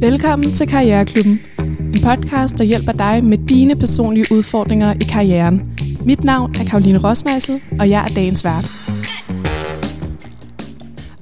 Velkommen 0.00 0.54
til 0.54 0.68
Karriereklubben. 0.68 1.40
En 1.94 2.00
podcast, 2.02 2.58
der 2.58 2.64
hjælper 2.64 2.92
dig 2.92 3.24
med 3.24 3.38
dine 3.38 3.76
personlige 3.76 4.26
udfordringer 4.30 4.94
i 5.00 5.04
karrieren. 5.04 5.78
Mit 6.04 6.24
navn 6.24 6.54
er 6.56 6.64
Karoline 6.64 6.98
Rosmeisel, 6.98 7.60
og 7.80 7.90
jeg 7.90 8.04
er 8.04 8.14
dagens 8.14 8.44
vært. 8.44 8.64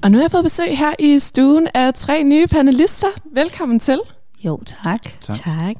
Og 0.02 0.10
nu 0.10 0.16
har 0.16 0.22
jeg 0.22 0.30
fået 0.30 0.44
besøg 0.44 0.78
her 0.78 0.92
i 0.98 1.18
stuen 1.18 1.68
af 1.74 1.94
tre 1.94 2.22
nye 2.22 2.46
panelister. 2.46 3.06
Velkommen 3.32 3.80
til. 3.80 4.00
Jo, 4.44 4.60
tak. 4.66 5.02
Tak. 5.20 5.36
tak. 5.36 5.76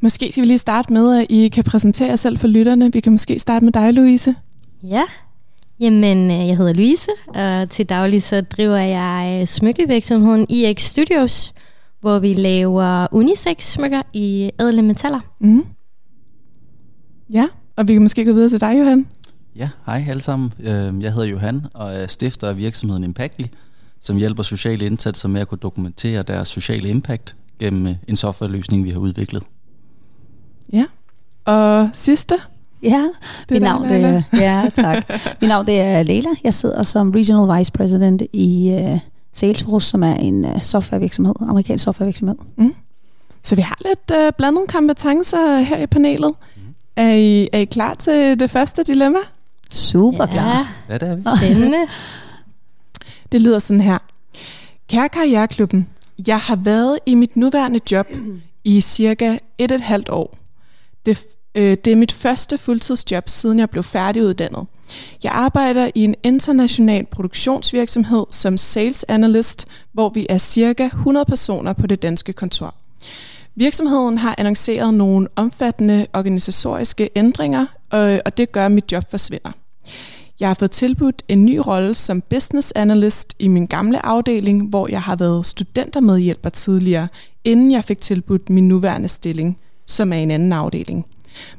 Måske 0.00 0.32
skal 0.32 0.42
vi 0.42 0.46
lige 0.46 0.58
starte 0.58 0.92
med, 0.92 1.18
at 1.20 1.26
I 1.30 1.48
kan 1.48 1.64
præsentere 1.64 2.08
jer 2.08 2.16
selv 2.16 2.38
for 2.38 2.48
lytterne. 2.48 2.92
Vi 2.92 3.00
kan 3.00 3.12
måske 3.12 3.38
starte 3.38 3.64
med 3.64 3.72
dig, 3.72 3.94
Louise. 3.94 4.34
Ja, 4.82 5.02
jamen 5.80 6.30
øh, 6.30 6.48
jeg 6.48 6.56
hedder 6.56 6.72
Louise, 6.72 7.10
og 7.26 7.70
til 7.70 7.86
daglig 7.86 8.22
så 8.22 8.40
driver 8.40 8.76
jeg 8.76 9.38
øh, 9.40 9.46
smykkevirksomheden 9.46 10.46
IX 10.48 10.80
Studios, 10.82 11.54
hvor 12.00 12.18
vi 12.18 12.34
laver 12.34 13.06
unisex-smykker 13.12 14.02
i 14.12 14.50
ædle 14.60 14.82
metaller. 14.82 15.20
Mm. 15.40 15.64
Ja, 17.30 17.44
og 17.76 17.88
vi 17.88 17.92
kan 17.92 18.02
måske 18.02 18.24
gå 18.24 18.32
videre 18.32 18.48
til 18.50 18.60
dig, 18.60 18.78
Johan. 18.78 19.06
Ja, 19.56 19.68
hej 19.86 20.04
alle 20.08 20.22
sammen. 20.22 20.52
Øh, 20.60 21.02
Jeg 21.02 21.12
hedder 21.12 21.24
Johan 21.26 21.66
og 21.74 21.94
er 21.94 22.06
stifter 22.06 22.48
af 22.48 22.56
virksomheden 22.56 23.04
Impactly, 23.04 23.44
som 24.00 24.16
hjælper 24.16 24.42
sociale 24.42 24.86
indsatser 24.86 25.28
med 25.28 25.40
at 25.40 25.48
kunne 25.48 25.58
dokumentere 25.58 26.22
deres 26.22 26.48
sociale 26.48 26.88
impact 26.88 27.36
gennem 27.60 27.86
øh, 27.86 27.94
en 28.08 28.16
softwareløsning, 28.16 28.84
vi 28.84 28.90
har 28.90 28.98
udviklet. 28.98 29.42
Ja. 30.72 30.84
Og 31.44 31.90
sidste? 31.92 32.34
Ja, 32.82 33.08
Det 33.48 33.50
er 33.50 33.54
mit 33.54 33.62
navn, 33.62 33.88
Leila. 33.88 34.12
det, 34.16 34.24
ja, 34.32 34.70
tak. 34.74 35.08
Mit 35.40 35.48
navn 35.48 35.66
det 35.66 35.80
er 35.80 36.02
Leila. 36.02 36.28
Jeg 36.44 36.54
sidder 36.54 36.82
som 36.82 37.10
Regional 37.10 37.58
Vice 37.58 37.72
President 37.72 38.22
i 38.32 38.78
uh, 38.92 38.98
Salesforce, 39.38 39.88
som 39.88 40.02
er 40.02 40.14
en 40.14 40.44
uh, 40.44 40.60
softwarevirksomhed, 40.62 41.34
amerikansk 41.40 41.84
softwarevirksomhed. 41.84 42.34
Så 43.42 43.54
vi 43.56 43.60
har 43.60 43.78
lidt 43.84 44.10
øh, 44.20 44.32
blandet 44.38 44.68
kompetencer 44.68 45.58
her 45.60 45.82
i 45.82 45.86
panelet. 45.86 46.34
Er 46.96 47.12
I, 47.12 47.48
er 47.52 47.58
I 47.58 47.64
klar 47.64 47.94
til 47.94 48.40
det 48.40 48.50
første 48.50 48.82
dilemma? 48.82 49.18
Super 49.70 50.26
klar. 50.26 50.74
Ja, 50.88 50.94
det 50.98 51.08
er 51.08 51.14
vi. 51.16 51.22
spændende. 51.36 51.78
Det 53.32 53.42
lyder 53.42 53.58
sådan 53.58 53.80
her. 53.80 53.98
Kære 54.88 55.08
Karriereklubben, 55.08 55.88
jeg 56.26 56.38
har 56.38 56.56
været 56.56 56.98
i 57.06 57.14
mit 57.14 57.36
nuværende 57.36 57.80
job 57.92 58.06
i 58.64 58.80
cirka 58.80 59.38
et 59.58 59.70
og 59.72 59.74
et 59.74 59.80
halvt 59.80 60.08
år. 60.08 60.38
Det, 61.06 61.18
øh, 61.18 61.24
Øh, 61.58 61.76
det 61.84 61.92
er 61.92 61.96
mit 61.96 62.12
første 62.12 62.58
fuldtidsjob, 62.58 63.28
siden 63.28 63.58
jeg 63.58 63.70
blev 63.70 63.82
færdiguddannet. 63.82 64.66
Jeg 65.24 65.32
arbejder 65.32 65.90
i 65.94 66.04
en 66.04 66.14
international 66.22 67.06
produktionsvirksomhed 67.06 68.24
som 68.30 68.56
sales 68.56 69.04
analyst, 69.08 69.66
hvor 69.92 70.08
vi 70.08 70.26
er 70.28 70.38
cirka 70.38 70.84
100 70.84 71.24
personer 71.24 71.72
på 71.72 71.86
det 71.86 72.02
danske 72.02 72.32
kontor. 72.32 72.74
Virksomheden 73.54 74.18
har 74.18 74.34
annonceret 74.38 74.94
nogle 74.94 75.28
omfattende 75.36 76.06
organisatoriske 76.14 77.10
ændringer, 77.16 77.66
øh, 77.94 78.18
og, 78.24 78.36
det 78.36 78.52
gør, 78.52 78.66
at 78.66 78.72
mit 78.72 78.92
job 78.92 79.04
forsvinder. 79.10 79.50
Jeg 80.40 80.48
har 80.48 80.54
fået 80.54 80.70
tilbudt 80.70 81.22
en 81.28 81.44
ny 81.44 81.60
rolle 81.66 81.94
som 81.94 82.20
business 82.20 82.72
analyst 82.76 83.34
i 83.38 83.48
min 83.48 83.66
gamle 83.66 84.06
afdeling, 84.06 84.68
hvor 84.68 84.88
jeg 84.90 85.02
har 85.02 85.16
været 85.16 85.46
studentermedhjælper 85.46 86.50
tidligere, 86.50 87.08
inden 87.44 87.72
jeg 87.72 87.84
fik 87.84 88.00
tilbudt 88.00 88.50
min 88.50 88.68
nuværende 88.68 89.08
stilling, 89.08 89.58
som 89.86 90.12
er 90.12 90.16
i 90.16 90.22
en 90.22 90.30
anden 90.30 90.52
afdeling. 90.52 91.06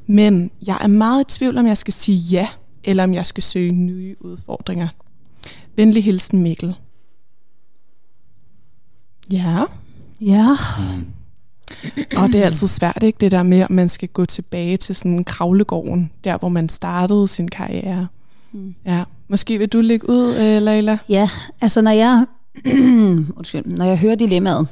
Men 0.08 0.52
jeg 0.68 0.78
er 0.82 0.88
meget 0.88 1.22
i 1.22 1.38
tvivl, 1.38 1.58
om 1.58 1.68
jeg 1.68 1.78
skal 1.78 1.94
sige 1.94 2.18
ja, 2.18 2.48
eller 2.84 3.04
om 3.04 3.14
jeg 3.14 3.26
skal 3.26 3.44
søge 3.44 3.72
nye 3.72 4.16
udfordringer. 4.20 4.88
Venlig 5.76 6.04
hilsen 6.04 6.42
Mikkel. 6.42 6.76
Ja, 9.32 9.64
Ja, 10.22 10.56
og 12.16 12.28
det 12.28 12.36
er 12.36 12.46
altid 12.46 12.68
svært, 12.68 13.04
ikke? 13.04 13.18
Det 13.22 13.32
der 13.32 13.44
med, 13.44 13.60
at 13.60 13.70
man 13.70 13.90
skal 13.90 14.08
gå 14.10 14.26
tilbage 14.26 14.78
til 14.78 14.96
sådan 14.96 15.24
kravlegården, 15.24 16.12
der 16.24 16.38
hvor 16.38 16.50
man 16.50 16.70
startede 16.70 17.28
sin 17.28 17.48
karriere. 17.48 18.08
Mm. 18.52 18.76
Ja, 18.86 19.04
måske 19.28 19.58
vil 19.58 19.68
du 19.68 19.82
lægge 19.82 20.10
ud, 20.10 20.36
øh, 20.36 20.62
Leila? 20.62 20.98
ja. 21.10 21.30
Altså 21.62 21.82
når 21.82 21.92
jeg, 21.92 22.26
undskyld, 23.38 23.66
når 23.66 23.86
jeg 23.86 23.98
hører 23.98 24.16
dilemmaet, 24.16 24.68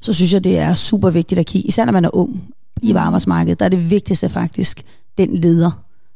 så 0.00 0.12
synes 0.12 0.32
jeg, 0.32 0.44
det 0.44 0.58
er 0.58 0.74
super 0.74 1.10
vigtigt 1.10 1.38
at 1.38 1.46
kigge, 1.46 1.68
især 1.68 1.84
når 1.84 1.92
man 1.92 2.04
er 2.04 2.16
ung 2.16 2.42
i 2.82 2.92
Mm. 2.92 2.98
arbejdsmarkedet, 2.98 3.58
der 3.58 3.64
er 3.64 3.68
det 3.70 3.90
vigtigste 3.90 4.28
faktisk 4.28 4.82
den 5.18 5.36
leder, 5.36 5.70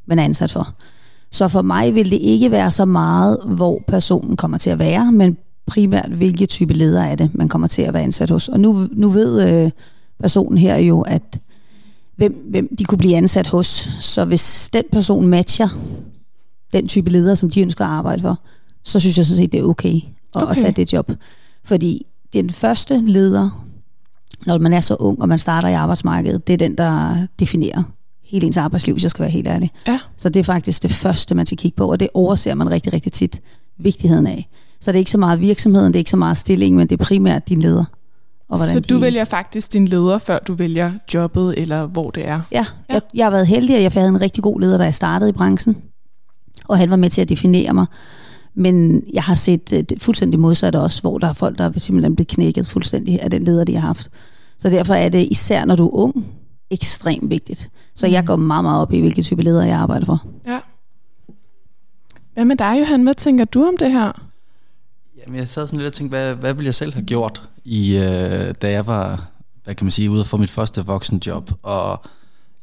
man 0.07 0.19
er 0.19 0.25
ansat 0.25 0.53
for. 0.53 0.75
Så 1.33 1.49
for 1.49 1.63
mig 1.63 1.95
vil 1.95 2.11
det 2.11 2.19
ikke 2.21 2.51
være 2.51 2.71
så 2.71 2.85
meget, 2.85 3.39
hvor 3.45 3.79
personen 3.89 4.37
kommer 4.37 4.59
til 4.59 4.71
at 4.71 4.79
være, 4.79 5.13
men 5.13 5.37
primært, 5.67 6.11
hvilke 6.11 6.47
type 6.47 6.75
leder 6.75 7.03
er 7.03 7.15
det, 7.15 7.31
man 7.35 7.49
kommer 7.49 7.69
til 7.69 7.83
at 7.83 7.95
være 7.95 8.03
ansat 8.03 8.31
hos. 8.31 8.49
Og 8.49 8.61
nu, 8.61 8.77
nu 8.93 9.09
ved 9.09 9.65
øh, 9.65 9.71
personen 10.21 10.59
her 10.59 10.77
jo, 10.77 11.01
at 11.01 11.41
hvem, 12.17 12.47
hvem 12.51 12.77
de 12.77 12.85
kunne 12.85 12.99
blive 12.99 13.17
ansat 13.17 13.47
hos. 13.47 13.89
Så 14.01 14.25
hvis 14.25 14.71
den 14.73 14.85
person 14.93 15.27
matcher 15.27 15.69
den 16.73 16.89
type 16.89 17.11
leder, 17.11 17.35
som 17.35 17.51
de 17.51 17.61
ønsker 17.63 17.85
at 17.85 17.91
arbejde 17.91 18.23
for, 18.23 18.39
så 18.85 19.01
synes 19.01 19.19
jeg 19.19 19.27
sådan 19.27 19.37
set, 19.37 19.53
det 19.53 19.61
er 19.61 19.65
okay 19.65 19.95
at, 19.95 20.03
okay. 20.35 20.43
Okay. 20.43 20.51
at 20.51 20.57
tage 20.59 20.73
det 20.73 20.93
job. 20.93 21.13
Fordi 21.65 22.07
den 22.33 22.51
første 22.51 23.03
leder, 23.07 23.67
når 24.47 24.59
man 24.59 24.73
er 24.73 24.81
så 24.81 24.95
ung, 24.95 25.23
og 25.23 25.29
man 25.29 25.39
starter 25.39 25.69
i 25.69 25.73
arbejdsmarkedet, 25.73 26.47
det 26.47 26.53
er 26.53 26.57
den, 26.57 26.79
der 26.79 27.17
definerer 27.39 27.83
hele 28.25 28.47
ens 28.47 28.57
arbejdsliv, 28.57 28.95
hvis 28.95 29.03
jeg 29.03 29.11
skal 29.11 29.23
være 29.23 29.31
helt 29.31 29.47
ærlig. 29.49 29.71
Ja. 29.87 29.99
Så 30.17 30.29
det 30.29 30.41
er 30.41 30.45
faktisk 30.45 30.83
det 30.83 30.93
første, 30.93 31.35
man 31.35 31.47
skal 31.47 31.59
kigge 31.59 31.77
på, 31.77 31.91
og 31.91 32.01
det 32.01 32.09
overser 32.15 32.55
man 32.55 32.71
rigtig, 32.71 32.93
rigtig 32.93 33.13
tit 33.13 33.41
vigtigheden 33.79 34.27
af. 34.27 34.49
Så 34.81 34.93
det 34.93 34.97
er 34.97 34.99
ikke 34.99 35.11
så 35.11 35.19
meget 35.19 35.41
virksomheden, 35.41 35.93
det 35.93 35.97
er 35.97 36.01
ikke 36.01 36.11
så 36.11 36.17
meget 36.17 36.37
stillingen, 36.37 36.79
men 36.79 36.87
det 36.87 37.01
er 37.01 37.05
primært 37.05 37.49
din 37.49 37.61
leder. 37.61 37.85
Og 38.49 38.59
Så 38.59 38.81
de, 38.81 38.95
du 38.95 38.99
vælger 38.99 39.25
faktisk 39.25 39.73
din 39.73 39.89
leder, 39.89 40.19
før 40.19 40.39
du 40.39 40.55
vælger 40.55 40.93
jobbet, 41.15 41.55
eller 41.57 41.87
hvor 41.87 42.11
det 42.11 42.29
er? 42.29 42.41
Ja, 42.53 42.59
Ja. 42.59 42.65
ja. 42.89 42.95
Jeg, 42.95 43.03
jeg 43.15 43.27
har 43.27 43.31
været 43.31 43.47
heldig, 43.47 43.77
at 43.77 43.83
jeg 43.83 43.93
havde 43.93 44.09
en 44.09 44.21
rigtig 44.21 44.43
god 44.43 44.61
leder, 44.61 44.79
da 44.79 44.85
jeg 44.85 44.95
startede 44.95 45.29
i 45.29 45.33
branchen. 45.33 45.77
Og 46.69 46.79
han 46.79 46.91
var 46.91 46.97
med 46.97 47.11
til 47.11 47.21
at 47.21 47.29
definere 47.29 47.75
mig. 47.75 47.87
Men 48.57 49.05
jeg 49.13 49.23
har 49.23 49.35
set 49.35 49.73
øh, 49.73 49.83
det 49.83 50.03
fuldstændig 50.03 50.41
modsat 50.41 50.75
også, 50.75 51.01
hvor 51.01 51.19
der 51.19 51.29
er 51.29 51.33
folk, 51.33 51.59
der 51.59 51.65
er 51.65 51.79
simpelthen 51.79 52.17
blevet 52.17 52.29
knækket 52.29 52.69
fuldstændig 52.69 53.23
af 53.23 53.31
den 53.31 53.45
leder, 53.45 53.65
de 53.65 53.75
har 53.75 53.87
haft. 53.87 54.11
Så 54.59 54.71
derfor 54.71 54.95
er 54.95 55.09
det 55.09 55.29
især, 55.31 55.65
når 55.65 55.77
du 55.77 55.87
er 55.87 55.93
ung, 55.93 56.27
ekstremt 56.71 57.31
vigtigt. 57.31 57.71
Så 57.95 58.07
jeg 58.07 58.27
går 58.27 58.37
meget, 58.37 58.65
meget 58.65 58.81
op 58.81 58.93
i, 58.93 59.01
hvilke 59.01 59.23
type 59.23 59.43
leder 59.43 59.65
jeg 59.65 59.79
arbejder 59.79 60.07
for. 60.07 60.27
Ja. 60.47 60.61
Hvad 62.35 62.45
med 62.45 62.57
dig, 62.57 62.81
Johan? 62.81 63.03
Hvad 63.03 63.15
tænker 63.15 63.45
du 63.45 63.65
om 63.65 63.77
det 63.77 63.93
her? 63.93 64.13
Jamen, 65.19 65.39
jeg 65.39 65.49
sad 65.49 65.67
sådan 65.67 65.79
lidt 65.79 65.87
og 65.87 65.93
tænkte, 65.93 66.17
hvad, 66.17 66.35
hvad 66.35 66.55
ville 66.55 66.67
jeg 66.67 66.75
selv 66.75 66.95
have 66.95 67.05
gjort, 67.05 67.49
i, 67.65 67.97
øh, 67.97 68.55
da 68.63 68.71
jeg 68.71 68.87
var, 68.87 69.27
hvad 69.65 69.75
kan 69.75 69.85
man 69.85 69.91
sige, 69.91 70.11
ude 70.11 70.25
for 70.25 70.37
mit 70.37 70.51
første 70.51 70.85
voksenjob. 70.85 71.51
Og 71.63 72.05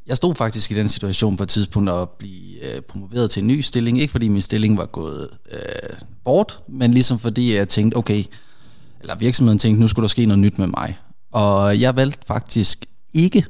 jeg 0.08 0.18
stod 0.18 0.36
faktisk 0.36 0.72
i 0.72 0.74
den 0.74 0.90
situation 0.90 1.38
på 1.38 1.44
et 1.44 1.50
tidspunkt 1.50 1.90
at 1.90 2.10
blive 2.10 2.76
øh, 2.76 2.82
promoveret 2.82 3.32
til 3.32 3.42
en 3.42 3.48
ny 3.48 3.62
stilling. 3.62 4.02
Ikke 4.02 4.12
fordi 4.12 4.28
min 4.28 4.42
stilling 4.42 4.78
var 4.78 4.86
gået 4.86 5.30
øh, 5.52 5.60
bort, 6.26 6.60
men 6.70 6.94
ligesom 6.94 7.20
fordi 7.20 7.56
jeg 7.56 7.68
tænkte, 7.70 7.96
okay, 7.96 8.24
eller 9.02 9.16
virksomheden 9.16 9.60
tænkte, 9.60 9.82
nu 9.82 9.88
skulle 9.88 10.04
der 10.04 10.10
ske 10.10 10.26
noget 10.26 10.40
nyt 10.40 10.58
med 10.60 10.68
mig. 10.68 10.98
Og 11.32 11.82
jeg 11.82 11.96
valgte 11.96 12.20
faktisk 12.28 12.86
ikke 13.14 13.46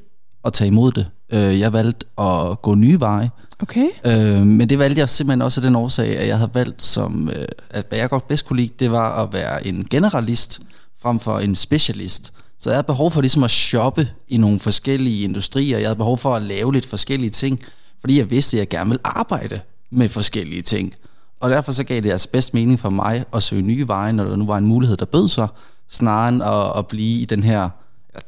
at 0.45 0.53
tage 0.53 0.67
imod 0.67 0.91
det. 0.91 1.09
Øh, 1.33 1.59
Jeg 1.59 1.73
valgte 1.73 2.05
at 2.21 2.61
gå 2.61 2.75
nye 2.75 2.99
veje. 2.99 3.31
Okay. 3.59 3.87
Øh, 4.05 4.45
men 4.45 4.69
det 4.69 4.79
valgte 4.79 4.99
jeg 4.99 5.09
simpelthen 5.09 5.41
også 5.41 5.61
af 5.61 5.63
den 5.65 5.75
årsag, 5.75 6.17
at 6.17 6.27
jeg 6.27 6.37
havde 6.37 6.51
valgt 6.53 6.83
som, 6.83 7.29
øh, 7.29 7.45
at 7.69 7.85
hvad 7.89 7.99
jeg 7.99 8.09
godt 8.09 8.27
bedst 8.27 8.45
kunne 8.45 8.59
lide, 8.59 8.73
det 8.79 8.91
var 8.91 9.23
at 9.23 9.33
være 9.33 9.67
en 9.67 9.87
generalist 9.89 10.61
frem 11.01 11.19
for 11.19 11.39
en 11.39 11.55
specialist. 11.55 12.33
Så 12.63 12.69
jeg 12.69 12.75
havde 12.75 12.85
behov 12.85 13.11
for 13.11 13.21
ligesom 13.21 13.43
at 13.43 13.51
shoppe 13.51 14.09
i 14.27 14.37
nogle 14.37 14.59
forskellige 14.59 15.23
industrier. 15.23 15.77
Jeg 15.77 15.87
havde 15.87 15.95
behov 15.95 16.17
for 16.17 16.35
at 16.35 16.41
lave 16.41 16.73
lidt 16.73 16.85
forskellige 16.85 17.29
ting, 17.29 17.59
fordi 17.99 18.17
jeg 18.17 18.29
vidste, 18.29 18.57
at 18.57 18.59
jeg 18.59 18.69
gerne 18.69 18.89
ville 18.89 19.07
arbejde 19.07 19.59
med 19.91 20.09
forskellige 20.09 20.61
ting. 20.61 20.93
Og 21.39 21.49
derfor 21.49 21.71
så 21.71 21.83
gav 21.83 22.01
det 22.01 22.11
altså 22.11 22.29
bedst 22.29 22.53
mening 22.53 22.79
for 22.79 22.89
mig 22.89 23.25
at 23.33 23.43
søge 23.43 23.61
nye 23.61 23.87
veje, 23.87 24.13
når 24.13 24.23
der 24.23 24.35
nu 24.35 24.45
var 24.45 24.57
en 24.57 24.65
mulighed, 24.65 24.97
der 24.97 25.05
bød 25.05 25.29
sig, 25.29 25.47
snarere 25.89 26.29
end 26.29 26.43
at, 26.43 26.79
at 26.79 26.87
blive 26.87 27.21
i 27.21 27.25
den 27.25 27.43
her, 27.43 27.69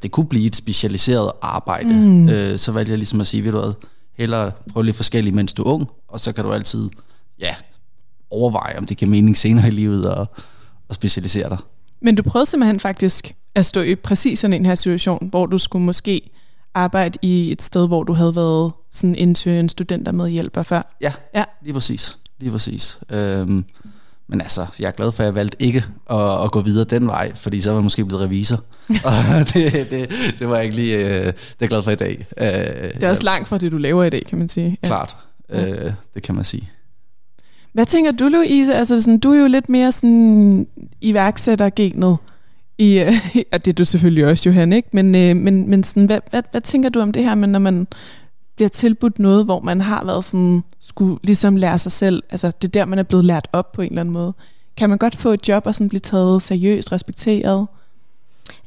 det 0.03 0.11
kunne 0.11 0.25
blive 0.25 0.47
et 0.47 0.55
specialiseret 0.55 1.31
arbejde. 1.41 1.93
Mm. 1.93 2.29
Øh, 2.29 2.59
så 2.59 2.71
valgte 2.71 2.91
jeg 2.91 2.97
ligesom 2.97 3.21
at 3.21 3.27
sige, 3.27 3.43
ved 3.43 3.51
du 3.51 3.59
hvad, 3.59 3.73
hellere 4.17 4.51
prøve 4.73 4.85
lidt 4.85 4.95
forskelligt, 4.95 5.35
mens 5.35 5.53
du 5.53 5.63
er 5.63 5.67
ung, 5.67 5.89
og 6.07 6.19
så 6.19 6.31
kan 6.31 6.43
du 6.43 6.53
altid, 6.53 6.89
ja, 7.39 7.55
overveje, 8.29 8.77
om 8.77 8.85
det 8.85 8.97
giver 8.97 9.11
mening 9.11 9.37
senere 9.37 9.67
i 9.67 9.71
livet 9.71 10.05
at, 10.05 10.27
at 10.89 10.95
specialisere 10.95 11.49
dig. 11.49 11.57
Men 12.01 12.15
du 12.15 12.23
prøvede 12.23 12.49
simpelthen 12.49 12.79
faktisk 12.79 13.33
at 13.55 13.65
stå 13.65 13.81
i 13.81 13.95
præcis 13.95 14.39
sådan 14.39 14.53
en 14.53 14.65
her 14.65 14.75
situation, 14.75 15.27
hvor 15.31 15.45
du 15.45 15.57
skulle 15.57 15.85
måske 15.85 16.31
arbejde 16.73 17.19
i 17.21 17.51
et 17.51 17.61
sted, 17.61 17.87
hvor 17.87 18.03
du 18.03 18.13
havde 18.13 18.35
været 18.35 18.71
sådan 18.91 19.15
intern 19.15 19.69
studentermedhjælper 19.69 20.63
før. 20.63 20.95
Ja, 21.01 21.13
Ja. 21.35 21.43
lige 21.63 21.73
præcis. 21.73 22.17
Lige 22.39 22.51
præcis. 22.51 22.99
Øhm, 23.09 23.65
men 24.27 24.41
altså, 24.41 24.65
jeg 24.79 24.87
er 24.87 24.91
glad 24.91 25.11
for, 25.11 25.23
at 25.23 25.25
jeg 25.25 25.35
valgte 25.35 25.63
ikke 25.63 25.83
at, 26.11 26.43
at 26.43 26.51
gå 26.51 26.61
videre 26.61 26.83
den 26.85 27.07
vej, 27.07 27.35
fordi 27.35 27.61
så 27.61 27.69
var 27.69 27.77
jeg 27.77 27.83
måske 27.83 28.05
blevet 28.05 28.23
revisor. 28.23 28.55
og 29.03 29.13
det, 29.53 29.87
det, 29.91 30.09
det 30.39 30.49
var 30.49 30.55
jeg 30.55 30.63
ikke 30.63 30.75
lige, 30.75 30.97
øh, 30.97 31.11
det 31.25 31.27
er 31.27 31.31
jeg 31.61 31.69
glad 31.69 31.83
for 31.83 31.91
i 31.91 31.95
dag. 31.95 32.25
Øh, 32.37 32.47
Det 32.93 33.03
er 33.03 33.09
også 33.09 33.23
langt 33.23 33.47
fra 33.47 33.57
det, 33.57 33.71
du 33.71 33.77
laver 33.77 34.03
i 34.03 34.09
dag, 34.09 34.23
kan 34.29 34.37
man 34.37 34.49
sige. 34.49 34.77
Ja. 34.83 34.87
Klart, 34.87 35.17
øh, 35.49 35.91
det 36.13 36.23
kan 36.23 36.35
man 36.35 36.43
sige. 36.43 36.69
Hvad 37.73 37.85
tænker 37.85 38.11
du, 38.11 38.27
Louise? 38.27 38.75
Altså, 38.75 39.01
sådan, 39.01 39.19
du 39.19 39.31
er 39.33 39.39
jo 39.39 39.47
lidt 39.47 39.69
mere 39.69 39.91
sådan 39.91 40.67
iværksættergenet 41.01 42.17
I, 42.77 42.99
øh, 42.99 43.13
og 43.53 43.65
det 43.65 43.71
er 43.71 43.75
du 43.75 43.85
selvfølgelig 43.85 44.25
også, 44.25 44.49
Johan, 44.49 44.73
ikke? 44.73 44.89
Men, 44.91 45.15
øh, 45.15 45.35
men, 45.35 45.69
men 45.69 45.83
sådan, 45.83 46.05
hvad, 46.05 46.19
hvad, 46.29 46.43
hvad 46.51 46.61
tænker 46.61 46.89
du 46.89 46.99
om 46.99 47.11
det 47.11 47.23
her 47.23 47.35
med, 47.35 47.47
når 47.47 47.59
man 47.59 47.87
bliver 48.55 48.69
tilbudt 48.69 49.19
noget, 49.19 49.45
hvor 49.45 49.59
man 49.59 49.81
har 49.81 50.05
været 50.05 50.25
sådan, 50.25 50.63
skulle 50.79 51.19
ligesom 51.23 51.55
lære 51.55 51.79
sig 51.79 51.91
selv, 51.91 52.23
altså 52.29 52.51
det 52.61 52.67
er 52.67 52.71
der, 52.71 52.85
man 52.85 52.99
er 52.99 53.03
blevet 53.03 53.25
lært 53.25 53.47
op 53.53 53.71
på 53.71 53.81
en 53.81 53.89
eller 53.89 54.01
anden 54.01 54.13
måde. 54.13 54.33
Kan 54.77 54.89
man 54.89 54.97
godt 54.97 55.15
få 55.15 55.29
et 55.29 55.47
job 55.47 55.67
og 55.67 55.75
sådan 55.75 55.89
blive 55.89 55.99
taget 55.99 56.41
seriøst, 56.41 56.91
respekteret? 56.91 57.67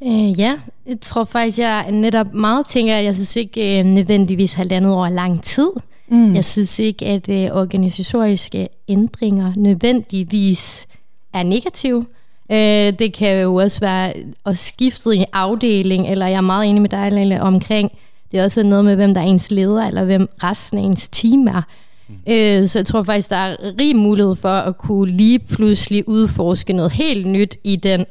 Øh, 0.02 0.40
ja, 0.40 0.58
jeg 0.86 1.00
tror 1.00 1.24
faktisk, 1.24 1.58
jeg 1.58 1.90
netop 1.90 2.34
meget 2.34 2.66
tænker, 2.66 2.96
at 2.96 3.04
jeg 3.04 3.14
synes 3.14 3.36
ikke 3.36 3.78
øh, 3.78 3.84
nødvendigvis 3.84 4.52
halvandet 4.52 4.92
år 4.92 5.08
lang 5.08 5.42
tid. 5.42 5.70
Mm. 6.08 6.34
Jeg 6.34 6.44
synes 6.44 6.78
ikke, 6.78 7.06
at 7.06 7.28
øh, 7.28 7.56
organisatoriske 7.56 8.68
ændringer 8.88 9.52
nødvendigvis 9.56 10.86
er 11.34 11.42
negative. 11.42 12.06
Øh, 12.52 12.92
det 12.98 13.12
kan 13.12 13.42
jo 13.42 13.54
også 13.54 13.80
være 13.80 14.12
at 14.46 14.58
skifte 14.58 15.16
i 15.16 15.24
afdeling, 15.32 16.08
eller 16.08 16.26
jeg 16.26 16.36
er 16.36 16.40
meget 16.40 16.66
enig 16.66 16.82
med 16.82 16.90
dig, 16.90 17.12
Lille, 17.12 17.42
omkring, 17.42 17.92
det 18.32 18.40
er 18.40 18.44
også 18.44 18.62
noget 18.62 18.84
med, 18.84 18.96
hvem 18.96 19.14
der 19.14 19.20
er 19.20 19.24
ens 19.24 19.50
leder, 19.50 19.86
eller 19.86 20.04
hvem 20.04 20.28
resten 20.42 20.78
af 20.78 20.82
ens 20.82 21.08
team 21.08 21.46
er. 21.46 21.62
Mm. 22.08 22.14
Øh, 22.28 22.68
så 22.68 22.78
jeg 22.78 22.86
tror 22.86 23.02
faktisk, 23.02 23.30
der 23.30 23.36
er 23.36 23.56
rig 23.80 23.96
mulighed 23.96 24.36
for 24.36 24.48
at 24.48 24.78
kunne 24.78 25.16
lige 25.16 25.38
pludselig 25.38 26.08
udforske 26.08 26.72
noget 26.72 26.92
helt 26.92 27.26
nyt 27.26 27.56
i 27.64 27.76
den 27.76 28.04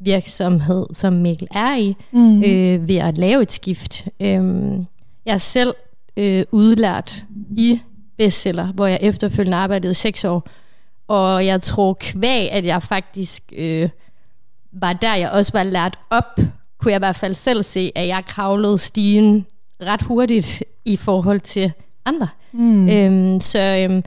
virksomhed, 0.00 0.86
som 0.92 1.12
Mikkel 1.12 1.48
er 1.54 1.76
i, 1.76 1.96
mm. 2.12 2.42
øh, 2.42 2.88
ved 2.88 2.96
at 2.96 3.18
lave 3.18 3.42
et 3.42 3.52
skift. 3.52 4.04
Øh, 4.20 4.28
jeg 5.26 5.34
er 5.34 5.38
selv 5.38 5.74
øh, 6.16 6.44
udlært 6.52 7.24
i 7.56 7.80
bestseller, 8.18 8.66
hvor 8.66 8.86
jeg 8.86 8.98
efterfølgende 9.02 9.56
arbejdede 9.56 9.94
seks 9.94 10.24
år, 10.24 10.48
og 11.08 11.46
jeg 11.46 11.60
tror 11.60 11.96
kvæg, 12.00 12.52
at 12.52 12.64
jeg 12.64 12.82
faktisk 12.82 13.42
øh, 13.58 13.88
var 14.72 14.92
der, 14.92 15.14
jeg 15.14 15.30
også 15.30 15.52
var 15.52 15.62
lært 15.62 15.98
op, 16.10 16.38
kunne 16.78 16.90
jeg 16.92 16.98
i 16.98 17.04
hvert 17.06 17.16
fald 17.16 17.34
selv 17.34 17.62
se, 17.62 17.92
at 17.94 18.06
jeg 18.06 18.24
kravlede 18.26 18.78
stigen 18.78 19.46
ret 19.82 20.02
hurtigt 20.02 20.62
i 20.84 20.96
forhold 20.96 21.40
til 21.40 21.72
andre. 22.04 22.28
Mm. 22.52 22.88
Øhm, 22.88 23.40
så, 23.40 23.86
øhm, 23.90 24.02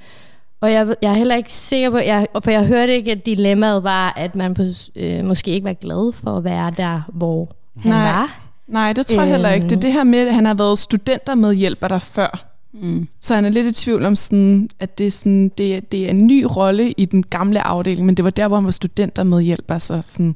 og 0.62 0.72
jeg, 0.72 0.96
jeg 1.02 1.10
er 1.10 1.16
heller 1.16 1.36
ikke 1.36 1.54
sikker 1.54 1.90
på, 1.90 1.98
jeg, 1.98 2.28
for 2.44 2.52
jeg 2.52 2.66
hørte 2.66 2.96
ikke, 2.96 3.12
at 3.12 3.26
dilemmaet 3.26 3.84
var, 3.84 4.14
at 4.18 4.36
man 4.36 4.54
på, 4.54 4.64
øh, 4.96 5.26
måske 5.26 5.52
ikke 5.52 5.66
var 5.66 5.74
glad 5.74 6.14
for 6.14 6.38
at 6.38 6.44
være 6.44 6.72
der, 6.78 7.02
hvor 7.14 7.50
han 7.78 7.92
Nej. 7.92 8.12
var. 8.12 8.40
Nej, 8.68 8.94
det 8.94 9.06
tror 9.06 9.22
jeg 9.22 9.32
heller 9.32 9.50
ikke. 9.50 9.70
Det 9.70 9.76
er 9.76 9.80
det 9.80 9.94
her 9.94 10.04
med, 10.04 10.20
at 10.20 10.34
han 10.34 10.46
har 10.46 10.54
været 10.54 10.80
studenter 10.80 11.36
med 11.36 11.54
hjælper 11.54 11.88
der 11.88 12.00
før. 12.00 12.51
Mm. 12.74 13.08
Så 13.20 13.36
han 13.36 13.46
er 13.46 13.50
lidt 13.50 13.68
i 13.68 13.84
tvivl 13.84 14.06
om, 14.06 14.16
sådan, 14.16 14.70
at 14.80 14.98
det 14.98 15.08
er, 15.08 15.12
sådan, 15.12 15.52
det, 15.58 15.76
er, 15.76 15.80
det 15.80 16.06
er 16.06 16.10
en 16.10 16.28
ny 16.28 16.46
rolle 16.56 16.92
i 16.92 17.06
den 17.06 17.24
gamle 17.24 17.62
afdeling, 17.68 18.06
men 18.06 18.16
det 18.16 18.26
var 18.26 18.32
der, 18.32 18.48
hvor 18.48 18.58
han 18.58 18.66
var 18.66 18.72
studenter 18.72 19.24
med 19.24 19.42
hjælper. 19.42 19.80
Så 19.80 20.02
sådan, 20.02 20.36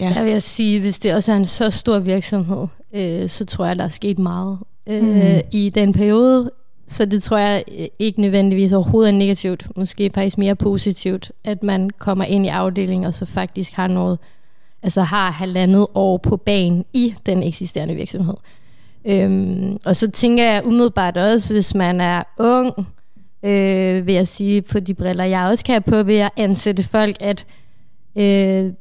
ja. 0.00 0.12
Jeg 0.16 0.24
vil 0.24 0.42
sige, 0.42 0.80
hvis 0.80 0.98
det 0.98 1.14
også 1.14 1.32
er 1.32 1.36
en 1.36 1.46
så 1.46 1.70
stor 1.70 1.98
virksomhed, 1.98 2.66
øh, 2.94 3.28
så 3.28 3.44
tror 3.44 3.66
jeg, 3.66 3.76
der 3.78 3.84
er 3.84 3.88
sket 3.88 4.18
meget 4.18 4.58
øh, 4.86 5.02
mm. 5.02 5.40
i 5.52 5.70
den 5.74 5.92
periode. 5.92 6.50
Så 6.86 7.04
det 7.04 7.22
tror 7.22 7.38
jeg 7.38 7.64
øh, 7.78 7.86
ikke 7.98 8.20
nødvendigvis 8.20 8.72
overhovedet 8.72 9.12
er 9.12 9.18
negativt. 9.18 9.76
Måske 9.76 10.10
faktisk 10.14 10.38
mere 10.38 10.56
positivt, 10.56 11.32
at 11.44 11.62
man 11.62 11.90
kommer 11.90 12.24
ind 12.24 12.46
i 12.46 12.48
afdelingen 12.48 13.06
og 13.06 13.14
så 13.14 13.26
faktisk 13.26 13.72
har 13.72 13.88
noget, 13.88 14.18
altså 14.82 15.02
har 15.02 15.30
halvandet 15.30 15.86
år 15.94 16.16
på 16.16 16.36
banen 16.36 16.84
i 16.92 17.14
den 17.26 17.42
eksisterende 17.42 17.94
virksomhed. 17.94 18.34
Øhm, 19.08 19.76
og 19.84 19.96
så 19.96 20.10
tænker 20.10 20.44
jeg 20.44 20.66
umiddelbart 20.66 21.16
også, 21.16 21.52
hvis 21.52 21.74
man 21.74 22.00
er 22.00 22.22
ung, 22.38 22.86
øh, 23.44 24.06
vil 24.06 24.14
jeg 24.14 24.28
sige 24.28 24.62
på 24.62 24.80
de 24.80 24.94
briller, 24.94 25.24
jeg 25.24 25.46
også 25.46 25.64
kan 25.64 25.72
have 25.72 26.02
på 26.02 26.06
ved 26.06 26.18
at 26.18 26.30
ansætte 26.36 26.82
folk, 26.82 27.16
at 27.20 27.46
øh, 28.18 28.72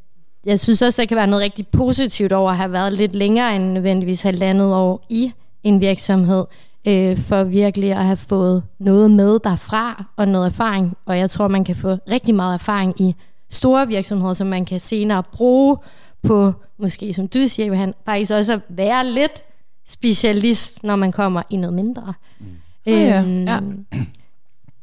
jeg 0.45 0.59
synes 0.59 0.81
også, 0.81 1.01
der 1.01 1.07
kan 1.07 1.17
være 1.17 1.27
noget 1.27 1.43
rigtig 1.43 1.67
positivt 1.67 2.31
over 2.31 2.51
at 2.51 2.57
have 2.57 2.71
været 2.71 2.93
lidt 2.93 3.15
længere 3.15 3.55
end 3.55 3.71
nødvendigvis 3.71 4.21
halvandet 4.21 4.73
år 4.73 5.05
i 5.09 5.31
en 5.63 5.81
virksomhed, 5.81 6.45
øh, 6.87 7.17
for 7.17 7.43
virkelig 7.43 7.91
at 7.91 8.05
have 8.05 8.17
fået 8.17 8.63
noget 8.79 9.11
med 9.11 9.39
derfra 9.43 10.05
og 10.17 10.27
noget 10.27 10.45
erfaring. 10.45 10.97
Og 11.05 11.17
jeg 11.17 11.29
tror, 11.29 11.47
man 11.47 11.63
kan 11.63 11.75
få 11.75 11.97
rigtig 12.11 12.35
meget 12.35 12.53
erfaring 12.53 13.01
i 13.01 13.15
store 13.49 13.87
virksomheder, 13.87 14.33
som 14.33 14.47
man 14.47 14.65
kan 14.65 14.79
senere 14.79 15.23
bruge 15.31 15.77
på, 16.23 16.53
måske 16.79 17.13
som 17.13 17.27
du 17.27 17.47
siger, 17.47 17.67
Johan, 17.67 17.93
faktisk 18.05 18.31
også 18.31 18.53
at 18.53 18.59
være 18.69 19.05
lidt 19.05 19.43
specialist, 19.87 20.83
når 20.83 20.95
man 20.95 21.11
kommer 21.11 21.41
i 21.49 21.55
noget 21.55 21.73
mindre. 21.73 22.13
Mm. 22.39 22.45
Øhm, 22.87 23.43
ja. 23.43 23.59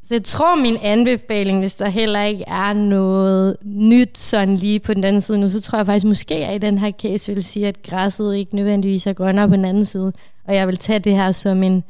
Så 0.08 0.14
jeg 0.14 0.24
tror, 0.24 0.54
min 0.54 0.76
anbefaling, 0.82 1.60
hvis 1.60 1.74
der 1.74 1.88
heller 1.88 2.22
ikke 2.22 2.44
er 2.46 2.72
noget 2.72 3.56
nyt 3.64 4.18
sådan 4.18 4.56
lige 4.56 4.80
på 4.80 4.94
den 4.94 5.04
anden 5.04 5.22
side 5.22 5.38
nu, 5.38 5.50
så 5.50 5.60
tror 5.60 5.78
jeg 5.78 5.86
faktisk 5.86 6.06
måske, 6.06 6.34
at 6.34 6.54
i 6.54 6.66
den 6.66 6.78
her 6.78 6.90
case 6.90 7.34
vil 7.34 7.44
sige, 7.44 7.68
at 7.68 7.82
græsset 7.82 8.36
ikke 8.36 8.56
nødvendigvis 8.56 9.06
er 9.06 9.12
grønnere 9.12 9.48
på 9.48 9.56
den 9.56 9.64
anden 9.64 9.86
side. 9.86 10.12
Og 10.44 10.54
jeg 10.54 10.68
vil 10.68 10.76
tage 10.76 10.98
det 10.98 11.14
her 11.14 11.32
som 11.32 11.62
en 11.62 11.84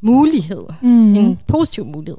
mulighed. 0.00 0.64
Mm. 0.82 1.14
En 1.14 1.38
positiv 1.46 1.84
mulighed. 1.84 2.18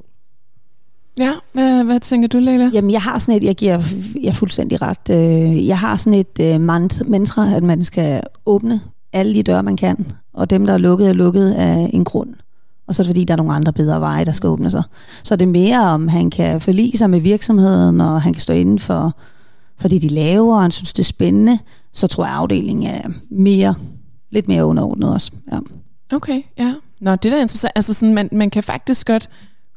Ja, 1.20 1.34
hvad, 1.54 1.84
hvad 1.84 2.00
tænker 2.00 2.28
du, 2.28 2.40
Leila? 2.40 2.70
Jamen, 2.74 2.92
jeg 2.92 3.02
har 3.02 3.18
sådan 3.18 3.38
et, 3.38 3.44
jeg 3.44 3.56
giver 3.56 3.82
jeg 4.22 4.36
fuldstændig 4.36 4.82
ret. 4.82 5.10
Øh, 5.10 5.68
jeg 5.68 5.80
har 5.80 5.96
sådan 5.96 6.20
et 6.20 6.56
uh, 6.56 6.62
mantra, 6.62 7.56
at 7.56 7.64
man 7.64 7.84
skal 7.84 8.22
åbne 8.46 8.82
alle 9.14 9.34
de 9.34 9.44
døre, 9.44 9.64
man 9.64 9.78
kan, 9.78 10.12
og 10.34 10.50
dem, 10.50 10.66
der 10.66 10.74
er 10.74 10.78
lukket, 10.78 11.10
er 11.10 11.14
lukket 11.14 11.52
af 11.52 11.90
en 11.94 12.04
grund 12.04 12.36
og 12.90 12.96
så 12.96 13.02
er 13.02 13.04
det 13.04 13.10
fordi, 13.10 13.24
der 13.24 13.34
er 13.34 13.38
nogle 13.38 13.54
andre 13.54 13.74
bedre 13.74 14.02
veje, 14.02 14.26
der 14.26 14.32
skal 14.32 14.48
åbne 14.48 14.70
sig. 14.70 14.84
Så 15.24 15.36
det 15.36 15.46
er 15.46 15.50
mere, 15.50 15.82
om 15.82 16.08
han 16.08 16.30
kan 16.30 16.62
forlige 16.62 16.98
sig 16.98 17.10
med 17.10 17.20
virksomheden, 17.20 18.02
og 18.02 18.22
han 18.22 18.34
kan 18.34 18.42
stå 18.42 18.54
inden 18.54 18.80
for, 18.80 19.18
for 19.78 19.88
det, 19.88 20.02
de 20.02 20.08
laver, 20.08 20.56
og 20.56 20.62
han 20.62 20.72
synes, 20.72 20.94
det 20.94 21.04
er 21.04 21.08
spændende, 21.08 21.60
så 21.94 22.08
tror 22.08 22.26
jeg, 22.26 22.34
afdelingen 22.34 22.88
er 22.88 23.10
mere, 23.30 23.76
lidt 24.32 24.48
mere 24.48 24.66
underordnet 24.66 25.14
også. 25.14 25.32
Ja. 25.52 25.60
Okay, 26.16 26.42
ja. 26.58 26.74
Nå, 27.02 27.12
det 27.12 27.26
er 27.26 27.36
da 27.36 27.42
interessant. 27.42 27.72
Altså 27.76 27.94
sådan, 27.94 28.16
man, 28.16 28.30
man 28.32 28.50
kan 28.50 28.64
faktisk 28.64 29.08
godt 29.08 29.30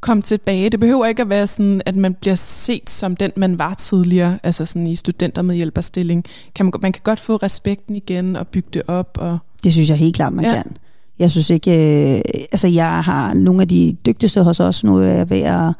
komme 0.02 0.22
tilbage. 0.22 0.70
Det 0.70 0.80
behøver 0.80 1.06
ikke 1.06 1.22
at 1.22 1.30
være 1.30 1.46
sådan, 1.46 1.82
at 1.86 1.96
man 1.96 2.14
bliver 2.14 2.34
set 2.34 2.90
som 2.90 3.16
den, 3.16 3.32
man 3.36 3.58
var 3.58 3.74
tidligere, 3.74 4.38
altså 4.42 4.66
sådan 4.66 4.86
i 4.86 4.96
studenter 4.96 5.42
med 5.42 5.54
hjælperstilling. 5.54 6.24
Kan 6.54 6.66
man, 6.66 6.72
man 6.82 6.92
kan 6.92 7.00
godt 7.04 7.20
få 7.20 7.36
respekten 7.36 7.96
igen 7.96 8.36
og 8.36 8.48
bygge 8.48 8.68
det 8.72 8.82
op. 8.88 9.18
Og 9.20 9.38
det 9.64 9.72
synes 9.72 9.90
jeg 9.90 9.98
helt 9.98 10.16
klart, 10.16 10.32
man 10.32 10.44
ja. 10.44 10.52
kan. 10.52 10.76
Jeg 11.18 11.30
synes 11.30 11.50
ikke, 11.50 11.70
øh, 12.16 12.22
altså 12.52 12.68
jeg 12.68 13.04
har 13.04 13.34
nogle 13.34 13.62
af 13.62 13.68
de 13.68 13.96
dygtigste 14.06 14.42
hos 14.42 14.60
os 14.60 14.84
nu, 14.84 14.98
er 14.98 15.24
ved 15.24 15.40
at 15.40 15.72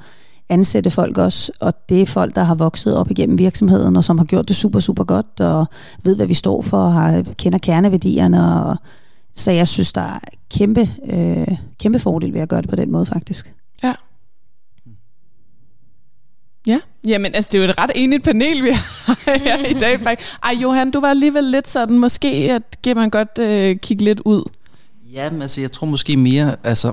ansætte 0.49 0.91
folk 0.91 1.19
også, 1.19 1.53
og 1.61 1.89
det 1.89 2.03
er 2.03 2.07
folk, 2.07 2.35
der 2.35 2.43
har 2.43 2.55
vokset 2.55 2.97
op 2.97 3.11
igennem 3.11 3.39
virksomheden, 3.39 3.97
og 3.97 4.05
som 4.05 4.19
har 4.19 4.25
gjort 4.25 4.49
det 4.49 4.57
super, 4.57 4.81
super 4.81 5.05
godt, 5.05 5.41
og 5.41 5.67
ved, 6.05 6.17
hvad 6.17 6.27
vi 6.27 6.35
står 6.35 6.63
for, 6.63 6.79
og 6.79 6.93
har, 6.93 7.23
kender 7.39 7.59
kerneværdierne, 7.59 8.55
og, 8.55 8.77
så 9.35 9.51
jeg 9.51 9.69
synes, 9.69 9.93
der 9.93 10.01
er 10.01 10.19
kæmpe, 10.51 10.89
øh, 11.07 11.57
kæmpe 11.81 11.99
fordel 11.99 12.33
ved 12.33 12.41
at 12.41 12.49
gøre 12.49 12.63
det 12.63 12.71
på 12.71 12.77
den 12.77 12.93
måde, 12.93 13.07
faktisk. 13.07 13.55
Ja. 13.83 13.95
Ja, 16.67 16.81
jamen 17.05 17.35
altså 17.35 17.49
det 17.53 17.59
er 17.59 17.65
jo 17.65 17.71
et 17.71 17.79
ret 17.79 17.91
enigt 17.95 18.25
panel, 18.25 18.63
vi 18.63 18.71
har 19.07 19.39
her 19.39 19.67
i 19.67 19.73
dag. 19.73 20.01
Faktisk. 20.01 20.37
Ej 20.43 20.55
Johan, 20.63 20.91
du 20.91 21.01
var 21.01 21.09
alligevel 21.09 21.45
lidt 21.45 21.69
sådan, 21.69 21.99
måske 21.99 22.29
at 22.29 22.83
giver 22.83 22.97
man 22.97 23.11
godt 23.11 23.39
øh, 23.39 23.77
kigge 23.77 24.05
lidt 24.05 24.21
ud 24.25 24.43
Ja, 25.13 25.31
men 25.31 25.43
altså, 25.43 25.61
jeg 25.61 25.73
tror 25.73 25.87
måske 25.87 26.17
mere, 26.17 26.57
altså, 26.65 26.93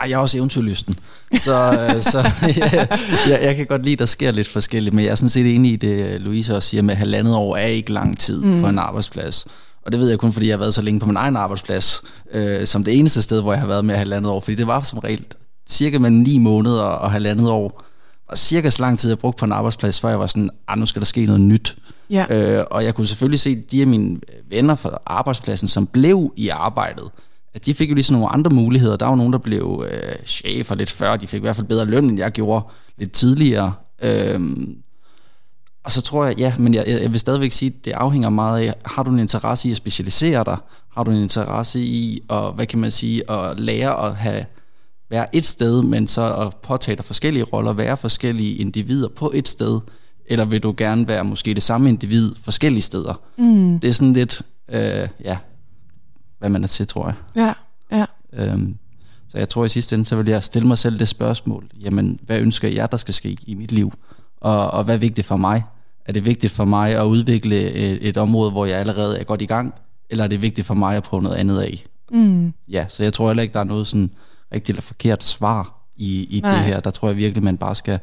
ej, 0.00 0.10
jeg 0.10 0.16
er 0.16 0.18
også 0.18 0.38
eventyrlysten, 0.38 0.94
så, 1.40 1.86
øh, 1.88 2.02
så 2.02 2.18
ja, 2.56 2.86
jeg, 3.30 3.40
jeg 3.42 3.56
kan 3.56 3.66
godt 3.66 3.82
lide, 3.82 3.92
at 3.92 3.98
der 3.98 4.06
sker 4.06 4.30
lidt 4.30 4.48
forskelligt, 4.48 4.94
men 4.94 5.04
jeg 5.04 5.10
er 5.10 5.14
sådan 5.14 5.28
set 5.28 5.54
enig 5.54 5.72
i 5.72 5.76
det, 5.76 6.20
Louise 6.20 6.56
også 6.56 6.68
siger 6.68 6.82
med, 6.82 6.94
at 6.94 6.98
halvandet 6.98 7.34
år 7.34 7.56
er 7.56 7.66
ikke 7.66 7.92
lang 7.92 8.18
tid 8.18 8.44
mm. 8.44 8.60
på 8.60 8.68
en 8.68 8.78
arbejdsplads. 8.78 9.46
Og 9.82 9.92
det 9.92 10.00
ved 10.00 10.08
jeg 10.08 10.18
kun, 10.18 10.32
fordi 10.32 10.46
jeg 10.46 10.52
har 10.52 10.58
været 10.58 10.74
så 10.74 10.82
længe 10.82 11.00
på 11.00 11.06
min 11.06 11.16
egen 11.16 11.36
arbejdsplads, 11.36 12.02
øh, 12.32 12.66
som 12.66 12.84
det 12.84 12.98
eneste 12.98 13.22
sted, 13.22 13.40
hvor 13.40 13.52
jeg 13.52 13.60
har 13.60 13.68
været 13.68 13.84
med 13.84 13.96
halvandet 13.96 14.30
år, 14.30 14.40
fordi 14.40 14.54
det 14.54 14.66
var 14.66 14.82
som 14.82 14.98
regel 14.98 15.26
cirka 15.68 15.98
med 15.98 16.10
ni 16.10 16.38
måneder 16.38 16.82
og 16.82 17.10
halvandet 17.10 17.50
år, 17.50 17.82
og 18.30 18.38
cirka 18.38 18.70
så 18.70 18.82
lang 18.82 18.98
tid, 18.98 19.10
jeg 19.10 19.18
brugte 19.18 19.38
på 19.38 19.44
en 19.44 19.52
arbejdsplads, 19.52 20.00
før 20.00 20.08
jeg 20.08 20.20
var 20.20 20.26
sådan, 20.26 20.50
ah, 20.68 20.78
nu 20.78 20.86
skal 20.86 21.00
der 21.00 21.06
ske 21.06 21.26
noget 21.26 21.40
nyt. 21.40 21.76
Ja. 22.10 22.26
Øh, 22.30 22.64
og 22.70 22.84
jeg 22.84 22.94
kunne 22.94 23.06
selvfølgelig 23.06 23.40
se 23.40 23.62
de 23.70 23.80
af 23.80 23.86
mine 23.86 24.20
venner 24.50 24.74
fra 24.74 24.98
arbejdspladsen, 25.06 25.68
som 25.68 25.86
blev 25.86 26.32
i 26.36 26.48
arbejdet, 26.48 27.10
at 27.54 27.66
de 27.66 27.74
fik 27.74 27.90
jo 27.90 27.94
ligesom 27.94 28.14
nogle 28.14 28.28
andre 28.28 28.50
muligheder. 28.50 28.96
Der 28.96 29.06
var 29.06 29.14
nogen, 29.14 29.32
der 29.32 29.38
blev 29.38 29.84
øh, 29.90 30.26
chefer 30.26 30.74
lidt 30.74 30.90
før, 30.90 31.16
de 31.16 31.26
fik 31.26 31.38
i 31.38 31.40
hvert 31.40 31.56
fald 31.56 31.66
bedre 31.66 31.84
løn, 31.84 32.04
end 32.04 32.18
jeg 32.18 32.32
gjorde 32.32 32.64
lidt 32.98 33.12
tidligere. 33.12 33.72
Øhm, 34.02 34.76
og 35.84 35.92
så 35.92 36.00
tror 36.00 36.24
jeg, 36.24 36.38
ja, 36.38 36.54
men 36.58 36.74
jeg, 36.74 36.84
jeg 36.86 37.12
vil 37.12 37.20
stadigvæk 37.20 37.52
sige, 37.52 37.68
at 37.78 37.84
det 37.84 37.92
afhænger 37.92 38.28
meget 38.28 38.66
af, 38.66 38.74
har 38.84 39.02
du 39.02 39.10
en 39.10 39.18
interesse 39.18 39.68
i 39.68 39.70
at 39.70 39.76
specialisere 39.76 40.44
dig? 40.44 40.56
Har 40.92 41.04
du 41.04 41.10
en 41.10 41.22
interesse 41.22 41.80
i 41.80 42.20
at, 42.30 42.54
hvad 42.54 42.66
kan 42.66 42.78
man 42.78 42.90
sige, 42.90 43.30
at 43.30 43.60
lære 43.60 44.06
at 44.06 44.16
have, 44.16 44.44
være 45.10 45.36
et 45.36 45.46
sted, 45.46 45.82
men 45.82 46.06
så 46.06 46.34
at 46.34 46.56
påtage 46.56 46.96
dig 46.96 47.04
forskellige 47.04 47.44
roller, 47.44 47.72
være 47.72 47.96
forskellige 47.96 48.54
individer 48.54 49.08
på 49.08 49.30
et 49.34 49.48
sted, 49.48 49.80
eller 50.26 50.44
vil 50.44 50.62
du 50.62 50.74
gerne 50.76 51.08
være 51.08 51.24
måske 51.24 51.54
det 51.54 51.62
samme 51.62 51.88
individ 51.88 52.34
forskellige 52.42 52.82
steder? 52.82 53.20
Mm. 53.38 53.80
Det 53.80 53.88
er 53.88 53.92
sådan 53.92 54.12
lidt, 54.12 54.42
øh, 54.68 55.08
ja, 55.24 55.36
hvad 56.38 56.48
man 56.48 56.62
er 56.62 56.68
til, 56.68 56.86
tror 56.86 57.06
jeg. 57.06 57.14
Ja, 57.36 57.54
ja. 57.98 58.04
Øhm, 58.32 58.76
så 59.28 59.38
jeg 59.38 59.48
tror 59.48 59.64
i 59.64 59.68
sidste 59.68 59.94
ende, 59.94 60.04
så 60.04 60.16
vil 60.16 60.28
jeg 60.28 60.42
stille 60.42 60.68
mig 60.68 60.78
selv 60.78 60.98
det 60.98 61.08
spørgsmål, 61.08 61.70
jamen, 61.80 62.20
hvad 62.22 62.40
ønsker 62.40 62.68
jeg, 62.68 62.90
der 62.90 62.96
skal 62.96 63.14
ske 63.14 63.36
i 63.46 63.54
mit 63.54 63.72
liv? 63.72 63.92
Og, 64.40 64.70
og 64.70 64.84
hvad 64.84 64.94
er 64.94 64.98
vigtigt 64.98 65.26
for 65.26 65.36
mig? 65.36 65.62
Er 66.04 66.12
det 66.12 66.26
vigtigt 66.26 66.52
for 66.52 66.64
mig 66.64 66.96
at 66.96 67.04
udvikle 67.04 67.56
et, 67.56 68.08
et 68.08 68.16
område, 68.16 68.50
hvor 68.50 68.66
jeg 68.66 68.78
allerede 68.78 69.18
er 69.18 69.24
godt 69.24 69.42
i 69.42 69.46
gang, 69.46 69.74
eller 70.10 70.24
er 70.24 70.28
det 70.28 70.42
vigtigt 70.42 70.66
for 70.66 70.74
mig 70.74 70.96
at 70.96 71.02
prøve 71.02 71.22
noget 71.22 71.36
andet 71.36 71.60
af? 71.60 71.84
Mm. 72.12 72.52
Ja, 72.68 72.84
så 72.88 73.02
jeg 73.02 73.12
tror 73.12 73.28
heller 73.28 73.42
ikke, 73.42 73.52
der 73.52 73.60
er 73.60 73.64
noget 73.64 73.86
sådan 73.86 74.10
rigtigt 74.52 74.68
eller 74.68 74.82
forkert 74.82 75.24
svar 75.24 75.86
i, 75.96 76.26
i 76.30 76.40
det 76.40 76.58
her. 76.58 76.80
Der 76.80 76.90
tror 76.90 77.08
jeg 77.08 77.16
virkelig, 77.16 77.42
man 77.42 77.56
bare 77.56 77.74
skal, 77.74 77.98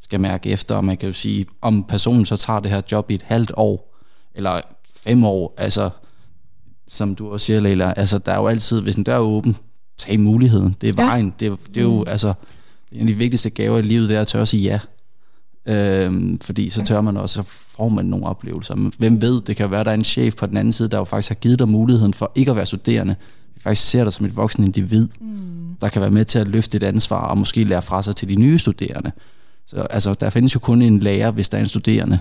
skal 0.00 0.20
mærke 0.20 0.50
efter, 0.50 0.74
og 0.74 0.84
man 0.84 0.96
kan 0.96 1.06
jo 1.06 1.12
sige, 1.12 1.46
om 1.62 1.84
personen 1.84 2.26
så 2.26 2.36
tager 2.36 2.60
det 2.60 2.70
her 2.70 2.80
job 2.92 3.10
i 3.10 3.14
et 3.14 3.22
halvt 3.22 3.52
år, 3.56 3.96
eller 4.34 4.60
fem 5.04 5.24
år, 5.24 5.54
altså 5.56 5.90
som 6.88 7.14
du 7.14 7.32
også 7.32 7.46
siger, 7.46 7.60
Leila, 7.60 7.92
altså 7.96 8.18
der 8.18 8.32
er 8.32 8.36
jo 8.36 8.46
altid, 8.46 8.80
hvis 8.80 8.96
en 8.96 9.04
dør 9.04 9.14
er 9.14 9.20
åben, 9.20 9.56
tag 9.98 10.20
muligheden. 10.20 10.76
Det 10.80 10.88
er 10.88 10.92
vejen. 10.92 11.34
Ja. 11.40 11.46
Det, 11.46 11.58
det 11.66 11.76
er 11.76 11.84
jo, 11.84 11.98
mm. 11.98 12.04
altså, 12.10 12.34
en 12.92 13.00
af 13.00 13.06
de 13.06 13.14
vigtigste 13.14 13.50
gaver 13.50 13.78
i 13.78 13.82
livet, 13.82 14.08
det 14.08 14.16
er 14.16 14.20
at 14.20 14.28
tør 14.28 14.42
at 14.42 14.48
sige 14.48 14.62
ja. 14.62 14.80
Øhm, 15.68 16.38
fordi 16.38 16.70
så 16.70 16.84
tør 16.84 17.00
man 17.00 17.16
også, 17.16 17.34
så 17.34 17.42
får 17.42 17.88
man 17.88 18.04
nogle 18.04 18.26
oplevelser. 18.26 18.74
Men 18.74 18.92
hvem 18.98 19.20
ved, 19.20 19.40
det 19.40 19.56
kan 19.56 19.70
være, 19.70 19.84
der 19.84 19.90
er 19.90 19.94
en 19.94 20.04
chef 20.04 20.36
på 20.36 20.46
den 20.46 20.56
anden 20.56 20.72
side, 20.72 20.88
der 20.88 20.98
jo 20.98 21.04
faktisk 21.04 21.28
har 21.28 21.34
givet 21.34 21.58
dig 21.58 21.68
muligheden 21.68 22.14
for 22.14 22.32
ikke 22.34 22.50
at 22.50 22.56
være 22.56 22.66
studerende. 22.66 23.16
Faktisk 23.60 23.90
ser 23.90 24.04
dig 24.04 24.12
som 24.12 24.26
et 24.26 24.36
voksen 24.36 24.64
individ, 24.64 25.08
mm. 25.20 25.76
der 25.80 25.88
kan 25.88 26.02
være 26.02 26.10
med 26.10 26.24
til 26.24 26.38
at 26.38 26.48
løfte 26.48 26.76
et 26.76 26.82
ansvar 26.82 27.20
og 27.20 27.38
måske 27.38 27.64
lære 27.64 27.82
fra 27.82 28.02
sig 28.02 28.16
til 28.16 28.28
de 28.28 28.34
nye 28.34 28.58
studerende. 28.58 29.12
Så 29.66 29.76
altså, 29.76 30.14
der 30.14 30.30
findes 30.30 30.54
jo 30.54 30.60
kun 30.60 30.82
en 30.82 31.00
lærer, 31.00 31.30
hvis 31.30 31.48
der 31.48 31.58
er 31.58 31.62
en 31.62 31.68
studerende. 31.68 32.18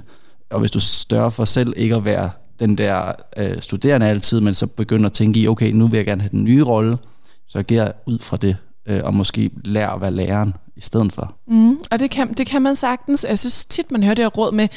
Og 0.51 0.60
hvis 0.60 0.72
du 0.72 0.80
større 0.80 1.32
for 1.32 1.46
selv 1.46 1.74
ikke 1.77 1.96
at 1.96 2.06
være 2.06 2.30
den 2.60 2.77
der 2.77 3.12
øh, 3.38 3.62
studerende 3.62 4.08
altid, 4.08 4.42
men 4.42 4.54
så 4.54 4.68
begynder 4.68 5.06
at 5.06 5.13
tænke 5.13 5.39
i, 5.39 5.48
okay, 5.48 5.72
nu 5.72 5.88
vil 5.88 5.98
jeg 5.98 6.06
gerne 6.06 6.22
have 6.22 6.32
den 6.32 6.44
nye 6.44 6.63
rolle, 6.63 6.98
så 7.48 7.60
agerer 7.60 7.92
ud 8.06 8.20
fra 8.20 8.38
det, 8.38 8.58
øh, 8.86 9.01
og 9.04 9.13
måske 9.13 9.50
lære 9.65 9.94
at 9.94 10.01
være 10.01 10.12
læreren 10.12 10.54
i 10.75 10.82
stedet 10.82 11.13
for. 11.13 11.36
Mm, 11.48 11.80
og 11.92 12.00
det 12.00 12.12
kan, 12.12 12.34
det 12.34 12.48
kan 12.48 12.62
man 12.62 12.75
sagtens. 12.75 13.25
Jeg 13.30 13.39
synes 13.39 13.65
tit, 13.65 13.92
man 13.92 14.04
hører 14.04 14.15
det 14.15 14.24
her 14.24 14.30
råd 14.30 14.51
med, 14.51 14.68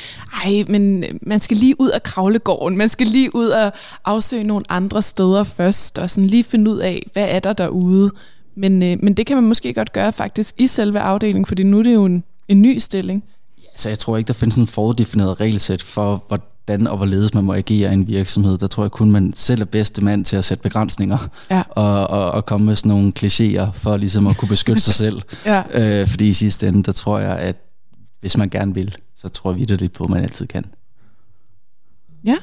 ej, 0.44 0.64
men 0.68 1.04
man 1.22 1.40
skal 1.40 1.56
lige 1.56 1.80
ud 1.80 1.88
af 1.88 2.02
kravlegården, 2.02 2.78
man 2.78 2.88
skal 2.88 3.06
lige 3.06 3.34
ud 3.34 3.48
og 3.48 3.72
afsøge 4.04 4.44
nogle 4.44 4.64
andre 4.68 5.02
steder 5.02 5.44
først, 5.44 5.98
og 5.98 6.10
sådan 6.10 6.26
lige 6.26 6.44
finde 6.44 6.70
ud 6.70 6.78
af, 6.78 7.06
hvad 7.12 7.26
er 7.28 7.40
der 7.40 7.52
derude. 7.52 8.10
Men, 8.56 8.82
øh, 8.82 8.98
men 9.02 9.14
det 9.14 9.26
kan 9.26 9.36
man 9.36 9.44
måske 9.44 9.74
godt 9.74 9.92
gøre 9.92 10.12
faktisk 10.12 10.54
i 10.58 10.66
selve 10.66 11.00
afdelingen, 11.00 11.46
fordi 11.46 11.62
nu 11.62 11.78
er 11.78 11.82
det 11.82 11.94
jo 11.94 12.04
en, 12.04 12.24
en 12.48 12.62
ny 12.62 12.78
stilling. 12.78 13.24
Ja, 13.58 13.68
så 13.76 13.88
jeg 13.88 13.98
tror 13.98 14.16
ikke, 14.16 14.28
der 14.28 14.34
findes 14.34 14.56
en 14.56 14.66
fordefineret 14.66 15.40
regelsæt 15.40 15.82
for, 15.82 16.24
hvor, 16.28 16.40
hvordan 16.68 16.86
og 16.86 16.96
hvorledes 16.96 17.34
man 17.34 17.44
må 17.44 17.54
agere 17.54 17.90
i 17.90 17.92
en 17.92 18.06
virksomhed. 18.06 18.58
Der 18.58 18.66
tror 18.66 18.84
jeg 18.84 18.90
kun, 18.90 19.10
man 19.10 19.32
selv 19.34 19.60
er 19.60 19.64
bedste 19.64 20.04
mand 20.04 20.24
til 20.24 20.36
at 20.36 20.44
sætte 20.44 20.62
begrænsninger 20.62 21.18
ja. 21.50 21.62
og, 21.70 22.06
og, 22.06 22.30
og 22.30 22.46
komme 22.46 22.66
med 22.66 22.76
sådan 22.76 22.88
nogle 22.88 23.12
klichéer 23.18 23.70
for 23.72 23.96
ligesom 23.96 24.26
at 24.26 24.36
kunne 24.36 24.48
beskytte 24.48 24.82
sig 24.82 24.94
selv. 24.94 25.22
ja. 25.46 25.62
øh, 26.00 26.06
fordi 26.06 26.28
i 26.28 26.32
sidste 26.32 26.68
ende, 26.68 26.82
der 26.82 26.92
tror 26.92 27.18
jeg, 27.18 27.38
at 27.38 27.56
hvis 28.20 28.36
man 28.36 28.48
gerne 28.48 28.74
vil, 28.74 28.96
så 29.16 29.28
tror 29.28 29.50
jeg 29.50 29.60
videre 29.60 29.78
lidt 29.78 29.92
på, 29.92 30.04
at 30.04 30.10
man 30.10 30.22
altid 30.22 30.46
kan. 30.46 30.64
Ja, 32.24 32.36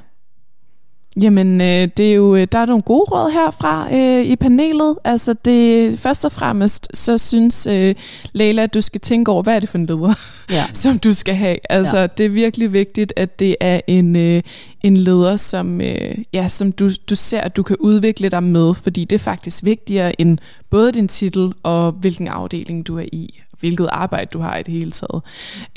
Jamen, 1.21 1.61
øh, 1.61 1.87
det 1.97 2.11
er 2.11 2.13
jo, 2.13 2.35
øh, 2.35 2.47
der 2.51 2.59
er 2.59 2.65
nogle 2.65 2.83
gode 2.83 3.05
råd 3.11 3.31
herfra 3.31 3.95
øh, 3.95 4.25
i 4.25 4.35
panelet. 4.35 4.95
Altså, 5.03 5.33
det, 5.45 5.99
først 5.99 6.25
og 6.25 6.31
fremmest, 6.31 6.87
så 6.93 7.17
synes 7.17 7.67
øh, 7.67 7.95
Leila, 8.33 8.63
at 8.63 8.73
du 8.73 8.81
skal 8.81 9.01
tænke 9.01 9.31
over, 9.31 9.43
hvad 9.43 9.55
er 9.55 9.59
det 9.59 9.69
for 9.69 9.77
en 9.77 9.85
leder, 9.85 10.13
ja. 10.51 10.65
som 10.73 10.99
du 10.99 11.13
skal 11.13 11.35
have. 11.35 11.57
Altså, 11.69 11.97
ja. 11.97 12.07
det 12.07 12.25
er 12.25 12.29
virkelig 12.29 12.73
vigtigt, 12.73 13.13
at 13.15 13.39
det 13.39 13.55
er 13.59 13.81
en, 13.87 14.15
øh, 14.15 14.41
en 14.83 14.97
leder, 14.97 15.37
som, 15.37 15.81
øh, 15.81 16.17
ja, 16.33 16.47
som 16.47 16.71
du, 16.71 16.89
du 17.09 17.15
ser, 17.15 17.41
at 17.41 17.55
du 17.55 17.63
kan 17.63 17.75
udvikle 17.79 18.29
dig 18.29 18.43
med, 18.43 18.73
fordi 18.73 19.05
det 19.05 19.15
er 19.15 19.19
faktisk 19.19 19.63
vigtigere 19.63 20.21
end 20.21 20.37
både 20.69 20.91
din 20.91 21.07
titel 21.07 21.53
og 21.63 21.91
hvilken 21.91 22.27
afdeling 22.27 22.87
du 22.87 22.97
er 22.97 23.05
i 23.11 23.41
hvilket 23.59 23.89
arbejde 23.91 24.29
du 24.33 24.39
har 24.39 24.57
i 24.57 24.63
det 24.63 24.73
hele 24.73 24.91
taget. 24.91 25.21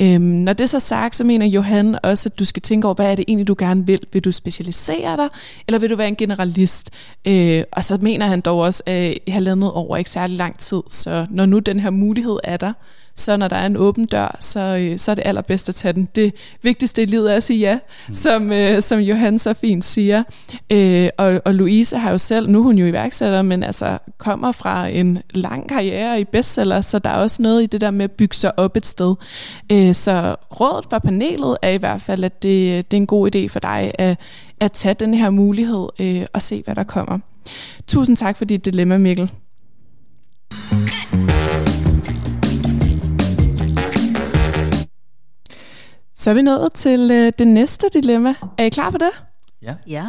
Øhm, 0.02 0.20
når 0.20 0.52
det 0.52 0.64
er 0.64 0.68
så 0.68 0.80
sagt, 0.80 1.16
så 1.16 1.24
mener 1.24 1.46
Johan 1.46 1.98
også, 2.02 2.28
at 2.28 2.38
du 2.38 2.44
skal 2.44 2.62
tænke 2.62 2.86
over, 2.86 2.94
hvad 2.94 3.10
er 3.10 3.14
det 3.14 3.24
egentlig, 3.28 3.48
du 3.48 3.56
gerne 3.58 3.86
vil? 3.86 4.00
Vil 4.12 4.24
du 4.24 4.32
specialisere 4.32 5.16
dig, 5.16 5.28
eller 5.66 5.78
vil 5.78 5.90
du 5.90 5.96
være 5.96 6.08
en 6.08 6.16
generalist? 6.16 6.90
Øh, 7.26 7.62
og 7.72 7.84
så 7.84 7.98
mener 8.00 8.26
han 8.26 8.40
dog 8.40 8.58
også, 8.58 8.82
at 8.86 9.18
jeg 9.26 9.34
har 9.34 9.40
landet 9.40 9.72
over 9.72 9.96
ikke 9.96 10.10
særlig 10.10 10.36
lang 10.36 10.58
tid, 10.58 10.82
så 10.90 11.26
når 11.30 11.46
nu 11.46 11.58
den 11.58 11.80
her 11.80 11.90
mulighed 11.90 12.38
er 12.44 12.56
der, 12.56 12.72
så 13.18 13.36
når 13.36 13.48
der 13.48 13.56
er 13.56 13.66
en 13.66 13.76
åben 13.76 14.04
dør, 14.04 14.36
så, 14.40 14.60
øh, 14.60 14.98
så 14.98 15.10
er 15.10 15.14
det 15.14 15.22
allerbedst 15.26 15.68
at 15.68 15.74
tage 15.74 15.92
den. 15.92 16.08
Det 16.14 16.34
vigtigste 16.62 17.02
i 17.02 17.06
livet 17.06 17.32
er 17.32 17.36
at 17.36 17.42
sige 17.42 17.58
ja, 17.58 17.78
mm. 18.08 18.14
som, 18.14 18.52
øh, 18.52 18.82
som 18.82 18.98
Johan 18.98 19.38
så 19.38 19.54
fint 19.54 19.84
siger. 19.84 20.22
Øh, 20.72 21.08
og, 21.18 21.40
og 21.44 21.54
Louise 21.54 21.96
har 21.96 22.10
jo 22.10 22.18
selv, 22.18 22.50
nu 22.50 22.58
er 22.58 22.62
hun 22.62 22.78
jo 22.78 22.86
iværksætter, 22.86 23.42
men 23.42 23.62
altså 23.62 23.98
kommer 24.18 24.52
fra 24.52 24.86
en 24.86 25.18
lang 25.30 25.68
karriere 25.68 26.20
i 26.20 26.24
bestseller, 26.24 26.80
så 26.80 26.98
der 26.98 27.10
er 27.10 27.16
også 27.16 27.42
noget 27.42 27.62
i 27.62 27.66
det 27.66 27.80
der 27.80 27.90
med 27.90 28.04
at 28.04 28.12
bygge 28.12 28.36
sig 28.36 28.58
op 28.58 28.76
et 28.76 28.86
sted. 28.86 29.14
Øh, 29.72 29.94
så 29.94 30.36
rådet 30.60 30.86
fra 30.90 30.98
panelet 30.98 31.56
er 31.62 31.70
i 31.70 31.76
hvert 31.76 32.00
fald, 32.00 32.24
at 32.24 32.42
det, 32.42 32.90
det 32.90 32.96
er 32.96 33.00
en 33.00 33.06
god 33.06 33.36
idé 33.36 33.48
for 33.48 33.60
dig 33.60 33.92
at, 33.94 34.18
at 34.60 34.72
tage 34.72 34.94
den 34.94 35.14
her 35.14 35.30
mulighed 35.30 35.88
øh, 36.00 36.26
og 36.32 36.42
se, 36.42 36.62
hvad 36.64 36.74
der 36.74 36.84
kommer. 36.84 37.18
Tusind 37.86 38.16
tak 38.16 38.36
for 38.36 38.44
dit 38.44 38.64
dilemma, 38.64 38.98
Mikkel. 38.98 39.30
Så 46.18 46.30
er 46.30 46.34
vi 46.34 46.42
nået 46.42 46.72
til 46.74 47.10
øh, 47.10 47.32
det 47.38 47.46
næste 47.46 47.88
dilemma. 47.94 48.34
Er 48.58 48.64
I 48.64 48.68
klar 48.68 48.90
på 48.90 48.98
det? 48.98 49.10
Ja. 49.62 49.74
Ja. 49.86 50.06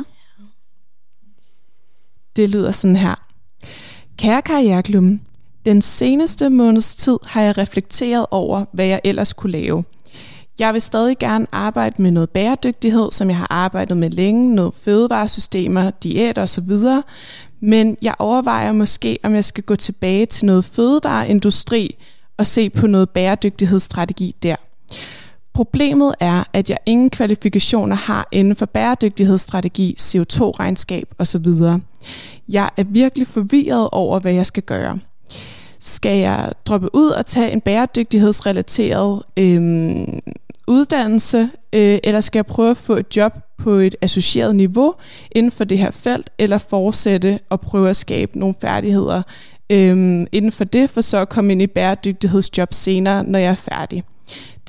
Det 2.36 2.50
lyder 2.50 2.72
sådan 2.72 2.96
her. 2.96 3.16
Kære 4.18 4.42
Karriereklubben, 4.42 5.22
den 5.66 5.82
seneste 5.82 6.50
måneds 6.50 6.96
tid 6.96 7.18
har 7.26 7.42
jeg 7.42 7.58
reflekteret 7.58 8.26
over, 8.32 8.66
hvad 8.72 8.86
jeg 8.86 9.02
ellers 9.04 9.34
kunne 9.34 9.52
lave. 9.52 9.84
Jeg 10.60 10.74
vil 10.74 10.82
stadig 10.82 11.18
gerne 11.18 11.48
arbejde 11.52 12.02
med 12.02 12.12
noget 12.12 12.30
bæredygtighed, 12.30 13.12
som 13.12 13.30
jeg 13.30 13.38
har 13.38 13.48
arbejdet 13.50 13.98
med 13.98 14.10
længe, 14.10 14.56
noget 14.56 14.74
fødevaresystemer, 14.74 15.92
diæt 15.92 16.38
og 16.38 16.50
så 16.50 16.62
videre, 16.62 17.04
men 17.60 17.98
jeg 18.02 18.16
overvejer 18.20 18.72
måske, 18.72 19.20
om 19.24 19.36
jeg 19.36 19.46
skal 19.46 19.64
gå 19.64 19.76
tilbage 19.76 20.26
til 20.26 20.46
noget 20.46 20.66
fødevareindustri 20.66 21.96
og 22.38 22.46
se 22.46 22.70
på 22.70 22.88
noget 22.88 23.10
bæredygtighedsstrategi 23.10 24.36
der. 24.44 24.56
Problemet 25.60 26.16
er, 26.20 26.44
at 26.54 26.70
jeg 26.70 26.78
ingen 26.86 27.10
kvalifikationer 27.10 27.96
har 27.96 28.28
inden 28.32 28.56
for 28.56 28.66
bæredygtighedsstrategi, 28.66 29.96
CO2-regnskab 30.00 31.04
osv. 31.18 31.48
Jeg 32.50 32.70
er 32.78 32.84
virkelig 32.84 33.28
forvirret 33.28 33.90
over, 33.92 34.20
hvad 34.20 34.34
jeg 34.34 34.46
skal 34.46 34.64
gøre. 34.64 35.00
Skal 35.80 36.18
jeg 36.18 36.52
droppe 36.66 36.96
ud 36.96 37.10
og 37.10 37.26
tage 37.26 37.52
en 37.52 37.62
bæredygtighedsrelateret 37.62 39.22
øh, 39.38 40.08
uddannelse, 40.68 41.50
øh, 41.74 42.00
eller 42.04 42.22
skal 42.22 42.38
jeg 42.38 42.46
prøve 42.46 42.70
at 42.70 42.78
få 42.78 42.96
et 42.96 43.16
job 43.16 43.34
på 43.58 43.72
et 43.72 43.96
associeret 44.02 44.56
niveau 44.56 44.94
inden 45.32 45.52
for 45.52 45.64
det 45.64 45.78
her 45.78 45.92
felt, 45.92 46.30
eller 46.38 46.58
fortsætte 46.58 47.40
og 47.50 47.62
prøve 47.62 47.90
at 47.90 47.98
skabe 47.98 48.40
nogle 48.40 48.56
færdigheder 48.62 49.22
øh, 49.70 50.28
inden 50.32 50.52
for 50.52 50.64
det, 50.64 50.90
for 50.90 51.02
så 51.02 51.18
at 51.18 51.30
komme 51.30 51.52
ind 51.52 51.62
i 51.62 51.68
bæredygtighedsjob 51.68 52.74
senere, 52.74 53.24
når 53.24 53.40
jeg 53.40 53.52
er 53.52 53.56
færdig 53.56 54.04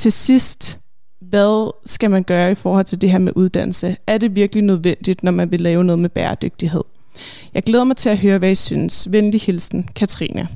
til 0.00 0.12
sidst, 0.12 0.79
hvad 1.20 1.72
skal 1.86 2.10
man 2.10 2.22
gøre 2.22 2.50
i 2.50 2.54
forhold 2.54 2.84
til 2.84 3.00
det 3.00 3.10
her 3.10 3.18
med 3.18 3.32
uddannelse? 3.36 3.96
Er 4.06 4.18
det 4.18 4.36
virkelig 4.36 4.64
nødvendigt, 4.64 5.22
når 5.22 5.32
man 5.32 5.52
vil 5.52 5.60
lave 5.60 5.84
noget 5.84 5.98
med 5.98 6.08
bæredygtighed? 6.08 6.82
Jeg 7.54 7.62
glæder 7.62 7.84
mig 7.84 7.96
til 7.96 8.08
at 8.08 8.18
høre, 8.18 8.38
hvad 8.38 8.50
I 8.50 8.54
synes. 8.54 9.12
Venlig 9.12 9.40
hilsen, 9.40 9.88
Katrine. 9.96 10.48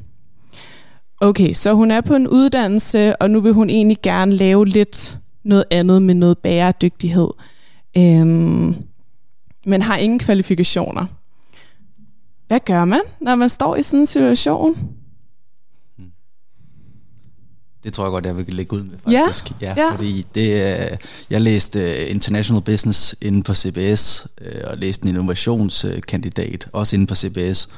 Okay, 1.21 1.53
så 1.53 1.73
hun 1.73 1.91
er 1.91 2.01
på 2.01 2.15
en 2.15 2.29
uddannelse, 2.29 3.17
og 3.17 3.31
nu 3.31 3.41
vil 3.41 3.53
hun 3.53 3.71
egentlig 3.71 3.99
gerne 4.03 4.37
lave 4.37 4.67
lidt 4.67 5.19
noget 5.45 5.65
andet 5.71 6.03
med 6.03 6.15
noget 6.15 6.39
bæredygtighed. 6.39 7.29
Øhm, 7.99 8.77
men 9.67 9.83
har 9.83 9.97
ingen 9.97 10.19
kvalifikationer. 10.19 11.07
Hvad 12.49 12.61
gør 12.61 12.85
man, 12.85 13.01
når 13.21 13.35
man 13.35 13.49
står 13.49 13.77
i 13.77 13.83
sådan 13.83 14.01
en 14.01 14.07
situation? 14.07 14.77
Det 17.85 17.93
tror 17.93 18.05
jeg 18.05 18.11
godt, 18.11 18.27
jeg 18.27 18.37
vil 18.37 18.47
lægge 18.49 18.77
ud 18.77 18.83
med, 18.83 18.99
faktisk. 19.05 19.51
Ja, 19.61 19.75
ja, 19.77 19.83
ja. 19.83 19.95
Fordi 19.95 20.27
det, 20.35 20.89
jeg 21.31 21.41
læste 21.41 22.09
International 22.09 22.63
Business 22.63 23.15
inden 23.21 23.43
på 23.43 23.55
CBS, 23.55 24.27
øh, 24.41 24.61
og 24.67 24.79
læste 24.79 25.03
en 25.03 25.09
innovationskandidat, 25.09 26.69
også 26.73 26.97
inden 26.97 27.07
på 27.07 27.15
CBS. 27.15 27.69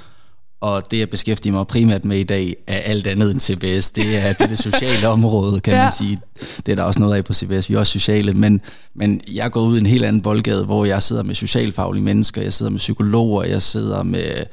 Og 0.60 0.90
det, 0.90 0.98
jeg 0.98 1.10
beskæftiger 1.10 1.52
mig 1.52 1.66
primært 1.66 2.04
med 2.04 2.18
i 2.18 2.22
dag, 2.22 2.56
er 2.66 2.78
alt 2.78 3.06
andet 3.06 3.30
end 3.30 3.40
CBS. 3.40 3.90
Det 3.90 4.16
er 4.16 4.32
det, 4.32 4.50
det 4.50 4.58
sociale 4.58 5.08
område, 5.08 5.60
kan 5.60 5.74
ja. 5.74 5.82
man 5.82 5.92
sige. 5.92 6.18
Det 6.66 6.72
er 6.72 6.76
der 6.76 6.82
også 6.82 7.00
noget 7.00 7.14
af 7.14 7.24
på 7.24 7.34
CBS. 7.34 7.68
Vi 7.68 7.74
er 7.74 7.78
også 7.78 7.92
sociale, 7.92 8.34
men, 8.34 8.60
men 8.94 9.20
jeg 9.32 9.50
går 9.50 9.60
ud 9.60 9.76
i 9.76 9.80
en 9.80 9.86
helt 9.86 10.04
anden 10.04 10.22
boldgade, 10.22 10.64
hvor 10.64 10.84
jeg 10.84 11.02
sidder 11.02 11.22
med 11.22 11.34
socialfaglige 11.34 12.02
mennesker, 12.04 12.42
jeg 12.42 12.52
sidder 12.52 12.70
med 12.70 12.78
psykologer, 12.78 13.44
jeg 13.44 13.62
sidder 13.62 14.02
med 14.02 14.46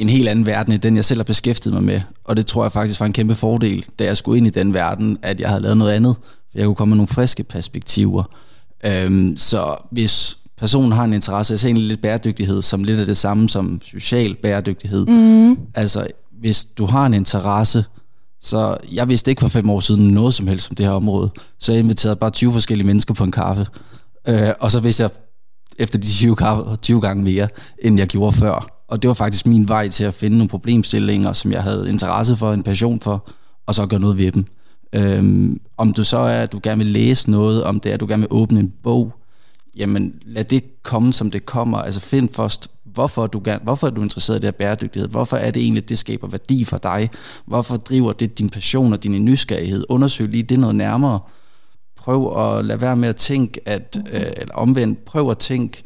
en 0.00 0.08
helt 0.08 0.28
anden 0.28 0.46
verden, 0.46 0.72
end 0.72 0.82
den 0.82 0.96
jeg 0.96 1.04
selv 1.04 1.18
har 1.20 1.24
beskæftiget 1.24 1.74
mig 1.74 1.82
med. 1.82 2.00
Og 2.24 2.36
det 2.36 2.46
tror 2.46 2.64
jeg 2.64 2.72
faktisk 2.72 3.00
var 3.00 3.06
en 3.06 3.12
kæmpe 3.12 3.34
fordel, 3.34 3.84
da 3.98 4.04
jeg 4.04 4.16
skulle 4.16 4.38
ind 4.38 4.46
i 4.46 4.50
den 4.50 4.74
verden, 4.74 5.18
at 5.22 5.40
jeg 5.40 5.48
havde 5.48 5.62
lavet 5.62 5.76
noget 5.76 5.92
andet. 5.92 6.16
For 6.22 6.58
jeg 6.58 6.64
kunne 6.64 6.74
komme 6.74 6.90
med 6.90 6.96
nogle 6.96 7.08
friske 7.08 7.42
perspektiver. 7.44 8.22
Øhm, 8.84 9.36
så 9.36 9.74
hvis 9.90 10.38
personen 10.58 10.92
har 10.92 11.04
en 11.04 11.12
interesse, 11.12 11.52
jeg 11.52 11.60
ser 11.60 11.68
egentlig 11.68 11.84
lidt 11.84 12.02
bæredygtighed 12.02 12.62
som 12.62 12.84
lidt 12.84 13.00
af 13.00 13.06
det 13.06 13.16
samme 13.16 13.48
som 13.48 13.80
social 13.90 14.34
bæredygtighed. 14.34 15.06
Mm. 15.06 15.58
Altså, 15.74 16.06
hvis 16.40 16.64
du 16.64 16.86
har 16.86 17.06
en 17.06 17.14
interesse, 17.14 17.84
Så 18.42 18.76
jeg 18.92 19.08
vidste 19.08 19.30
ikke 19.30 19.40
for 19.40 19.48
fem 19.48 19.70
år 19.70 19.80
siden 19.80 20.08
noget 20.08 20.34
som 20.34 20.46
helst 20.46 20.70
om 20.70 20.76
det 20.76 20.86
her 20.86 20.92
område. 20.92 21.30
Så 21.58 21.72
jeg 21.72 21.78
inviterede 21.80 22.16
bare 22.16 22.30
20 22.30 22.52
forskellige 22.52 22.86
mennesker 22.86 23.14
på 23.14 23.24
en 23.24 23.32
kaffe. 23.32 23.66
Øh, 24.28 24.50
og 24.60 24.70
så 24.70 24.80
vidste 24.80 25.02
jeg 25.02 25.10
efter 25.78 25.98
de 25.98 26.06
20, 26.06 26.36
kaffe, 26.36 26.76
20 26.76 27.00
gange 27.00 27.22
mere, 27.24 27.48
end 27.82 27.98
jeg 27.98 28.06
gjorde 28.06 28.32
før. 28.36 28.79
Og 28.90 29.02
det 29.02 29.08
var 29.08 29.14
faktisk 29.14 29.46
min 29.46 29.68
vej 29.68 29.88
til 29.88 30.04
at 30.04 30.14
finde 30.14 30.36
nogle 30.36 30.48
problemstillinger, 30.48 31.32
som 31.32 31.52
jeg 31.52 31.62
havde 31.62 31.88
interesse 31.88 32.36
for, 32.36 32.52
en 32.52 32.62
passion 32.62 33.00
for, 33.00 33.28
og 33.66 33.74
så 33.74 33.86
gøre 33.86 34.00
noget 34.00 34.18
ved 34.18 34.32
dem. 34.32 34.44
Øhm, 34.92 35.60
om 35.76 35.92
du 35.92 36.04
så 36.04 36.16
er, 36.18 36.42
at 36.42 36.52
du 36.52 36.60
gerne 36.62 36.84
vil 36.84 36.92
læse 36.92 37.30
noget, 37.30 37.64
om 37.64 37.80
det 37.80 37.90
er, 37.90 37.94
at 37.94 38.00
du 38.00 38.06
gerne 38.06 38.20
vil 38.20 38.28
åbne 38.30 38.60
en 38.60 38.72
bog, 38.82 39.12
jamen 39.76 40.14
lad 40.26 40.44
det 40.44 40.82
komme, 40.82 41.12
som 41.12 41.30
det 41.30 41.46
kommer. 41.46 41.78
Altså 41.78 42.00
find 42.00 42.28
først, 42.28 42.70
hvorfor 42.84 43.22
er 43.22 43.26
du, 43.26 43.40
gerne, 43.44 43.60
hvorfor 43.62 43.86
er 43.86 43.90
du 43.90 44.02
interesseret 44.02 44.36
i 44.36 44.40
det 44.40 44.46
her 44.46 44.52
bæredygtighed? 44.52 45.08
Hvorfor 45.08 45.36
er 45.36 45.50
det 45.50 45.62
egentlig, 45.62 45.88
det 45.88 45.98
skaber 45.98 46.28
værdi 46.28 46.64
for 46.64 46.78
dig? 46.78 47.10
Hvorfor 47.46 47.76
driver 47.76 48.12
det 48.12 48.38
din 48.38 48.50
passion 48.50 48.92
og 48.92 49.02
din 49.02 49.24
nysgerrighed? 49.24 49.84
Undersøg 49.88 50.28
lige 50.28 50.42
det 50.42 50.58
noget 50.58 50.76
nærmere. 50.76 51.20
Prøv 51.96 52.38
at 52.38 52.64
lade 52.64 52.80
være 52.80 52.96
med 52.96 53.08
at 53.08 53.16
tænke, 53.16 53.68
at, 53.68 53.98
øh, 54.12 54.20
eller 54.36 54.54
omvendt, 54.54 55.04
prøv 55.04 55.30
at 55.30 55.38
tænke, 55.38 55.82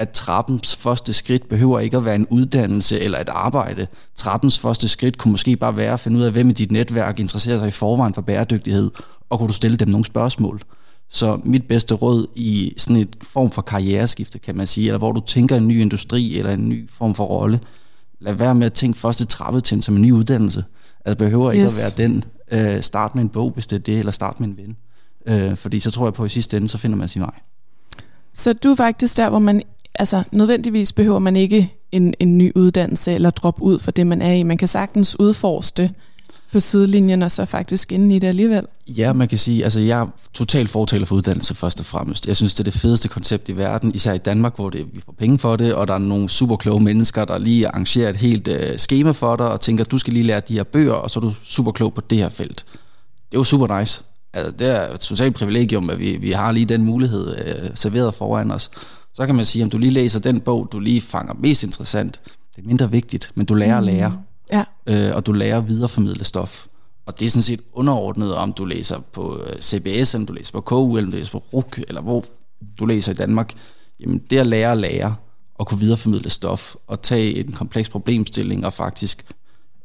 at 0.00 0.10
trappens 0.10 0.76
første 0.76 1.12
skridt 1.12 1.48
behøver 1.48 1.80
ikke 1.80 1.96
at 1.96 2.04
være 2.04 2.14
en 2.14 2.26
uddannelse 2.30 3.00
eller 3.00 3.20
et 3.20 3.28
arbejde. 3.28 3.86
Trappens 4.16 4.58
første 4.58 4.88
skridt 4.88 5.18
kunne 5.18 5.32
måske 5.32 5.56
bare 5.56 5.76
være 5.76 5.92
at 5.92 6.00
finde 6.00 6.18
ud 6.18 6.22
af, 6.22 6.32
hvem 6.32 6.50
i 6.50 6.52
dit 6.52 6.70
netværk 6.70 7.20
interesserer 7.20 7.58
sig 7.58 7.68
i 7.68 7.70
forvejen 7.70 8.14
for 8.14 8.22
bæredygtighed, 8.22 8.90
og 9.30 9.38
kunne 9.38 9.48
du 9.48 9.52
stille 9.52 9.76
dem 9.76 9.88
nogle 9.88 10.04
spørgsmål. 10.04 10.62
Så 11.10 11.40
mit 11.44 11.68
bedste 11.68 11.94
råd 11.94 12.26
i 12.34 12.74
sådan 12.76 13.02
et 13.02 13.16
form 13.22 13.50
for 13.50 13.62
karriereskifte, 13.62 14.38
kan 14.38 14.56
man 14.56 14.66
sige, 14.66 14.86
eller 14.86 14.98
hvor 14.98 15.12
du 15.12 15.20
tænker 15.20 15.56
en 15.56 15.68
ny 15.68 15.80
industri 15.80 16.38
eller 16.38 16.52
en 16.52 16.68
ny 16.68 16.90
form 16.90 17.14
for 17.14 17.24
rolle, 17.24 17.60
lad 18.20 18.34
være 18.34 18.54
med 18.54 18.66
at 18.66 18.72
tænke 18.72 18.98
første 18.98 19.24
trappetrin 19.24 19.82
som 19.82 19.96
en 19.96 20.02
ny 20.02 20.12
uddannelse. 20.12 20.64
Altså 21.04 21.18
behøver 21.18 21.52
ikke 21.52 21.64
yes. 21.64 21.78
at 21.78 21.98
være 21.98 22.08
den. 22.08 22.24
Øh, 22.52 22.82
start 22.82 23.14
med 23.14 23.22
en 23.22 23.28
bog, 23.28 23.50
hvis 23.50 23.66
det 23.66 23.76
er 23.76 23.80
det, 23.80 23.98
eller 23.98 24.12
start 24.12 24.40
med 24.40 24.48
en 24.48 24.56
ven. 24.56 24.76
Øh, 25.26 25.56
fordi 25.56 25.80
så 25.80 25.90
tror 25.90 26.06
jeg 26.06 26.14
på, 26.14 26.24
at 26.24 26.30
i 26.30 26.34
sidste 26.34 26.56
ende, 26.56 26.68
så 26.68 26.78
finder 26.78 26.96
man 26.96 27.08
sin 27.08 27.22
vej. 27.22 27.40
Så 28.34 28.52
du 28.52 28.70
er 28.70 28.74
faktisk 28.74 29.16
der, 29.16 29.28
hvor 29.28 29.38
man 29.38 29.62
altså 30.00 30.22
nødvendigvis 30.32 30.92
behøver 30.92 31.18
man 31.18 31.36
ikke 31.36 31.74
en, 31.92 32.14
en 32.20 32.38
ny 32.38 32.52
uddannelse 32.54 33.12
eller 33.12 33.30
droppe 33.30 33.62
ud 33.62 33.78
for 33.78 33.90
det, 33.90 34.06
man 34.06 34.22
er 34.22 34.32
i. 34.32 34.42
Man 34.42 34.58
kan 34.58 34.68
sagtens 34.68 35.20
udforske 35.20 35.90
på 36.52 36.60
sidelinjen 36.60 37.22
og 37.22 37.30
så 37.30 37.44
faktisk 37.44 37.92
inde 37.92 38.16
i 38.16 38.18
det 38.18 38.26
alligevel. 38.26 38.66
Ja, 38.86 39.12
man 39.12 39.28
kan 39.28 39.38
sige, 39.38 39.64
altså 39.64 39.80
jeg 39.80 40.00
er 40.00 40.06
totalt 40.34 40.70
fortaler 40.70 41.06
for 41.06 41.16
uddannelse 41.16 41.54
først 41.54 41.80
og 41.80 41.86
fremmest. 41.86 42.26
Jeg 42.26 42.36
synes, 42.36 42.54
det 42.54 42.60
er 42.60 42.70
det 42.70 42.80
fedeste 42.80 43.08
koncept 43.08 43.48
i 43.48 43.56
verden, 43.56 43.94
især 43.94 44.12
i 44.12 44.18
Danmark, 44.18 44.56
hvor 44.56 44.70
det, 44.70 44.86
vi 44.92 45.00
får 45.00 45.14
penge 45.18 45.38
for 45.38 45.56
det, 45.56 45.74
og 45.74 45.88
der 45.88 45.94
er 45.94 45.98
nogle 45.98 46.28
super 46.28 46.56
kloge 46.56 46.80
mennesker, 46.80 47.24
der 47.24 47.38
lige 47.38 47.68
arrangerer 47.68 48.10
et 48.10 48.16
helt 48.16 48.48
øh, 48.48 48.76
schema 48.76 49.10
for 49.10 49.36
dig, 49.36 49.50
og 49.50 49.60
tænker, 49.60 49.84
du 49.84 49.98
skal 49.98 50.12
lige 50.12 50.26
lære 50.26 50.40
de 50.48 50.54
her 50.54 50.64
bøger, 50.64 50.92
og 50.92 51.10
så 51.10 51.18
er 51.18 51.22
du 51.22 51.32
super 51.44 51.72
klog 51.72 51.94
på 51.94 52.00
det 52.10 52.18
her 52.18 52.28
felt. 52.28 52.64
Det 53.30 53.36
er 53.36 53.38
jo 53.38 53.44
super 53.44 53.78
nice. 53.80 54.02
Altså, 54.32 54.52
det 54.52 54.76
er 54.76 54.94
et 54.94 55.02
socialt 55.02 55.34
privilegium, 55.34 55.90
at 55.90 55.98
vi, 55.98 56.16
vi 56.16 56.30
har 56.30 56.52
lige 56.52 56.66
den 56.66 56.84
mulighed 56.84 57.36
øh, 57.36 57.70
serveret 57.74 58.14
foran 58.14 58.50
os. 58.50 58.70
Så 59.14 59.26
kan 59.26 59.34
man 59.34 59.44
sige, 59.44 59.64
om 59.64 59.70
du 59.70 59.78
lige 59.78 59.90
læser 59.90 60.20
den 60.20 60.40
bog, 60.40 60.68
du 60.72 60.78
lige 60.78 61.00
fanger 61.00 61.34
mest 61.34 61.62
interessant, 61.62 62.20
det 62.56 62.62
er 62.62 62.66
mindre 62.66 62.90
vigtigt, 62.90 63.32
men 63.34 63.46
du 63.46 63.54
lærer 63.54 63.78
at 63.78 63.84
lære. 63.84 64.10
Mm. 64.10 64.16
Ja. 64.52 64.64
Øh, 64.86 65.16
og 65.16 65.26
du 65.26 65.32
lærer 65.32 65.58
at 65.58 65.68
videreformidle 65.68 66.24
stof. 66.24 66.66
Og 67.06 67.20
det 67.20 67.26
er 67.26 67.30
sådan 67.30 67.42
set 67.42 67.60
underordnet, 67.72 68.34
om 68.34 68.52
du 68.52 68.64
læser 68.64 69.00
på 69.12 69.42
øh, 69.46 69.60
CBS, 69.60 70.14
eller 70.14 70.26
du 70.26 70.32
læser 70.32 70.52
på 70.52 70.60
KU, 70.60 70.96
eller 70.96 71.10
du 71.10 71.16
læser 71.16 71.32
på 71.32 71.44
RUK, 71.52 71.80
eller 71.88 72.00
hvor 72.00 72.24
du 72.78 72.86
læser 72.86 73.12
i 73.12 73.14
Danmark. 73.14 73.54
Jamen 74.00 74.18
det 74.30 74.38
at 74.38 74.46
lære 74.46 74.72
at 74.72 74.78
lære, 74.78 75.14
og 75.54 75.66
kunne 75.66 75.80
videreformidle 75.80 76.30
stof, 76.30 76.74
og 76.86 77.02
tage 77.02 77.38
en 77.38 77.52
kompleks 77.52 77.88
problemstilling, 77.88 78.66
og 78.66 78.72
faktisk 78.72 79.26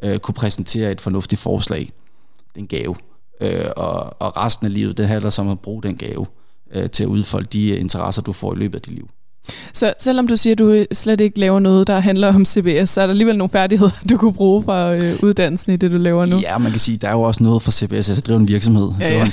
øh, 0.03 0.20
kunne 0.20 0.34
præsentere 0.34 0.91
et 0.91 1.01
fornuftigt 1.01 1.41
forslag, 1.41 1.91
det 2.53 2.55
er 2.55 2.60
en 2.60 2.67
gave. 2.67 2.96
Øh, 3.41 3.72
og, 3.75 4.22
og 4.22 4.38
resten 4.38 4.65
af 4.65 4.74
livet, 4.74 4.98
det 4.98 5.08
handler 5.08 5.29
som 5.29 5.50
at 5.50 5.60
bruge 5.60 5.84
den 5.84 5.98
gave 5.98 6.25
øh, 6.74 6.89
til 6.89 7.03
at 7.03 7.07
udfolde 7.07 7.48
de 7.53 7.67
interesser, 7.67 8.22
du 8.22 8.31
får 8.31 8.53
i 8.53 8.57
løbet 8.57 8.75
af 8.75 8.81
dit 8.81 8.93
liv. 8.93 9.10
Så 9.74 9.93
selvom 10.00 10.27
du 10.27 10.36
siger, 10.36 10.51
at 10.53 10.60
du 10.60 10.86
slet 10.93 11.22
ikke 11.22 11.39
laver 11.39 11.60
noget, 11.60 11.88
der 11.88 12.00
handler 12.00 12.34
om 12.34 12.45
CBS, 12.45 12.89
så 12.89 13.01
er 13.01 13.05
der 13.05 13.12
alligevel 13.12 13.38
nogle 13.38 13.50
færdigheder, 13.50 13.91
du 14.10 14.17
kunne 14.17 14.34
bruge 14.34 14.63
fra 14.63 14.95
øh, 14.95 15.19
uddannelsen 15.23 15.73
i 15.73 15.75
det, 15.75 15.91
du 15.91 15.97
laver 15.97 16.25
nu? 16.25 16.36
Ja, 16.41 16.58
man 16.58 16.71
kan 16.71 16.80
sige, 16.80 16.97
der 16.97 17.08
er 17.08 17.12
jo 17.12 17.21
også 17.21 17.43
noget 17.43 17.62
fra 17.62 17.71
CBS. 17.71 18.10
Jeg 18.10 18.17
driver 18.17 18.39
en 18.39 18.47
virksomhed. 18.47 18.91
Ja, 18.99 19.13
ja. 19.13 19.25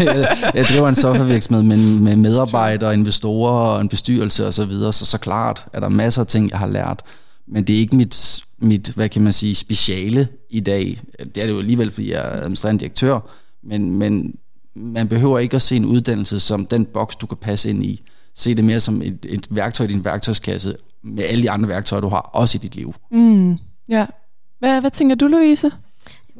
Jeg, 0.54 0.64
driver 0.68 0.88
en 0.88 0.94
softwarevirksomhed 0.94 1.62
med, 1.62 1.98
med 1.98 2.16
medarbejdere, 2.16 2.94
investorer 2.94 3.74
og 3.74 3.80
en 3.80 3.88
bestyrelse 3.88 4.46
osv., 4.46 4.52
så, 4.52 4.64
videre, 4.64 4.92
så 4.92 5.06
så 5.06 5.18
klart 5.18 5.64
er 5.72 5.80
der 5.80 5.88
masser 5.88 6.20
af 6.20 6.26
ting, 6.26 6.50
jeg 6.50 6.58
har 6.58 6.66
lært. 6.66 7.02
Men 7.48 7.64
det 7.64 7.76
er 7.76 7.80
ikke 7.80 7.96
mit, 7.96 8.40
mit 8.58 8.88
hvad 8.88 9.08
kan 9.08 9.22
man 9.22 9.32
sige, 9.32 9.54
speciale 9.54 10.28
i 10.50 10.60
dag. 10.60 10.98
Det 11.18 11.38
er 11.38 11.46
det 11.46 11.52
jo 11.52 11.58
alligevel, 11.58 11.90
fordi 11.90 12.10
jeg 12.10 12.18
er 12.18 12.40
administrerende 12.40 12.80
direktør, 12.80 13.20
men, 13.64 13.98
men 13.98 14.34
man 14.74 15.08
behøver 15.08 15.38
ikke 15.38 15.56
at 15.56 15.62
se 15.62 15.76
en 15.76 15.84
uddannelse 15.84 16.40
som 16.40 16.66
den 16.66 16.84
boks, 16.84 17.16
du 17.16 17.26
kan 17.26 17.36
passe 17.36 17.70
ind 17.70 17.86
i. 17.86 18.02
Se 18.34 18.54
det 18.54 18.64
mere 18.64 18.80
som 18.80 19.02
et, 19.02 19.18
et 19.24 19.46
værktøj 19.50 19.84
i 19.84 19.88
din 19.88 20.04
værktøjskasse 20.04 20.76
med 21.04 21.24
alle 21.24 21.42
de 21.42 21.50
andre 21.50 21.68
værktøjer, 21.68 22.00
du 22.00 22.08
har, 22.08 22.20
også 22.20 22.58
i 22.58 22.60
dit 22.60 22.76
liv. 22.76 22.94
Mm, 23.10 23.58
ja. 23.88 24.06
Hvad, 24.58 24.80
hvad 24.80 24.90
tænker 24.90 25.16
du, 25.16 25.26
Louise? 25.26 25.70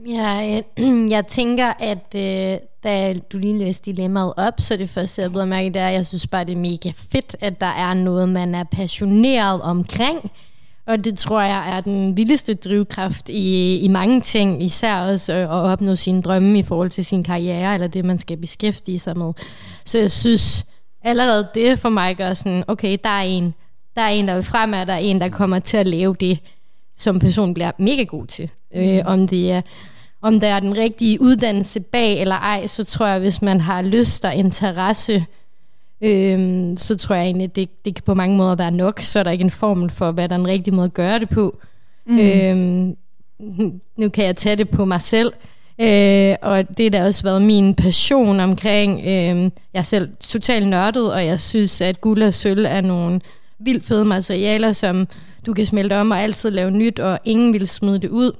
Ja, 0.09 0.29
jeg, 0.29 0.65
jeg 1.17 1.27
tænker, 1.27 1.73
at 1.79 2.15
øh, 2.15 2.59
da 2.85 3.15
du 3.33 3.39
lige 3.39 3.59
læste 3.59 3.93
dilemmaet 3.93 4.33
op, 4.37 4.61
så 4.61 4.77
det 4.77 4.91
første, 4.91 5.23
jeg 5.23 5.31
blevet 5.31 5.49
mærke, 5.49 5.69
det 5.69 5.77
er, 5.77 5.89
at 5.89 5.95
jeg 5.95 6.07
synes 6.07 6.27
bare, 6.27 6.45
det 6.45 6.53
er 6.53 6.57
mega 6.57 6.93
fedt, 6.97 7.37
at 7.41 7.61
der 7.61 7.67
er 7.67 7.95
noget, 7.95 8.29
man 8.29 8.55
er 8.55 8.65
passioneret 8.65 9.63
omkring. 9.63 10.31
Og 10.87 11.05
det 11.05 11.19
tror 11.19 11.41
jeg 11.41 11.77
er 11.77 11.81
den 11.81 12.17
vildeste 12.17 12.55
drivkraft 12.55 13.29
i, 13.29 13.79
i 13.79 13.89
mange 13.89 14.21
ting, 14.21 14.63
især 14.63 15.01
også 15.01 15.33
at 15.33 15.49
opnå 15.49 15.97
sine 15.97 16.23
drømme 16.23 16.59
i 16.59 16.63
forhold 16.63 16.91
til 16.91 17.05
sin 17.05 17.25
karriere, 17.25 17.75
eller 17.75 17.87
det, 17.87 18.05
man 18.05 18.19
skal 18.19 18.37
beskæftige 18.37 18.99
sig 18.99 19.19
med. 19.19 19.33
Så 19.85 19.99
jeg 19.99 20.11
synes 20.11 20.65
allerede 21.03 21.49
det 21.55 21.79
for 21.79 21.89
mig 21.89 22.17
gør 22.17 22.35
sådan, 22.35 22.65
okay, 22.67 22.99
der 23.05 23.11
er 23.11 23.23
en, 23.23 23.55
der 23.97 24.03
er 24.03 24.09
en, 24.09 24.29
der 24.29 24.35
vil 24.35 24.45
fremad, 24.45 24.87
der 24.87 24.93
er 24.93 24.99
en, 24.99 25.21
der 25.21 25.29
kommer 25.29 25.59
til 25.59 25.77
at 25.77 25.87
lave 25.87 26.17
det, 26.21 26.39
som 26.97 27.19
person 27.19 27.55
bliver 27.55 27.71
mega 27.79 28.03
god 28.03 28.27
til. 28.27 28.51
Øh, 28.75 28.83
mm. 28.83 28.89
Øh, 28.89 29.03
om 29.07 29.29
det 29.29 29.53
er 29.53 29.61
om 30.23 30.41
der 30.41 30.49
er 30.49 30.61
den 30.61 30.77
rigtige 30.77 31.21
uddannelse 31.21 31.81
bag 31.81 32.21
eller 32.21 32.35
ej, 32.35 32.67
så 32.67 32.85
tror 32.85 33.07
jeg, 33.07 33.21
hvis 33.21 33.43
man 33.43 33.61
har 33.61 33.83
lyst 33.83 34.25
og 34.25 34.35
interesse 34.35 35.27
øhm, 36.03 36.77
så 36.77 36.97
tror 36.97 37.15
jeg 37.15 37.25
egentlig, 37.25 37.45
at 37.45 37.57
det, 37.57 37.85
det 37.85 37.95
kan 37.95 38.03
på 38.07 38.15
mange 38.15 38.37
måder 38.37 38.57
være 38.57 38.71
nok. 38.71 39.01
Så 39.01 39.19
er 39.19 39.23
der 39.23 39.31
ikke 39.31 39.45
en 39.45 39.51
formel 39.51 39.91
for, 39.91 40.13
hvad 40.13 40.29
der 40.29 40.35
er 40.35 40.39
en 40.39 40.49
rigtig 40.49 40.75
måde 40.75 40.85
at 40.85 40.95
gøre 40.95 41.19
det 41.19 41.29
på. 41.29 41.59
Mm. 42.07 42.19
Øhm, 42.19 42.97
nu 43.97 44.09
kan 44.09 44.25
jeg 44.25 44.37
tage 44.37 44.57
det 44.57 44.71
på 44.71 44.85
mig 44.85 45.03
selv. 45.03 45.33
Øh, 45.81 46.37
og 46.43 46.77
det 46.77 46.85
har 46.85 46.91
da 46.91 47.05
også 47.05 47.23
været 47.23 47.43
min 47.43 47.75
passion 47.75 48.41
omkring, 48.41 49.01
øh, 49.01 49.43
jeg 49.45 49.51
er 49.75 49.83
selv 49.83 50.09
totalt 50.21 50.69
nørdet, 50.69 51.13
og 51.13 51.27
jeg 51.27 51.41
synes, 51.41 51.81
at 51.81 52.01
guld 52.01 52.23
og 52.23 52.35
sølv 52.35 52.65
er 52.69 52.81
nogle 52.81 53.21
vildt 53.59 53.85
fede 53.85 54.05
materialer, 54.05 54.73
som 54.73 55.09
du 55.47 55.55
kan 55.55 55.67
smelte 55.67 55.97
om 55.97 56.11
og 56.11 56.21
altid 56.21 56.51
lave 56.51 56.71
nyt, 56.71 56.99
og 56.99 57.19
ingen 57.25 57.53
vil 57.53 57.69
smide 57.69 57.99
det 57.99 58.11
ud. 58.11 58.33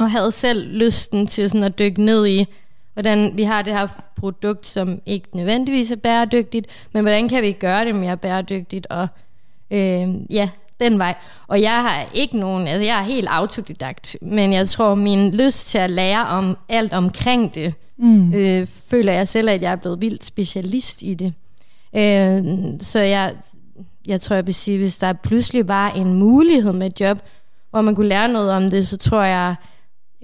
Og 0.00 0.10
havde 0.10 0.32
selv 0.32 0.68
lysten 0.68 1.26
til 1.26 1.50
sådan 1.50 1.64
at 1.64 1.78
dykke 1.78 2.02
ned 2.02 2.26
i, 2.26 2.46
hvordan 2.94 3.32
vi 3.34 3.42
har 3.42 3.62
det 3.62 3.72
her 3.72 3.88
produkt, 4.16 4.66
som 4.66 5.00
ikke 5.06 5.36
nødvendigvis 5.36 5.90
er 5.90 5.96
bæredygtigt, 5.96 6.66
men 6.92 7.02
hvordan 7.02 7.28
kan 7.28 7.42
vi 7.42 7.52
gøre 7.52 7.84
det 7.84 7.94
mere 7.94 8.16
bæredygtigt, 8.16 8.86
og 8.90 9.08
øh, 9.70 10.08
ja, 10.30 10.48
den 10.80 10.98
vej. 10.98 11.14
Og 11.46 11.60
jeg 11.60 11.82
har 11.82 12.10
ikke 12.14 12.38
nogen, 12.38 12.66
altså 12.66 12.84
jeg 12.84 12.98
er 12.98 13.04
helt 13.04 13.28
autodidakt, 13.30 14.16
men 14.22 14.52
jeg 14.52 14.68
tror, 14.68 14.94
min 14.94 15.30
lyst 15.34 15.66
til 15.66 15.78
at 15.78 15.90
lære 15.90 16.26
om 16.26 16.56
alt 16.68 16.92
omkring 16.92 17.54
det, 17.54 17.74
mm. 17.96 18.34
øh, 18.34 18.66
føler 18.66 19.12
jeg 19.12 19.28
selv, 19.28 19.48
at 19.48 19.62
jeg 19.62 19.72
er 19.72 19.76
blevet 19.76 20.00
vildt 20.00 20.24
specialist 20.24 21.02
i 21.02 21.14
det. 21.14 21.32
Øh, 21.96 22.44
så 22.80 23.00
jeg, 23.00 23.34
jeg 24.06 24.20
tror, 24.20 24.34
jeg 24.34 24.46
vil 24.46 24.54
sige, 24.54 24.78
hvis 24.78 24.98
der 24.98 25.12
pludselig 25.12 25.68
var 25.68 25.90
en 25.90 26.14
mulighed 26.14 26.72
med 26.72 26.86
et 26.86 27.00
job, 27.00 27.18
hvor 27.70 27.80
man 27.80 27.94
kunne 27.94 28.08
lære 28.08 28.28
noget 28.28 28.50
om 28.50 28.68
det, 28.68 28.88
så 28.88 28.96
tror 28.96 29.22
jeg 29.22 29.54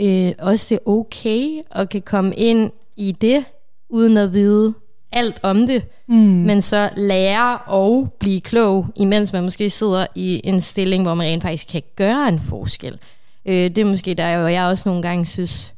øh, 0.00 0.32
også, 0.38 0.78
okay 0.86 1.60
at 1.70 1.88
kan 1.88 2.02
komme 2.02 2.34
ind 2.34 2.70
i 2.96 3.12
det, 3.12 3.44
uden 3.88 4.16
at 4.16 4.34
vide 4.34 4.74
alt 5.12 5.40
om 5.42 5.66
det, 5.66 5.86
mm. 6.08 6.14
men 6.16 6.62
så 6.62 6.90
lære 6.96 7.58
og 7.58 8.12
blive 8.18 8.40
klog, 8.40 8.86
imens 8.96 9.32
man 9.32 9.44
måske 9.44 9.70
sidder 9.70 10.06
i 10.14 10.40
en 10.44 10.60
stilling, 10.60 11.02
hvor 11.02 11.14
man 11.14 11.26
rent 11.26 11.42
faktisk 11.42 11.66
kan 11.66 11.82
gøre 11.96 12.28
en 12.28 12.40
forskel. 12.40 12.98
Øh, 13.46 13.54
det 13.54 13.78
er 13.78 13.84
måske 13.84 14.14
der, 14.14 14.38
hvor 14.38 14.48
jeg 14.48 14.64
også 14.64 14.88
nogle 14.88 15.02
gange 15.02 15.26
synes, 15.26 15.74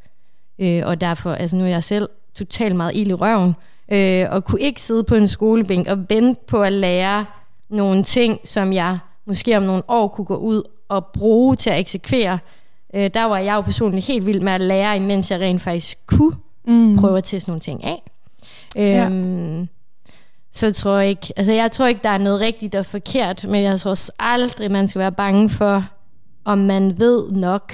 øh, 0.59 0.83
og 0.85 1.01
derfor, 1.01 1.33
altså 1.33 1.57
nu 1.57 1.65
er 1.65 1.69
jeg 1.69 1.85
selv 1.85 2.09
totalt 2.35 2.77
meget 2.77 2.97
ild 2.97 3.11
i 3.11 3.15
røven, 3.15 3.55
øh, 3.93 4.27
og 4.31 4.45
kunne 4.45 4.61
ikke 4.61 4.83
sidde 4.83 5.05
på 5.05 5.15
en 5.15 5.29
skolebænk 5.29 5.89
og 5.89 5.99
vente 6.09 6.41
på 6.47 6.63
at 6.63 6.73
lære 6.73 7.25
nogle 7.69 8.05
ting, 8.05 8.41
som 8.45 8.73
jeg 8.73 8.99
måske 9.27 9.57
om 9.57 9.63
nogle 9.63 9.83
år 9.89 10.09
kunne 10.09 10.25
gå 10.25 10.37
ud 10.37 10.63
og 10.89 11.07
bruge 11.07 11.57
til 11.57 11.71
at 11.71 11.79
eksekvere. 11.79 12.39
Øh, 12.95 13.11
der 13.15 13.25
var 13.25 13.39
jeg 13.39 13.55
jo 13.55 13.61
personligt 13.61 14.07
helt 14.07 14.27
vild 14.27 14.41
med 14.41 14.53
at 14.53 14.61
lære, 14.61 14.97
imens 14.97 15.31
jeg 15.31 15.41
rent 15.41 15.63
faktisk 15.63 15.99
kunne 16.07 16.37
mm. 16.67 16.97
prøve 16.97 17.19
at 17.19 17.25
teste 17.25 17.51
nogle 17.51 17.61
ting 17.61 17.85
af. 17.85 18.03
Øhm, 18.79 19.61
ja. 19.61 19.67
Så 20.53 20.73
tror 20.73 20.99
jeg 20.99 21.09
ikke, 21.09 21.33
altså 21.37 21.53
jeg 21.53 21.73
tror 21.73 21.87
ikke, 21.87 22.01
der 22.03 22.09
er 22.09 22.19
noget 22.19 22.41
rigtigt 22.41 22.75
og 22.75 22.87
forkert, 22.87 23.45
men 23.49 23.63
jeg 23.63 23.81
tror 23.81 23.91
også 23.91 24.13
aldrig, 24.19 24.71
man 24.71 24.89
skal 24.89 24.99
være 24.99 25.13
bange 25.13 25.51
for, 25.51 25.85
om 26.45 26.59
man 26.59 26.99
ved 26.99 27.31
nok, 27.31 27.73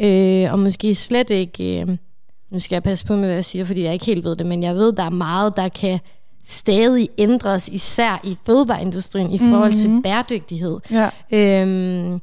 øh, 0.00 0.52
og 0.52 0.58
måske 0.58 0.94
slet 0.94 1.30
ikke 1.30 1.80
øh, 1.80 1.96
nu 2.50 2.58
skal 2.58 2.74
jeg 2.74 2.82
passe 2.82 3.06
på 3.06 3.12
med, 3.16 3.24
hvad 3.24 3.34
jeg 3.34 3.44
siger, 3.44 3.64
fordi 3.64 3.82
jeg 3.82 3.92
ikke 3.92 4.06
helt 4.06 4.24
ved 4.24 4.36
det, 4.36 4.46
men 4.46 4.62
jeg 4.62 4.74
ved, 4.74 4.92
der 4.92 5.02
er 5.02 5.10
meget, 5.10 5.56
der 5.56 5.68
kan 5.68 5.98
stadig 6.46 7.08
ændres, 7.18 7.68
især 7.68 8.20
i 8.24 8.36
fødevareindustrien, 8.46 9.30
i 9.30 9.38
forhold 9.38 9.70
mm-hmm. 9.70 9.80
til 9.80 9.90
mhm. 9.90 10.02
bæredygtighed. 10.02 10.78
Ja. 10.90 11.10
Øhm, 11.32 12.20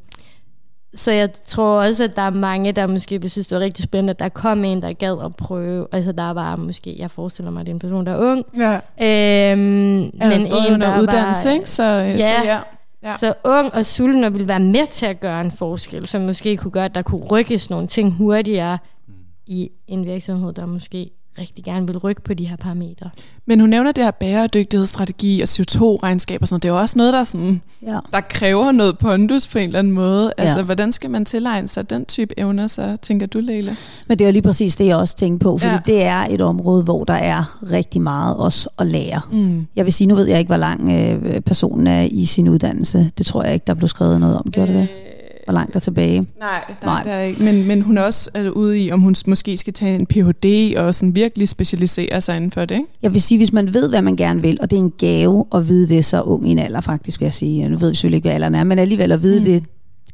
så 0.97 1.11
jeg 1.11 1.29
tror 1.47 1.81
også, 1.81 2.03
at 2.03 2.15
der 2.15 2.21
er 2.21 2.29
mange, 2.29 2.71
der 2.71 2.87
måske 2.87 3.21
vil 3.21 3.29
synes, 3.29 3.47
det 3.47 3.55
var 3.55 3.63
rigtig 3.63 3.83
spændende, 3.83 4.11
at 4.11 4.19
der 4.19 4.29
kom 4.29 4.63
en, 4.63 4.81
der 4.81 4.93
gad 4.93 5.17
at 5.25 5.35
prøve. 5.35 5.87
Altså 5.91 6.11
der 6.11 6.31
var 6.31 6.55
måske, 6.55 6.95
jeg 6.97 7.11
forestiller 7.11 7.51
mig, 7.51 7.59
at 7.59 7.65
det 7.65 7.71
er 7.71 7.75
en 7.75 7.79
person, 7.79 8.05
der 8.05 8.11
er 8.11 8.31
ung. 8.31 8.45
Ja. 8.57 8.73
Øhm, 8.73 9.59
men 9.59 10.11
en, 10.21 10.81
der 10.81 11.01
uddannelse, 11.01 11.47
var, 11.47 11.53
ikke? 11.53 11.69
Så, 11.69 11.83
ja, 11.83 12.07
ja, 12.07 12.17
så 12.17 12.47
ja. 12.47 12.59
Ja. 13.03 13.15
Så 13.15 13.33
ung 13.45 13.73
og 13.73 13.85
sulten 13.85 14.23
og 14.23 14.33
ville 14.33 14.47
være 14.47 14.59
med 14.59 14.87
til 14.87 15.05
at 15.05 15.19
gøre 15.19 15.41
en 15.41 15.51
forskel, 15.51 16.07
som 16.07 16.21
måske 16.21 16.57
kunne 16.57 16.71
gøre, 16.71 16.85
at 16.85 16.95
der 16.95 17.01
kunne 17.01 17.21
rykkes 17.21 17.69
nogle 17.69 17.87
ting 17.87 18.13
hurtigere 18.13 18.77
mm. 19.07 19.13
i 19.45 19.69
en 19.87 20.05
virksomhed, 20.05 20.53
der 20.53 20.65
måske 20.65 21.11
rigtig 21.39 21.63
gerne 21.63 21.87
vil 21.87 21.97
rykke 21.97 22.21
på 22.21 22.33
de 22.33 22.45
her 22.45 22.55
parametre. 22.55 23.09
Men 23.45 23.59
hun 23.59 23.69
nævner 23.69 23.91
det 23.91 24.03
her 24.03 24.11
bæredygtighedsstrategi 24.11 25.41
og 25.41 25.47
CO2-regnskab 25.49 26.41
og 26.41 26.47
sådan 26.47 26.53
noget. 26.53 26.63
Det 26.63 26.69
er 26.69 26.73
jo 26.73 26.79
også 26.79 26.97
noget, 26.97 27.13
der, 27.13 27.23
sådan, 27.23 27.61
ja. 27.81 27.99
der 28.13 28.21
kræver 28.21 28.71
noget 28.71 28.97
pondus 28.97 29.47
på 29.47 29.57
en 29.57 29.63
eller 29.63 29.79
anden 29.79 29.93
måde. 29.93 30.33
Altså, 30.37 30.57
ja. 30.57 30.63
hvordan 30.63 30.91
skal 30.91 31.09
man 31.09 31.25
tilegne 31.25 31.67
sig 31.67 31.89
den 31.89 32.05
type 32.05 32.39
evner, 32.39 32.67
så 32.67 32.97
tænker 33.01 33.25
du, 33.27 33.39
Leila? 33.39 33.75
Men 34.07 34.19
det 34.19 34.25
er 34.25 34.29
jo 34.29 34.33
lige 34.33 34.41
præcis 34.41 34.75
det, 34.75 34.85
jeg 34.85 34.97
også 34.97 35.15
tænker 35.15 35.43
på, 35.43 35.57
fordi 35.57 35.73
ja. 35.73 35.79
det 35.85 36.03
er 36.03 36.27
et 36.29 36.41
område, 36.41 36.83
hvor 36.83 37.03
der 37.03 37.13
er 37.13 37.61
rigtig 37.71 38.01
meget 38.01 38.35
også 38.35 38.69
at 38.79 38.87
lære. 38.87 39.21
Mm. 39.31 39.67
Jeg 39.75 39.85
vil 39.85 39.93
sige, 39.93 40.07
nu 40.07 40.15
ved 40.15 40.27
jeg 40.27 40.39
ikke, 40.39 40.49
hvor 40.49 40.57
lang 40.57 40.91
øh, 40.91 41.41
personen 41.41 41.87
er 41.87 42.01
i 42.11 42.25
sin 42.25 42.47
uddannelse. 42.47 43.11
Det 43.17 43.25
tror 43.25 43.43
jeg 43.43 43.53
ikke, 43.53 43.63
der 43.67 43.73
blev 43.73 43.87
skrevet 43.87 44.19
noget 44.19 44.37
om. 44.37 44.45
Gjorde 44.51 44.71
øh, 44.71 44.77
det 44.77 44.89
det? 44.89 45.06
Hvor 45.47 45.53
langt 45.53 45.73
der 45.73 45.79
tilbage? 45.79 46.27
Nej, 46.39 46.63
der, 46.81 46.87
Nej. 46.87 47.03
Der 47.03 47.11
er 47.11 47.21
ikke. 47.21 47.43
Men, 47.43 47.67
men 47.67 47.81
hun 47.81 47.97
er 47.97 48.01
også 48.01 48.29
er 48.33 48.49
ude 48.49 48.79
i, 48.79 48.91
om 48.91 49.01
hun 49.01 49.15
måske 49.27 49.57
skal 49.57 49.73
tage 49.73 49.95
en 49.95 50.05
Ph.D. 50.05 50.75
og 50.77 50.95
sådan 50.95 51.15
virkelig 51.15 51.49
specialisere 51.49 52.21
sig 52.21 52.35
inden 52.35 52.51
for 52.51 52.65
det, 52.65 52.75
ikke? 52.75 52.87
Jeg 53.01 53.13
vil 53.13 53.21
sige, 53.21 53.37
hvis 53.37 53.53
man 53.53 53.73
ved, 53.73 53.89
hvad 53.89 54.01
man 54.01 54.15
gerne 54.15 54.41
vil, 54.41 54.57
og 54.61 54.71
det 54.71 54.77
er 54.77 54.81
en 54.81 54.93
gave 54.97 55.45
at 55.55 55.67
vide 55.67 55.89
det 55.89 56.05
så 56.05 56.21
ung 56.21 56.47
i 56.49 56.51
en 56.51 56.59
alder 56.59 56.81
faktisk, 56.81 57.19
vil 57.19 57.25
jeg 57.25 57.33
sige. 57.33 57.69
Nu 57.69 57.77
ved 57.77 57.89
vi 57.89 57.95
selvfølgelig 57.95 58.17
ikke, 58.17 58.25
hvad 58.25 58.33
alderen 58.35 58.55
er, 58.55 58.63
men 58.63 58.79
alligevel 58.79 59.11
at 59.11 59.21
vide 59.21 59.39
mm. 59.39 59.45
det 59.45 59.63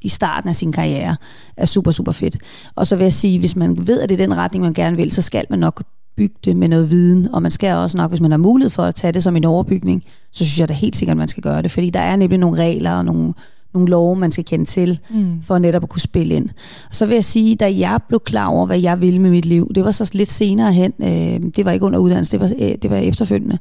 i 0.01 0.09
starten 0.09 0.49
af 0.49 0.55
sin 0.55 0.71
karriere 0.71 1.15
er 1.57 1.65
super, 1.65 1.91
super 1.91 2.11
fedt. 2.11 2.37
Og 2.75 2.87
så 2.87 2.95
vil 2.95 3.03
jeg 3.03 3.13
sige, 3.13 3.39
hvis 3.39 3.55
man 3.55 3.87
ved, 3.87 4.01
at 4.01 4.09
det 4.09 4.21
er 4.21 4.25
den 4.25 4.37
retning, 4.37 4.63
man 4.63 4.73
gerne 4.73 4.97
vil, 4.97 5.11
så 5.11 5.21
skal 5.21 5.45
man 5.49 5.59
nok 5.59 5.83
bygge 6.17 6.35
det 6.45 6.55
med 6.55 6.67
noget 6.67 6.89
viden, 6.89 7.33
og 7.33 7.41
man 7.41 7.51
skal 7.51 7.73
også 7.73 7.97
nok, 7.97 8.11
hvis 8.11 8.21
man 8.21 8.31
har 8.31 8.37
mulighed 8.37 8.69
for 8.69 8.83
at 8.83 8.95
tage 8.95 9.13
det 9.13 9.23
som 9.23 9.35
en 9.35 9.45
overbygning, 9.45 10.03
så 10.31 10.45
synes 10.45 10.59
jeg 10.59 10.69
da 10.69 10.73
helt 10.73 10.95
sikkert, 10.95 11.13
at 11.13 11.17
man 11.17 11.27
skal 11.27 11.43
gøre 11.43 11.61
det, 11.61 11.71
fordi 11.71 11.89
der 11.89 11.99
er 11.99 12.15
nemlig 12.15 12.39
nogle 12.39 12.57
regler 12.57 12.91
og 12.91 13.05
nogle 13.05 13.33
nogle 13.73 13.89
love, 13.89 14.15
man 14.15 14.31
skal 14.31 14.45
kende 14.45 14.65
til, 14.65 14.99
mm. 15.09 15.41
for 15.41 15.57
netop 15.57 15.83
at 15.83 15.89
kunne 15.89 16.01
spille 16.01 16.35
ind. 16.35 16.49
Og 16.89 16.95
så 16.95 17.05
vil 17.05 17.13
jeg 17.13 17.25
sige, 17.25 17.55
da 17.55 17.73
jeg 17.77 17.99
blev 18.07 18.19
klar 18.19 18.47
over, 18.47 18.65
hvad 18.65 18.79
jeg 18.79 19.01
ville 19.01 19.19
med 19.19 19.29
mit 19.29 19.45
liv, 19.45 19.71
det 19.75 19.85
var 19.85 19.91
så 19.91 20.11
lidt 20.13 20.31
senere 20.31 20.73
hen, 20.73 20.93
øh, 21.01 21.51
det 21.55 21.65
var 21.65 21.71
ikke 21.71 21.85
under 21.85 21.99
uddannelse, 21.99 22.31
det 22.31 22.39
var, 22.39 22.51
øh, 22.59 22.75
det 22.81 22.89
var 22.89 22.97
efterfølgende, 22.97 23.57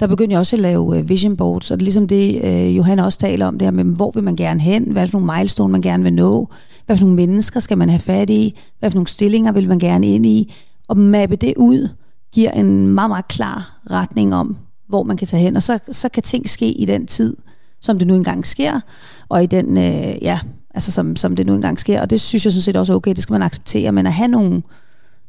der 0.00 0.06
begyndte 0.06 0.32
jeg 0.32 0.40
også 0.40 0.56
at 0.56 0.60
lave 0.60 0.98
øh, 0.98 1.08
vision 1.08 1.36
boards, 1.36 1.70
og 1.70 1.78
det 1.78 1.82
er 1.82 1.84
ligesom 1.84 2.08
det, 2.08 2.44
øh, 2.44 2.76
Johan 2.76 2.98
også 2.98 3.18
taler 3.18 3.46
om, 3.46 3.58
det 3.58 3.66
her 3.66 3.70
med, 3.70 3.84
hvor 3.84 4.10
vil 4.14 4.24
man 4.24 4.36
gerne 4.36 4.60
hen, 4.60 4.84
hvad 4.92 5.02
er 5.02 5.06
for 5.06 5.18
nogle 5.18 5.38
milestone, 5.38 5.72
man 5.72 5.82
gerne 5.82 6.02
vil 6.02 6.12
nå, 6.12 6.48
hvad 6.86 6.96
for 6.96 7.04
nogle 7.04 7.16
mennesker 7.16 7.60
skal 7.60 7.78
man 7.78 7.88
have 7.88 8.00
fat 8.00 8.30
i, 8.30 8.58
hvad 8.78 8.90
for 8.90 8.96
nogle 8.96 9.06
stillinger 9.06 9.52
vil 9.52 9.68
man 9.68 9.78
gerne 9.78 10.06
ind 10.06 10.26
i, 10.26 10.54
og 10.88 10.96
mappe 10.96 11.36
det 11.36 11.54
ud, 11.56 11.88
giver 12.32 12.50
en 12.50 12.88
meget, 12.88 13.10
meget 13.10 13.28
klar 13.28 13.80
retning 13.90 14.34
om, 14.34 14.56
hvor 14.88 15.02
man 15.02 15.16
kan 15.16 15.26
tage 15.26 15.42
hen, 15.42 15.56
og 15.56 15.62
så, 15.62 15.78
så 15.90 16.08
kan 16.08 16.22
ting 16.22 16.48
ske 16.48 16.72
i 16.72 16.84
den 16.84 17.06
tid, 17.06 17.36
som 17.80 17.98
det 17.98 18.06
nu 18.06 18.14
engang 18.14 18.46
sker, 18.46 18.80
og 19.28 19.42
i 19.42 19.46
den, 19.46 19.78
øh, 19.78 20.22
ja, 20.22 20.40
altså 20.74 20.92
som, 20.92 21.16
som 21.16 21.36
det 21.36 21.46
nu 21.46 21.54
engang 21.54 21.78
sker. 21.78 22.00
Og 22.00 22.10
det 22.10 22.20
synes 22.20 22.44
jeg 22.44 22.52
sådan 22.52 22.62
set 22.62 22.76
også 22.76 22.92
er 22.92 22.96
okay, 22.96 23.14
det 23.14 23.22
skal 23.22 23.32
man 23.32 23.42
acceptere, 23.42 23.92
men 23.92 24.06
at 24.06 24.12
have 24.12 24.28
nogle 24.28 24.62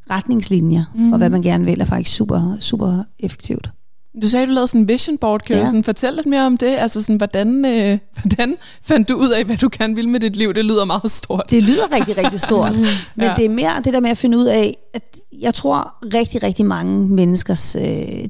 retningslinjer 0.10 0.84
for, 0.96 1.04
mm. 1.04 1.18
hvad 1.18 1.30
man 1.30 1.42
gerne 1.42 1.66
vil, 1.66 1.82
er 1.82 1.86
faktisk 1.86 2.18
super, 2.18 2.58
super 2.60 3.04
effektivt. 3.20 3.70
Du 4.22 4.30
sagde, 4.30 4.46
du 4.46 4.52
lavede 4.52 4.68
sådan 4.68 4.82
en 4.82 4.88
vision 4.88 5.18
board. 5.18 5.42
Kan 5.42 5.56
ja. 5.56 5.62
du 5.62 5.66
sådan 5.66 5.84
fortælle 5.84 6.16
lidt 6.16 6.28
mere 6.28 6.46
om 6.46 6.58
det? 6.58 6.68
Altså 6.68 7.02
sådan, 7.02 7.18
hvordan, 7.18 7.66
øh, 7.66 8.00
hvordan 8.22 8.56
fandt 8.82 9.10
du 9.10 9.16
ud 9.16 9.30
af, 9.30 9.46
hvad 9.46 9.58
du 9.58 9.70
gerne 9.78 9.96
vil 9.96 10.10
med 10.10 10.20
dit 10.20 10.36
liv? 10.36 10.54
Det 10.54 10.66
lyder 10.66 10.86
meget 10.86 11.12
stort. 11.12 11.44
Det 11.50 11.64
lyder 11.64 11.92
rigtig, 11.92 12.18
rigtig 12.18 12.40
stort. 12.50 12.76
Men 12.76 13.26
ja. 13.26 13.34
det 13.38 13.46
er 13.46 13.50
mere 13.50 13.82
det 13.84 13.94
der 13.94 14.00
med 14.00 14.10
at 14.10 14.18
finde 14.18 14.38
ud 14.38 14.46
af, 14.46 14.78
at 14.94 15.18
jeg 15.40 15.54
tror 15.54 15.94
rigtig, 16.14 16.44
rigtig 16.44 16.66
mange 16.66 17.08
menneskers 17.08 17.76
øh, 17.76 18.28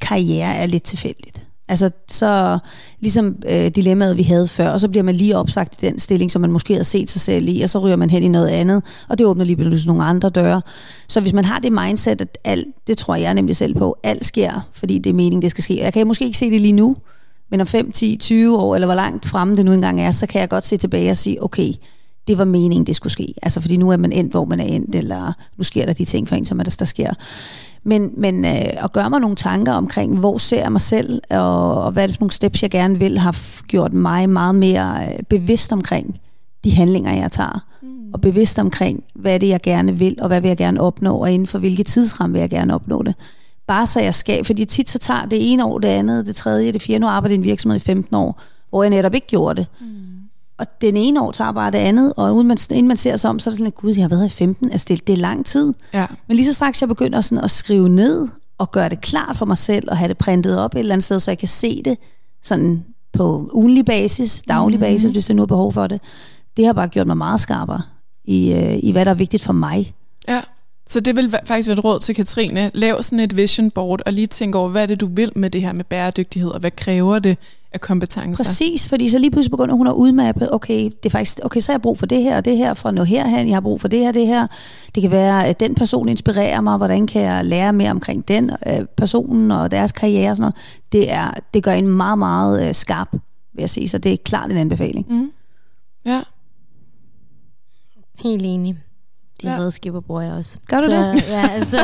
karriere 0.00 0.54
er 0.54 0.66
lidt 0.66 0.82
tilfældigt. 0.82 1.47
Altså 1.68 1.90
så 2.08 2.58
ligesom 3.00 3.36
øh, 3.48 3.68
dilemmaet, 3.68 4.16
vi 4.16 4.22
havde 4.22 4.48
før, 4.48 4.68
og 4.68 4.80
så 4.80 4.88
bliver 4.88 5.02
man 5.02 5.14
lige 5.14 5.36
opsagt 5.36 5.82
i 5.82 5.86
den 5.86 5.98
stilling, 5.98 6.30
som 6.30 6.40
man 6.40 6.52
måske 6.52 6.74
havde 6.74 6.84
set 6.84 7.10
sig 7.10 7.20
selv 7.20 7.48
i, 7.48 7.60
og 7.60 7.70
så 7.70 7.78
ryger 7.78 7.96
man 7.96 8.10
hen 8.10 8.22
i 8.22 8.28
noget 8.28 8.48
andet, 8.48 8.82
og 9.08 9.18
det 9.18 9.26
åbner 9.26 9.44
lige 9.44 9.56
pludselig 9.56 9.86
nogle 9.86 10.04
andre 10.04 10.30
døre. 10.30 10.62
Så 11.08 11.20
hvis 11.20 11.32
man 11.32 11.44
har 11.44 11.58
det 11.58 11.72
mindset, 11.72 12.20
at 12.20 12.38
alt, 12.44 12.66
det 12.86 12.98
tror 12.98 13.14
jeg 13.14 13.34
nemlig 13.34 13.56
selv 13.56 13.74
på, 13.74 13.96
alt 14.02 14.24
sker, 14.24 14.68
fordi 14.72 14.98
det 14.98 15.10
er 15.10 15.14
meningen, 15.14 15.42
det 15.42 15.50
skal 15.50 15.64
ske. 15.64 15.80
Jeg 15.80 15.92
kan 15.92 16.06
måske 16.06 16.24
ikke 16.24 16.38
se 16.38 16.50
det 16.50 16.60
lige 16.60 16.72
nu, 16.72 16.96
men 17.50 17.60
om 17.60 17.66
5, 17.66 17.92
10, 17.92 18.16
20 18.16 18.58
år, 18.58 18.74
eller 18.74 18.86
hvor 18.86 18.94
langt 18.94 19.26
fremme 19.26 19.56
det 19.56 19.64
nu 19.64 19.72
engang 19.72 20.00
er, 20.00 20.10
så 20.10 20.26
kan 20.26 20.40
jeg 20.40 20.48
godt 20.48 20.66
se 20.66 20.76
tilbage 20.76 21.10
og 21.10 21.16
sige, 21.16 21.42
okay, 21.42 21.72
det 22.28 22.38
var 22.38 22.44
meningen, 22.44 22.86
det 22.86 22.96
skulle 22.96 23.12
ske. 23.12 23.34
Altså 23.42 23.60
fordi 23.60 23.76
nu 23.76 23.90
er 23.90 23.96
man 23.96 24.12
endt, 24.12 24.30
hvor 24.30 24.44
man 24.44 24.60
er 24.60 24.64
endt, 24.64 24.94
eller 24.94 25.32
nu 25.56 25.64
sker 25.64 25.86
der 25.86 25.92
de 25.92 26.04
ting 26.04 26.28
for 26.28 26.36
en, 26.36 26.44
som 26.44 26.60
er 26.60 26.64
der, 26.64 26.76
der 26.78 26.84
sker. 26.84 27.14
Men, 27.84 28.10
men 28.16 28.44
øh, 28.44 28.84
at 28.84 28.92
gøre 28.92 29.10
mig 29.10 29.20
nogle 29.20 29.36
tanker 29.36 29.72
omkring, 29.72 30.18
hvor 30.18 30.38
ser 30.38 30.62
jeg 30.62 30.72
mig 30.72 30.80
selv, 30.80 31.22
og, 31.30 31.82
og 31.82 31.92
hvad 31.92 32.02
er 32.02 32.06
det 32.06 32.16
for 32.16 32.22
nogle 32.22 32.32
steps, 32.32 32.62
jeg 32.62 32.70
gerne 32.70 32.98
vil, 32.98 33.18
har 33.18 33.62
gjort 33.66 33.92
mig 33.92 34.30
meget 34.30 34.54
mere 34.54 35.06
øh, 35.06 35.22
bevidst 35.22 35.72
omkring 35.72 36.20
de 36.64 36.74
handlinger, 36.74 37.14
jeg 37.14 37.32
tager. 37.32 37.66
Mm. 37.82 37.88
Og 38.12 38.20
bevidst 38.20 38.58
omkring, 38.58 39.04
hvad 39.14 39.34
er 39.34 39.38
det, 39.38 39.48
jeg 39.48 39.60
gerne 39.62 39.98
vil, 39.98 40.16
og 40.20 40.28
hvad 40.28 40.40
vil 40.40 40.48
jeg 40.48 40.56
gerne 40.56 40.80
opnå, 40.80 41.16
og 41.16 41.32
inden 41.32 41.46
for 41.46 41.58
hvilke 41.58 41.82
tidsramme 41.82 42.32
vil 42.32 42.40
jeg 42.40 42.50
gerne 42.50 42.74
opnå 42.74 43.02
det. 43.02 43.14
Bare 43.66 43.86
så 43.86 44.00
jeg 44.00 44.14
skal, 44.14 44.44
fordi 44.44 44.64
tit 44.64 44.88
så 44.88 44.98
tager 44.98 45.26
det 45.26 45.52
ene 45.52 45.64
år, 45.64 45.78
det 45.78 45.88
andet, 45.88 46.26
det 46.26 46.36
tredje, 46.36 46.72
det 46.72 46.82
fjerde. 46.82 46.98
Nu 46.98 47.06
arbejder 47.06 47.34
i 47.34 47.38
en 47.38 47.44
virksomhed 47.44 47.80
i 47.80 47.84
15 47.84 48.16
år, 48.16 48.40
hvor 48.70 48.82
jeg 48.82 48.90
netop 48.90 49.14
ikke 49.14 49.26
gjorde 49.26 49.60
det. 49.60 49.66
Mm. 49.80 49.86
Og 50.58 50.66
den 50.80 50.96
ene 50.96 51.22
år 51.22 51.32
tager 51.32 51.52
bare 51.52 51.70
det 51.70 51.78
andet, 51.78 52.12
og 52.16 52.34
uden 52.34 52.48
man, 52.48 52.58
inden 52.70 52.88
man 52.88 52.96
ser 52.96 53.16
sig 53.16 53.30
om, 53.30 53.38
så 53.38 53.50
er 53.50 53.50
det 53.50 53.58
sådan, 53.58 53.66
at 53.66 53.74
gud, 53.74 53.94
jeg 53.94 54.02
har 54.02 54.08
været 54.08 54.26
i 54.26 54.28
15, 54.28 54.70
altså 54.72 54.86
det, 54.88 55.06
det 55.06 55.12
er 55.12 55.16
lang 55.16 55.46
tid. 55.46 55.74
Ja. 55.92 56.06
Men 56.26 56.36
lige 56.36 56.46
så 56.46 56.52
straks 56.52 56.80
jeg 56.80 56.88
begynder 56.88 57.20
sådan 57.20 57.44
at 57.44 57.50
skrive 57.50 57.88
ned, 57.88 58.28
og 58.58 58.70
gøre 58.70 58.88
det 58.88 59.00
klart 59.00 59.36
for 59.36 59.46
mig 59.46 59.58
selv, 59.58 59.90
og 59.90 59.96
have 59.96 60.08
det 60.08 60.18
printet 60.18 60.60
op 60.60 60.74
et 60.74 60.78
eller 60.78 60.94
andet 60.94 61.04
sted, 61.04 61.20
så 61.20 61.30
jeg 61.30 61.38
kan 61.38 61.48
se 61.48 61.82
det 61.84 61.98
sådan 62.42 62.84
på 63.12 63.50
ugenlig 63.52 63.84
basis, 63.84 64.42
daglig 64.48 64.78
mm. 64.78 64.80
basis, 64.80 65.10
hvis 65.10 65.28
jeg 65.28 65.34
nu 65.34 65.42
har 65.42 65.46
behov 65.46 65.72
for 65.72 65.86
det. 65.86 66.00
Det 66.56 66.66
har 66.66 66.72
bare 66.72 66.88
gjort 66.88 67.06
mig 67.06 67.16
meget 67.16 67.40
skarpere 67.40 67.82
i, 68.24 68.52
øh, 68.52 68.78
i 68.82 68.92
hvad 68.92 69.04
der 69.04 69.10
er 69.10 69.14
vigtigt 69.14 69.44
for 69.44 69.52
mig. 69.52 69.94
Ja, 70.28 70.40
så 70.88 71.00
det 71.00 71.16
vil 71.16 71.34
faktisk 71.44 71.68
være 71.68 71.78
et 71.78 71.84
råd 71.84 72.00
til 72.00 72.14
Katrine. 72.14 72.70
Lav 72.74 73.02
sådan 73.02 73.20
et 73.20 73.36
vision 73.36 73.70
board, 73.70 74.00
og 74.06 74.12
lige 74.12 74.26
tænk 74.26 74.54
over, 74.54 74.68
hvad 74.68 74.82
er 74.82 74.86
det, 74.86 75.00
du 75.00 75.08
vil 75.10 75.32
med 75.36 75.50
det 75.50 75.60
her 75.60 75.72
med 75.72 75.84
bæredygtighed, 75.84 76.50
og 76.50 76.60
hvad 76.60 76.70
kræver 76.70 77.18
det 77.18 77.38
af 77.72 77.80
kompetencer. 77.80 78.44
Præcis, 78.44 78.88
fordi 78.88 79.08
så 79.08 79.18
lige 79.18 79.30
pludselig 79.30 79.50
begynder 79.50 79.74
hun 79.74 79.86
at 79.86 79.92
udmappe, 79.92 80.54
okay, 80.54 80.84
det 80.84 81.06
er 81.06 81.10
faktisk, 81.10 81.38
okay, 81.42 81.60
så 81.60 81.72
har 81.72 81.74
jeg 81.74 81.82
brug 81.82 81.98
for 81.98 82.06
det 82.06 82.22
her 82.22 82.36
og 82.36 82.44
det 82.44 82.56
her, 82.56 82.74
for 82.74 82.88
at 82.88 82.94
nå 82.94 83.04
herhen, 83.04 83.48
jeg 83.48 83.56
har 83.56 83.60
brug 83.60 83.80
for 83.80 83.88
det 83.88 83.98
her 83.98 84.12
det 84.12 84.26
her. 84.26 84.46
Det 84.94 85.00
kan 85.00 85.10
være, 85.10 85.46
at 85.46 85.60
den 85.60 85.74
person 85.74 86.08
inspirerer 86.08 86.60
mig, 86.60 86.76
hvordan 86.76 87.06
kan 87.06 87.22
jeg 87.22 87.44
lære 87.44 87.72
mere 87.72 87.90
omkring 87.90 88.28
den 88.28 88.50
øh, 88.66 88.84
personen 88.96 89.50
og 89.50 89.70
deres 89.70 89.92
karriere 89.92 90.30
og 90.30 90.36
sådan 90.36 90.42
noget. 90.42 90.54
Det, 90.92 91.12
er, 91.12 91.30
det 91.54 91.64
gør 91.64 91.72
en 91.72 91.88
meget, 91.88 92.18
meget 92.18 92.68
øh, 92.68 92.74
skarp, 92.74 93.12
vil 93.12 93.60
jeg 93.60 93.70
sige, 93.70 93.88
så 93.88 93.98
det 93.98 94.12
er 94.12 94.16
klart 94.24 94.50
en 94.50 94.58
anbefaling. 94.58 95.06
Mm. 95.12 95.30
Ja. 96.06 96.20
Helt 98.22 98.42
enig. 98.44 98.78
De 99.42 99.50
ja. 99.50 99.58
redskaber 99.58 100.00
bruger 100.00 100.22
jeg 100.22 100.32
også. 100.32 100.58
Gør 100.68 100.80
du 100.80 100.84
så, 100.84 101.12
det? 101.12 101.28
ja, 101.28 101.48
altså, 101.48 101.76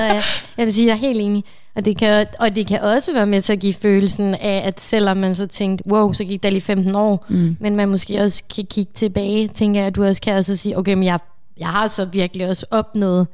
jeg 0.57 0.67
vil 0.67 0.75
sige, 0.75 0.87
jeg 0.87 0.93
er 0.93 0.97
helt 0.99 1.21
enig. 1.21 1.45
Og 1.75 1.85
det, 1.85 1.97
kan, 1.97 2.27
og 2.41 2.57
det 2.57 2.67
kan 2.67 2.81
også 2.81 3.13
være 3.13 3.27
med 3.27 3.43
til 3.43 3.53
at 3.53 3.61
give 3.61 3.75
følelsen 3.75 4.35
af, 4.35 4.63
at 4.65 4.81
selvom 4.81 5.17
man 5.17 5.35
så 5.35 5.47
tænkte, 5.47 5.91
wow, 5.91 6.13
så 6.13 6.25
gik 6.25 6.43
der 6.43 6.51
lige 6.51 6.61
15 6.61 6.95
år, 6.95 7.27
mm. 7.29 7.57
men 7.61 7.77
man 7.77 7.89
måske 7.89 8.21
også 8.21 8.43
kan 8.57 8.65
kigge 8.65 8.93
tilbage, 8.95 9.49
tænker 9.49 9.81
jeg, 9.81 9.87
at 9.87 9.95
du 9.95 10.05
også 10.05 10.23
kan 10.23 10.37
også 10.37 10.57
sige, 10.57 10.79
okay, 10.79 10.95
men 10.95 11.05
jeg, 11.05 11.19
jeg 11.59 11.69
har 11.69 11.87
så 11.87 12.05
virkelig 12.05 12.49
også 12.49 12.67
opnået 12.71 13.27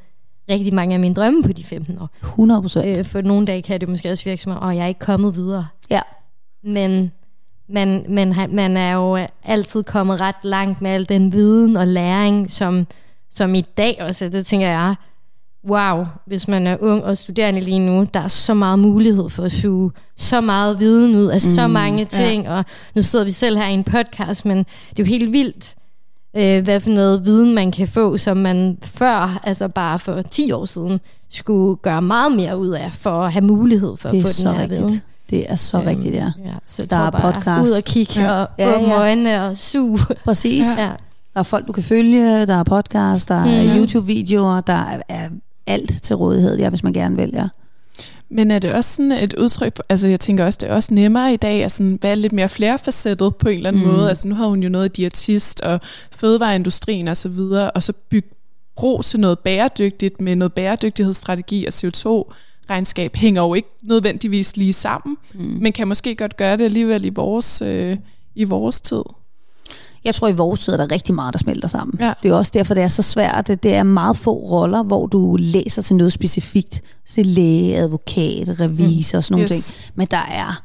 rigtig 0.51 0.75
mange 0.75 0.95
af 0.95 1.01
mine 1.01 1.15
drømme 1.15 1.43
på 1.43 1.53
de 1.53 1.65
15 1.65 1.99
år. 1.99 2.11
100 2.23 2.63
procent. 2.63 2.99
Øh, 2.99 3.05
for 3.05 3.21
nogle 3.21 3.47
dage 3.47 3.63
kan 3.63 3.81
det 3.81 3.89
måske 3.89 4.13
også 4.13 4.25
virke 4.25 4.43
som, 4.43 4.53
at 4.53 4.77
jeg 4.77 4.83
er 4.83 4.87
ikke 4.87 5.01
kommet 5.01 5.37
videre. 5.37 5.67
Ja. 5.91 6.01
Men 6.65 7.13
man, 7.69 8.05
man, 8.09 8.35
man 8.51 8.77
er 8.77 8.95
jo 8.95 9.19
altid 9.45 9.83
kommet 9.83 10.21
ret 10.21 10.35
langt 10.43 10.83
med 10.83 10.91
al 10.91 11.09
den 11.09 11.33
viden 11.33 11.77
og 11.77 11.87
læring, 11.87 12.51
som, 12.51 12.87
som 13.31 13.55
i 13.55 13.61
dag 13.61 13.99
også, 14.01 14.29
det 14.29 14.47
tænker 14.47 14.69
jeg, 14.69 14.95
wow, 15.69 16.07
hvis 16.27 16.49
man 16.49 16.67
er 16.67 16.77
ung 16.81 17.05
og 17.05 17.19
studerende 17.19 17.61
lige 17.61 17.79
nu, 17.79 18.07
der 18.15 18.21
er 18.21 18.29
så 18.29 18.55
meget 18.55 18.79
mulighed 18.79 19.29
for 19.29 19.43
at 19.43 19.53
suge 19.53 19.91
så 20.17 20.41
meget 20.41 20.81
viden 20.81 21.17
ud 21.17 21.27
af 21.27 21.37
mm, 21.37 21.41
så 21.41 21.67
mange 21.67 22.05
ting, 22.05 22.45
ja. 22.45 22.53
og 22.53 22.65
nu 22.95 23.03
sidder 23.03 23.25
vi 23.25 23.31
selv 23.31 23.59
her 23.59 23.67
i 23.67 23.73
en 23.73 23.85
podcast, 23.85 24.45
men 24.45 24.59
det 24.59 24.99
er 24.99 25.03
jo 25.03 25.05
helt 25.05 25.33
vildt, 25.33 25.75
øh, 26.37 26.65
hvad 26.65 26.81
for 26.81 26.91
noget 26.91 27.25
viden 27.25 27.55
man 27.55 27.73
kan 27.73 27.89
få, 27.89 28.17
som 28.17 28.37
man 28.37 28.79
før, 28.83 29.41
altså 29.45 29.69
bare 29.69 29.99
for 29.99 30.23
10 30.23 30.53
år 30.53 30.65
siden, 30.65 31.01
skulle 31.31 31.77
gøre 31.77 32.03
meget 32.03 32.33
mere 32.33 32.59
ud 32.59 32.69
af, 32.69 32.93
for 32.93 33.11
at 33.11 33.33
have 33.33 33.45
mulighed 33.45 33.97
for 33.97 34.09
at 34.09 34.23
få 34.23 34.29
den 34.45 34.55
her 34.55 34.63
rigtigt. 34.63 34.81
viden. 34.81 35.03
Det 35.31 35.45
er 35.49 35.57
så 35.57 35.77
øhm, 35.77 35.87
rigtigt, 35.87 36.15
ja. 36.15 36.33
ja 36.45 36.55
så 36.67 36.87
der 36.87 36.97
er 36.97 37.11
podcast. 37.11 37.69
Ud 37.69 37.71
og 37.71 37.85
kigge 37.85 38.21
ja. 38.21 38.33
og 38.33 38.49
ja, 38.59 38.77
åbne 38.77 38.89
ja. 38.89 39.01
øjnene 39.01 39.45
og 39.45 39.57
suge. 39.57 39.99
Præcis. 40.25 40.67
Ja. 40.79 40.91
Der 41.35 41.41
er 41.41 41.45
folk, 41.45 41.67
du 41.67 41.73
kan 41.73 41.83
følge, 41.83 42.47
der 42.47 42.55
er 42.55 42.65
podcast, 42.65 43.29
der 43.29 43.35
er 43.35 43.45
mm-hmm. 43.45 43.79
YouTube-videoer, 43.79 44.61
der 44.61 45.01
er 45.09 45.29
alt 45.67 46.03
til 46.03 46.17
rådighed, 46.17 46.59
ja, 46.59 46.69
hvis 46.69 46.83
man 46.83 46.93
gerne 46.93 47.17
vælger. 47.17 47.49
Men 48.29 48.51
er 48.51 48.59
det 48.59 48.73
også 48.73 48.97
sådan 48.97 49.13
et 49.13 49.35
udtryk, 49.35 49.77
for, 49.77 49.85
altså 49.89 50.07
jeg 50.07 50.21
tænker 50.21 50.45
også, 50.45 50.59
det 50.63 50.71
er 50.71 50.75
også 50.75 50.95
nemmere 50.95 51.33
i 51.33 51.37
dag 51.37 51.65
at 51.65 51.73
sådan 51.73 51.99
være 52.03 52.17
lidt 52.17 52.33
mere 52.33 52.49
flerfacettet 52.49 53.37
på 53.37 53.49
en 53.49 53.57
eller 53.57 53.69
anden 53.69 53.83
mm. 53.83 53.89
måde. 53.89 54.09
Altså 54.09 54.29
nu 54.29 54.35
har 54.35 54.47
hun 54.47 54.63
jo 54.63 54.69
noget 54.69 54.97
diætist 54.97 55.61
og 55.61 55.81
fødevareindustrien 56.13 57.09
og 57.09 57.17
så 57.17 57.29
videre, 57.29 57.71
og 57.71 57.83
så 57.83 57.93
bygge 58.11 58.29
bro 58.77 59.03
til 59.03 59.21
noget 59.21 59.39
bæredygtigt 59.39 60.21
med 60.21 60.37
noget 60.37 60.53
bæredygtighedsstrategi 60.53 61.67
og 61.67 61.73
CO2-regnskab 61.73 63.17
hænger 63.17 63.43
jo 63.43 63.55
ikke 63.55 63.69
nødvendigvis 63.83 64.57
lige 64.57 64.73
sammen, 64.73 65.17
mm. 65.35 65.41
men 65.41 65.73
kan 65.73 65.89
måske 65.89 66.15
godt 66.15 66.37
gøre 66.37 66.57
det 66.57 66.65
alligevel 66.65 67.05
i 67.05 67.11
vores, 67.11 67.63
øh, 67.63 67.97
i 68.35 68.45
vores 68.45 68.81
tid. 68.81 69.03
Jeg 70.05 70.15
tror, 70.15 70.29
i 70.29 70.33
vores 70.33 70.61
tid 70.61 70.73
er 70.73 70.77
der 70.77 70.93
rigtig 70.93 71.15
meget, 71.15 71.35
der 71.35 71.39
smelter 71.39 71.69
sammen. 71.69 71.97
Ja. 72.01 72.13
Det 72.23 72.31
er 72.31 72.35
også 72.35 72.53
derfor, 72.55 72.75
det 72.75 72.83
er 72.83 72.89
så 72.89 73.03
svært. 73.03 73.47
Det 73.47 73.75
er 73.75 73.83
meget 73.83 74.17
få 74.17 74.33
roller, 74.33 74.83
hvor 74.83 75.07
du 75.07 75.37
læser 75.41 75.83
til 75.83 75.97
noget 75.97 76.13
specifikt. 76.13 76.83
Så 77.07 77.13
det 77.17 77.21
er 77.21 77.25
læge, 77.25 77.77
advokat, 77.77 78.61
revisor 78.61 79.19
og 79.19 79.25
sådan 79.25 79.35
nogle 79.35 79.55
yes. 79.55 79.65
ting. 79.65 79.85
Men 79.95 80.07
der 80.11 80.27
er 80.31 80.63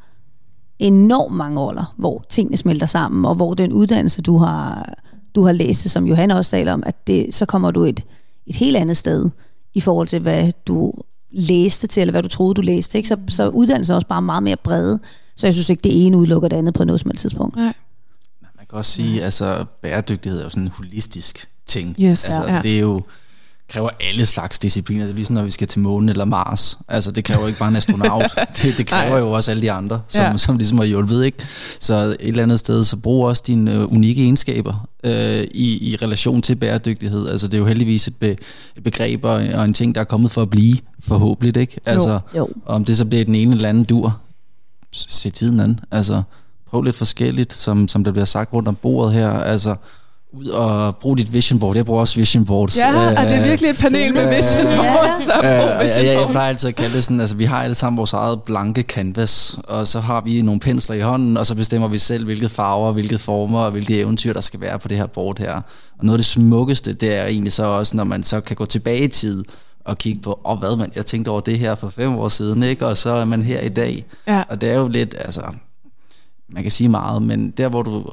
enormt 0.80 1.36
mange 1.36 1.60
roller, 1.60 1.94
hvor 1.98 2.26
tingene 2.30 2.58
smelter 2.58 2.86
sammen, 2.86 3.26
og 3.26 3.36
hvor 3.36 3.54
den 3.54 3.74
uddannelse, 3.74 4.22
du 4.22 4.38
har, 4.38 4.94
du 5.36 5.44
har 5.46 5.52
læst, 5.52 5.90
som 5.90 6.08
Johan 6.08 6.32
også 6.32 6.52
taler 6.52 6.74
om, 6.74 6.84
at 6.86 7.08
det, 7.08 7.36
så 7.36 7.46
kommer 7.46 7.72
du 7.72 7.84
et, 7.84 8.04
et 8.48 8.56
helt 8.56 8.78
andet 8.78 8.98
sted 8.98 9.30
i 9.74 9.82
forhold 9.82 10.08
til, 10.08 10.20
hvad 10.20 10.52
du 10.68 10.94
læste 11.32 11.88
til, 11.88 12.02
eller 12.02 12.12
hvad 12.12 12.24
du 12.24 12.30
troede, 12.30 12.54
du 12.54 12.62
læste. 12.62 12.98
Ikke? 12.98 13.08
Så, 13.08 13.18
så 13.28 13.50
uddannelse 13.50 13.94
er 13.94 13.96
også 13.96 14.08
bare 14.08 14.22
meget 14.22 14.44
mere 14.44 14.56
brede. 14.64 15.00
Så 15.36 15.48
jeg 15.48 15.54
synes 15.54 15.70
ikke, 15.70 15.82
det 15.82 16.06
ene 16.06 16.18
udelukker 16.18 16.50
det 16.50 16.58
andet 16.58 16.74
på 16.74 16.84
noget 16.84 17.00
som 17.00 17.12
tidspunkt. 17.12 17.56
Nej. 17.56 17.74
Også 18.76 18.92
sige, 18.92 19.20
at 19.20 19.26
altså, 19.26 19.66
bæredygtighed 19.82 20.40
er 20.40 20.44
jo 20.44 20.50
sådan 20.50 20.64
en 20.64 20.72
holistisk 20.74 21.48
ting. 21.66 21.96
Yes, 22.00 22.26
altså, 22.26 22.54
ja. 22.54 22.62
Det 22.62 22.76
er 22.76 22.80
jo 22.80 23.02
kræver 23.70 23.90
alle 24.00 24.26
slags 24.26 24.60
discipliner. 24.60 25.04
Det 25.04 25.12
er 25.12 25.16
ligesom, 25.16 25.34
når 25.34 25.44
vi 25.44 25.52
skal 25.52 25.68
til 25.68 25.80
månen 25.80 26.10
eller 26.10 26.26
Mars. 26.26 26.78
Altså, 26.88 27.12
det 27.12 27.24
kræver 27.24 27.48
ikke 27.48 27.60
bare 27.60 27.70
en 27.70 27.76
astronaut. 27.76 28.32
det, 28.62 28.78
det 28.78 28.88
kræver 28.88 29.18
jo 29.18 29.32
også 29.32 29.52
alle 29.52 29.62
de 29.62 29.72
andre, 29.72 30.02
som, 30.08 30.24
ja. 30.24 30.38
som 30.38 30.58
ligesom 30.58 30.78
har 30.78 30.86
hjulpet, 30.86 31.26
ikke? 31.26 31.38
Så 31.80 31.94
et 31.94 32.18
eller 32.20 32.44
andet 32.44 32.60
sted, 32.60 32.84
så 32.84 32.98
brug 32.98 33.26
også 33.26 33.44
dine 33.48 33.74
øh, 33.74 33.94
unikke 33.94 34.22
egenskaber 34.22 34.88
øh, 35.04 35.44
i, 35.52 35.92
i 35.92 35.96
relation 35.96 36.42
til 36.42 36.56
bæredygtighed. 36.56 37.30
Altså, 37.30 37.48
det 37.48 37.54
er 37.54 37.58
jo 37.58 37.66
heldigvis 37.66 38.08
et, 38.08 38.16
be, 38.16 38.30
et 38.78 38.84
begreb 38.84 39.24
og, 39.24 39.34
og 39.34 39.66
en 39.66 39.74
ting, 39.74 39.96
der 39.96 40.02
er 40.02 40.06
kommet 40.06 40.32
for 40.32 40.42
at 40.42 40.50
blive, 40.50 40.78
forhåbentlig, 41.00 41.58
ikke? 41.58 41.80
Altså, 41.86 42.20
jo. 42.36 42.40
Jo. 42.40 42.50
om 42.66 42.86
det 42.86 42.98
så 42.98 43.06
bliver 43.06 43.26
den 43.26 43.36
ene 43.36 43.56
eller 43.56 43.70
anden 43.70 43.84
dur, 43.84 44.20
se 44.92 45.30
tiden 45.30 45.60
an. 45.60 45.80
Altså, 45.92 46.22
prøv 46.76 46.82
lidt 46.82 46.96
forskelligt, 46.96 47.54
som, 47.54 47.88
som 47.88 48.04
der 48.04 48.12
bliver 48.12 48.26
sagt 48.26 48.54
rundt 48.54 48.68
om 48.68 48.76
bordet 48.76 49.14
her. 49.14 49.30
Altså, 49.30 49.76
ud 50.34 50.48
og 50.48 50.96
bruge 50.98 51.18
dit 51.18 51.34
vision 51.34 51.60
board. 51.60 51.76
Jeg 51.76 51.86
bruger 51.86 52.00
også 52.00 52.16
vision 52.16 52.46
boards. 52.46 52.78
Ja, 52.78 52.92
øh, 52.92 53.14
er 53.14 53.28
det 53.30 53.44
virkelig 53.44 53.70
et 53.70 53.78
panel 53.82 54.14
med 54.14 54.36
vision 54.36 54.66
boards? 54.66 55.30
Øh, 55.44 55.76
øh, 55.76 55.84
vision 55.84 56.06
jeg, 56.06 56.16
jeg 56.16 56.28
plejer 56.32 56.50
altid 56.50 56.70
at 56.70 56.76
kalde 56.76 56.96
det 56.96 57.04
sådan, 57.04 57.20
altså 57.20 57.36
vi 57.36 57.46
har 57.46 57.64
alle 57.64 57.76
sammen 57.76 57.98
vores 57.98 58.14
eget 58.14 58.44
blanke 58.44 58.82
canvas, 58.82 59.60
og 59.68 59.88
så 59.88 60.00
har 60.00 60.22
vi 60.22 60.42
nogle 60.42 60.60
pensler 60.60 60.96
i 60.96 61.00
hånden, 61.00 61.38
og 61.38 61.48
så 61.48 61.56
bestemmer 61.56 61.88
vi 61.88 62.00
selv, 62.00 62.26
hvilke 62.26 62.50
farver, 62.50 62.92
hvilke 62.92 63.18
former 63.18 63.60
og 63.60 63.72
hvilke 63.72 64.00
eventyr, 64.00 64.34
der 64.34 64.42
skal 64.42 64.62
være 64.62 64.80
på 64.80 64.88
det 64.88 64.98
her 64.98 65.08
board 65.08 65.40
her. 65.40 65.54
Og 66.00 66.06
noget 66.06 66.18
af 66.18 66.20
det 66.20 66.26
smukkeste, 66.26 66.94
det 66.94 67.16
er 67.16 67.26
egentlig 67.26 67.54
så 67.54 67.64
også, 67.64 67.98
når 67.98 68.04
man 68.04 68.24
så 68.24 68.42
kan 68.42 68.56
gå 68.56 68.66
tilbage 68.66 69.04
i 69.04 69.08
tid, 69.08 69.44
og 69.86 69.98
kigge 69.98 70.22
på, 70.22 70.40
åh 70.46 70.52
oh, 70.52 70.60
hvad 70.60 70.78
man, 70.78 70.92
jeg 70.96 71.06
tænkte 71.06 71.30
over 71.30 71.40
det 71.40 71.60
her 71.60 71.76
for 71.76 71.90
fem 71.90 72.16
år 72.16 72.30
siden, 72.30 72.64
ikke? 72.64 72.86
og 72.86 72.98
så 72.98 73.10
er 73.10 73.26
man 73.26 73.42
her 73.42 73.60
i 73.60 73.70
dag. 73.70 74.06
Ja. 74.28 74.44
Og 74.50 74.62
det 74.62 74.70
er 74.72 74.76
jo 74.76 74.88
lidt, 74.88 75.16
altså, 75.18 75.42
man 76.50 76.64
kan 76.64 76.72
sige 76.72 76.90
meget, 76.90 77.22
men 77.22 77.52
der 77.52 77.70
hvor 77.70 77.82
du 77.82 78.12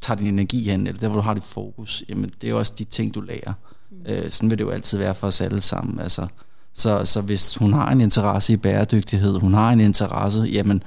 tager 0.00 0.18
din 0.18 0.26
energi 0.26 0.70
hen, 0.70 0.86
eller 0.86 1.00
der 1.00 1.08
hvor 1.08 1.16
du 1.16 1.22
har 1.22 1.34
dit 1.34 1.42
fokus, 1.42 2.04
jamen 2.08 2.30
det 2.40 2.50
er 2.50 2.54
også 2.54 2.72
de 2.78 2.84
ting, 2.84 3.14
du 3.14 3.20
lærer. 3.20 3.52
Mm. 3.90 3.96
Øh, 4.08 4.30
sådan 4.30 4.50
vil 4.50 4.58
det 4.58 4.64
jo 4.64 4.70
altid 4.70 4.98
være 4.98 5.14
for 5.14 5.26
os 5.26 5.40
alle 5.40 5.60
sammen. 5.60 6.00
Altså, 6.00 6.26
så, 6.74 7.04
så 7.04 7.20
hvis 7.20 7.56
hun 7.56 7.72
har 7.72 7.90
en 7.90 8.00
interesse 8.00 8.52
i 8.52 8.56
bæredygtighed, 8.56 9.40
hun 9.40 9.54
har 9.54 9.72
en 9.72 9.80
interesse, 9.80 10.40
jamen 10.40 10.82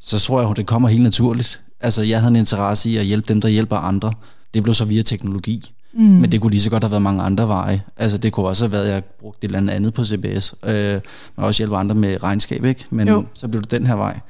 så 0.00 0.18
tror 0.18 0.40
jeg, 0.40 0.50
at 0.50 0.56
det 0.56 0.66
kommer 0.66 0.88
helt 0.88 1.02
naturligt. 1.02 1.60
Altså 1.80 2.02
jeg 2.02 2.20
havde 2.20 2.30
en 2.30 2.36
interesse 2.36 2.90
i 2.90 2.96
at 2.96 3.04
hjælpe 3.04 3.28
dem, 3.28 3.40
der 3.40 3.48
hjælper 3.48 3.76
andre. 3.76 4.12
Det 4.54 4.62
blev 4.62 4.74
så 4.74 4.84
via 4.84 5.02
teknologi. 5.02 5.72
Mm. 5.92 6.02
Men 6.02 6.32
det 6.32 6.40
kunne 6.40 6.50
lige 6.50 6.60
så 6.60 6.70
godt 6.70 6.84
have 6.84 6.90
været 6.90 7.02
mange 7.02 7.22
andre 7.22 7.48
veje. 7.48 7.82
Altså 7.96 8.18
det 8.18 8.32
kunne 8.32 8.46
også 8.46 8.64
have 8.64 8.72
været, 8.72 8.84
at 8.84 8.92
jeg 8.94 9.04
brugte 9.04 9.44
et 9.44 9.54
eller 9.54 9.72
andet 9.72 9.94
på 9.94 10.04
CBS. 10.04 10.54
Øh, 10.64 11.00
men 11.36 11.44
også 11.44 11.60
hjælpe 11.60 11.76
andre 11.76 11.94
med 11.94 12.22
regnskab, 12.22 12.64
ikke? 12.64 12.84
Men 12.90 13.08
jo. 13.08 13.24
så 13.34 13.48
blev 13.48 13.62
det 13.62 13.70
den 13.70 13.86
her 13.86 13.94
vej. 13.94 14.20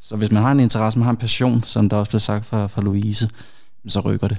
Så 0.00 0.16
hvis 0.16 0.32
man 0.32 0.42
har 0.42 0.52
en 0.52 0.60
interesse, 0.60 0.98
man 0.98 1.04
har 1.04 1.10
en 1.10 1.16
passion, 1.16 1.62
som 1.62 1.88
der 1.88 1.96
også 1.96 2.10
blev 2.10 2.20
sagt 2.20 2.46
fra, 2.46 2.66
fra 2.66 2.82
Louise, 2.82 3.30
så 3.88 4.00
rykker 4.00 4.28
det. 4.28 4.36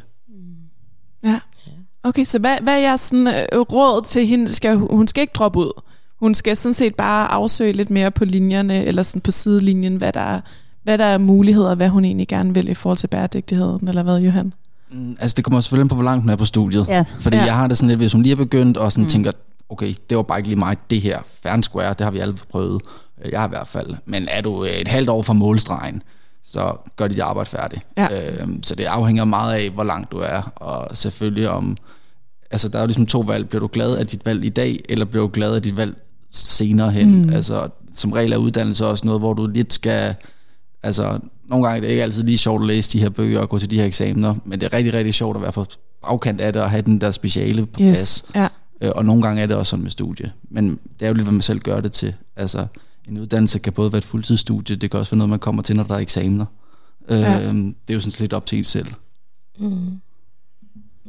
Ja. 1.23 1.39
Okay, 2.03 2.25
så 2.25 2.39
hvad, 2.39 2.57
hvad 2.61 2.73
er 2.73 2.77
jeres 2.77 3.01
sådan, 3.01 3.27
øh, 3.27 3.59
råd 3.59 4.05
til 4.05 4.27
hende? 4.27 4.53
Skal, 4.53 4.75
hun 4.75 5.07
skal 5.07 5.21
ikke 5.21 5.33
droppe 5.33 5.59
ud. 5.59 5.81
Hun 6.19 6.35
skal 6.35 6.57
sådan 6.57 6.73
set 6.73 6.95
bare 6.95 7.31
afsøge 7.31 7.73
lidt 7.73 7.89
mere 7.89 8.11
på 8.11 8.25
linjerne, 8.25 8.85
eller 8.85 9.03
sådan 9.03 9.21
på 9.21 9.31
sidelinjen, 9.31 9.95
hvad 9.95 10.13
der, 10.13 10.19
er, 10.19 10.41
hvad 10.83 10.97
der 10.97 11.05
er 11.05 11.17
muligheder, 11.17 11.75
hvad 11.75 11.89
hun 11.89 12.05
egentlig 12.05 12.27
gerne 12.27 12.53
vil 12.53 12.69
i 12.69 12.73
forhold 12.73 12.97
til 12.97 13.07
bæredygtigheden, 13.07 13.87
eller 13.87 14.03
hvad, 14.03 14.19
Johan? 14.19 14.53
Mm, 14.91 15.15
altså 15.19 15.35
det 15.35 15.43
kommer 15.43 15.61
selvfølgelig 15.61 15.89
på, 15.89 15.95
hvor 15.95 16.03
langt 16.03 16.21
hun 16.21 16.29
er 16.29 16.35
på 16.35 16.45
studiet. 16.45 16.87
Ja. 16.87 17.05
Fordi 17.19 17.37
ja. 17.37 17.43
jeg 17.43 17.55
har 17.55 17.67
det 17.67 17.77
sådan 17.77 17.87
lidt, 17.87 17.99
hvis 17.99 18.13
hun 18.13 18.21
lige 18.21 18.31
er 18.31 18.37
begyndt, 18.37 18.77
og 18.77 18.91
sådan 18.91 19.03
mm. 19.03 19.09
tænker, 19.09 19.31
okay, 19.69 19.95
det 20.09 20.17
var 20.17 20.23
bare 20.23 20.39
ikke 20.39 20.49
lige 20.49 20.59
mig, 20.59 20.77
det 20.89 21.01
her, 21.01 21.19
fair 21.43 21.61
square, 21.61 21.93
det 21.93 22.01
har 22.01 22.11
vi 22.11 22.19
alle 22.19 22.35
prøvet. 22.51 22.81
Jeg 23.31 23.39
har 23.39 23.47
i 23.47 23.49
hvert 23.49 23.67
fald. 23.67 23.95
Men 24.05 24.27
er 24.27 24.41
du 24.41 24.63
et 24.63 24.87
halvt 24.87 25.09
år 25.09 25.21
fra 25.21 25.33
målstregen, 25.33 26.03
så 26.43 26.77
gør 26.95 27.07
dit 27.07 27.19
arbejde 27.19 27.49
færdigt. 27.49 27.81
Ja. 27.97 28.41
Øhm, 28.41 28.63
så 28.63 28.75
det 28.75 28.85
afhænger 28.85 29.25
meget 29.25 29.53
af, 29.53 29.69
hvor 29.69 29.83
langt 29.83 30.11
du 30.11 30.17
er, 30.17 30.41
og 30.55 30.97
selvfølgelig 30.97 31.49
om, 31.49 31.77
altså 32.51 32.69
der 32.69 32.77
er 32.77 32.81
jo 32.81 32.87
ligesom 32.87 33.05
to 33.05 33.19
valg. 33.19 33.49
Bliver 33.49 33.59
du 33.59 33.69
glad 33.73 33.97
af 33.97 34.07
dit 34.07 34.25
valg 34.25 34.45
i 34.45 34.49
dag, 34.49 34.79
eller 34.89 35.05
bliver 35.05 35.25
du 35.25 35.31
glad 35.33 35.55
af 35.55 35.61
dit 35.61 35.77
valg 35.77 35.95
senere 36.29 36.91
hen? 36.91 37.25
Mm. 37.25 37.33
Altså 37.33 37.69
som 37.93 38.11
regel 38.11 38.31
er 38.31 38.37
uddannelse 38.37 38.85
også 38.85 39.05
noget, 39.05 39.21
hvor 39.21 39.33
du 39.33 39.47
lidt 39.47 39.73
skal, 39.73 40.15
altså 40.83 41.19
nogle 41.49 41.67
gange 41.67 41.77
er 41.77 41.81
det 41.81 41.89
ikke 41.89 42.03
altid 42.03 42.23
lige 42.23 42.37
sjovt 42.37 42.61
at 42.61 42.67
læse 42.67 42.93
de 42.93 42.99
her 42.99 43.09
bøger 43.09 43.39
og 43.39 43.49
gå 43.49 43.59
til 43.59 43.71
de 43.71 43.75
her 43.75 43.85
eksamener, 43.85 44.35
men 44.45 44.59
det 44.59 44.65
er 44.65 44.73
rigtig, 44.73 44.93
rigtig 44.93 45.13
sjovt 45.13 45.35
at 45.35 45.41
være 45.41 45.51
på 45.51 45.65
afkant 46.03 46.41
af 46.41 46.53
det 46.53 46.61
og 46.61 46.69
have 46.69 46.81
den 46.81 47.01
der 47.01 47.11
speciale 47.11 47.65
på 47.65 47.81
yes. 47.81 47.87
plads. 47.87 48.25
Ja. 48.35 48.47
Øh, 48.81 48.91
og 48.95 49.05
nogle 49.05 49.21
gange 49.21 49.41
er 49.41 49.45
det 49.45 49.55
også 49.55 49.69
sådan 49.69 49.83
med 49.83 49.91
studie. 49.91 50.31
Men 50.49 50.79
det 50.99 51.05
er 51.05 51.07
jo 51.07 51.13
lidt, 51.13 51.25
hvad 51.25 51.33
man 51.33 51.41
selv 51.41 51.59
gør 51.59 51.81
det 51.81 51.91
til. 51.91 52.13
Altså, 52.35 52.67
en 53.09 53.17
uddannelse 53.17 53.59
kan 53.59 53.73
både 53.73 53.91
være 53.91 53.97
et 53.97 54.03
fuldtidsstudie, 54.03 54.75
det 54.75 54.91
kan 54.91 54.99
også 54.99 55.11
være 55.11 55.17
noget, 55.17 55.29
man 55.29 55.39
kommer 55.39 55.61
til, 55.61 55.75
når 55.75 55.83
der 55.83 55.95
er 55.95 55.99
eksamener. 55.99 56.45
Ja. 57.09 57.47
Øhm, 57.47 57.75
det 57.87 57.93
er 57.93 57.93
jo 57.93 57.99
sådan 57.99 58.13
lidt 58.19 58.33
op 58.33 58.45
til 58.45 58.57
en 58.57 58.63
selv. 58.63 58.87
Mm. 59.59 59.99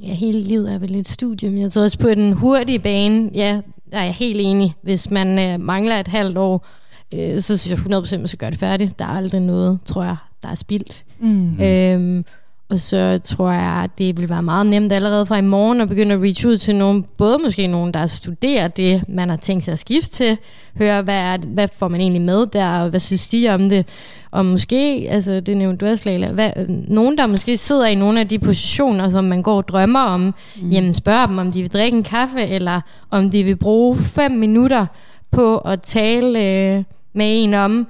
Ja, 0.03 0.15
hele 0.15 0.41
livet 0.41 0.73
er 0.73 0.79
vel 0.79 0.95
et 0.95 1.09
studie, 1.09 1.51
men 1.51 1.59
jeg 1.59 1.73
tror 1.73 1.83
også 1.83 1.99
på 1.99 2.09
den 2.09 2.33
hurtige 2.33 2.79
bane, 2.79 3.31
ja, 3.35 3.61
der 3.93 3.99
er 3.99 4.05
jeg 4.05 4.15
helt 4.15 4.41
enig. 4.41 4.75
Hvis 4.83 5.11
man 5.11 5.39
øh, 5.39 5.67
mangler 5.67 5.97
et 5.97 6.09
halvt 6.09 6.39
år, 6.39 6.67
øh, 7.15 7.41
så 7.41 7.57
synes 7.57 7.87
jeg 7.89 7.97
100% 7.97 8.19
man 8.19 8.29
skal 8.29 8.39
gøre 8.39 8.51
det 8.51 8.59
færdigt. 8.59 8.99
Der 8.99 9.05
er 9.05 9.09
aldrig 9.09 9.41
noget, 9.41 9.79
tror 9.85 10.03
jeg, 10.03 10.17
der 10.43 10.49
er 10.49 10.55
spildt. 10.55 11.05
Mm. 11.21 11.61
Øhm, 11.61 12.25
og 12.71 12.81
så 12.81 13.21
tror 13.25 13.51
jeg, 13.51 13.81
at 13.85 13.91
det 13.99 14.21
vil 14.21 14.29
være 14.29 14.43
meget 14.43 14.67
nemt 14.67 14.93
allerede 14.93 15.27
fra 15.27 15.39
i 15.39 15.43
morgen 15.43 15.81
at 15.81 15.89
begynde 15.89 16.15
at 16.15 16.21
reach 16.21 16.47
ud 16.47 16.59
til 16.59 16.77
nogen, 16.77 17.05
både 17.19 17.39
måske 17.45 17.67
nogen, 17.67 17.95
der 17.95 18.07
studerer 18.07 18.69
det, 18.69 19.03
man 19.09 19.31
har 19.31 19.37
tænkt 19.37 19.65
sig 19.65 19.73
at 19.73 19.79
skifte 19.79 20.11
til, 20.11 20.39
høre, 20.79 21.03
hvad, 21.03 21.21
er, 21.21 21.37
hvad 21.39 21.69
får 21.79 21.89
man 21.89 22.01
egentlig 22.01 22.23
med 22.23 22.47
der, 22.47 22.81
og 22.81 22.91
hvad 22.91 23.01
synes 23.01 23.29
de 23.29 23.49
om 23.49 23.69
det, 23.69 23.87
og 24.31 24.47
måske, 24.47 25.07
altså 25.11 25.41
det 25.41 25.57
nævnte 25.57 25.87
du 25.87 25.91
også, 25.91 26.09
Leila, 26.09 26.33
hvad, 26.33 26.51
nogen, 26.89 27.19
der 27.19 27.27
måske 27.27 27.57
sidder 27.57 27.87
i 27.87 27.95
nogle 27.95 28.21
af 28.21 28.29
de 28.29 28.39
positioner, 28.39 29.11
som 29.11 29.25
man 29.25 29.43
går 29.43 29.57
og 29.57 29.69
drømmer 29.69 30.01
om, 30.01 30.35
mm. 30.61 30.69
jamen 30.69 30.95
spørger 30.95 31.27
dem, 31.27 31.39
om 31.39 31.53
de 31.53 31.61
vil 31.61 31.73
drikke 31.73 31.97
en 31.97 32.03
kaffe, 32.03 32.43
eller 32.43 32.81
om 33.11 33.31
de 33.31 33.45
vil 33.45 33.57
bruge 33.57 33.99
fem 33.99 34.31
minutter 34.31 34.87
på 35.31 35.59
at 35.59 35.81
tale 35.81 36.39
øh, 36.39 36.83
med 37.13 37.45
en 37.45 37.55
om, 37.55 37.87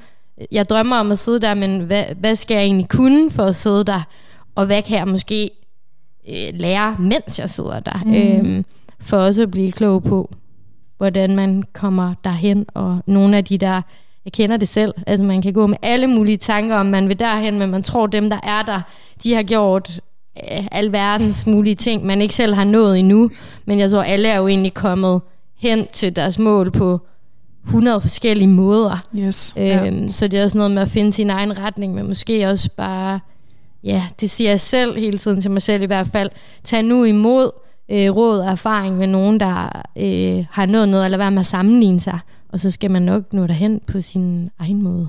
jeg 0.52 0.68
drømmer 0.68 0.96
om 0.96 1.12
at 1.12 1.18
sidde 1.18 1.40
der, 1.40 1.54
men 1.54 1.80
hvad, 1.80 2.04
hvad 2.20 2.36
skal 2.36 2.54
jeg 2.54 2.64
egentlig 2.64 2.88
kunne 2.88 3.30
for 3.30 3.42
at 3.42 3.56
sidde 3.56 3.84
der? 3.84 4.02
Og 4.60 4.66
hvad 4.66 4.82
kan 4.82 4.98
jeg 4.98 5.08
måske 5.08 5.50
øh, 6.28 6.54
lære, 6.54 6.96
mens 6.98 7.38
jeg 7.38 7.50
sidder 7.50 7.80
der, 7.80 8.00
mm. 8.04 8.14
øhm, 8.14 8.64
for 9.00 9.16
også 9.16 9.42
at 9.42 9.50
blive 9.50 9.72
klog 9.72 10.02
på, 10.02 10.30
hvordan 10.98 11.36
man 11.36 11.62
kommer 11.72 12.14
derhen, 12.24 12.66
og 12.74 12.98
nogle 13.06 13.36
af 13.36 13.44
de 13.44 13.58
der, 13.58 13.82
jeg 14.24 14.32
kender 14.32 14.56
det 14.56 14.68
selv, 14.68 14.94
altså 15.06 15.26
man 15.26 15.42
kan 15.42 15.52
gå 15.52 15.66
med 15.66 15.76
alle 15.82 16.06
mulige 16.06 16.36
tanker 16.36 16.76
om, 16.76 16.86
man 16.86 17.08
vil 17.08 17.18
derhen, 17.18 17.58
men 17.58 17.70
man 17.70 17.82
tror, 17.82 18.06
dem 18.06 18.30
der 18.30 18.40
er 18.42 18.62
der, 18.62 18.80
de 19.22 19.34
har 19.34 19.42
gjort 19.42 20.00
øh, 20.52 20.66
alverdens 20.72 21.46
mulige 21.46 21.74
ting, 21.74 22.06
man 22.06 22.22
ikke 22.22 22.34
selv 22.34 22.54
har 22.54 22.64
nået 22.64 22.98
endnu, 22.98 23.30
men 23.64 23.78
jeg 23.78 23.90
tror, 23.90 24.02
alle 24.02 24.28
er 24.28 24.38
jo 24.38 24.48
egentlig 24.48 24.74
kommet 24.74 25.20
hen 25.58 25.86
til 25.92 26.16
deres 26.16 26.38
mål 26.38 26.70
på 26.70 27.00
100 27.64 28.00
forskellige 28.00 28.48
måder. 28.48 29.04
Yes, 29.16 29.54
øhm, 29.58 29.66
ja. 29.66 30.10
Så 30.10 30.28
det 30.28 30.38
er 30.38 30.44
også 30.44 30.56
noget 30.56 30.72
med 30.72 30.82
at 30.82 30.88
finde 30.88 31.12
sin 31.12 31.30
egen 31.30 31.58
retning, 31.58 31.94
men 31.94 32.08
måske 32.08 32.48
også 32.48 32.70
bare 32.76 33.20
ja, 33.84 34.04
det 34.20 34.30
siger 34.30 34.50
jeg 34.50 34.60
selv 34.60 34.98
hele 34.98 35.18
tiden 35.18 35.40
til 35.40 35.50
mig 35.50 35.62
selv 35.62 35.82
i 35.82 35.86
hvert 35.86 36.06
fald. 36.06 36.30
Tag 36.64 36.82
nu 36.82 37.04
imod 37.04 37.50
øh, 37.90 38.16
råd 38.16 38.38
og 38.38 38.50
erfaring 38.50 38.98
med 38.98 39.06
nogen, 39.06 39.40
der 39.40 39.82
øh, 39.96 40.44
har 40.50 40.66
nået 40.66 40.88
noget, 40.88 41.04
eller 41.04 41.18
være 41.18 41.30
med 41.30 41.40
at 41.40 41.46
sammenligne 41.46 42.00
sig. 42.00 42.18
Og 42.48 42.60
så 42.60 42.70
skal 42.70 42.90
man 42.90 43.02
nok 43.02 43.32
nå 43.32 43.46
derhen 43.46 43.80
på 43.86 44.00
sin 44.00 44.50
egen 44.58 44.82
måde. 44.82 45.08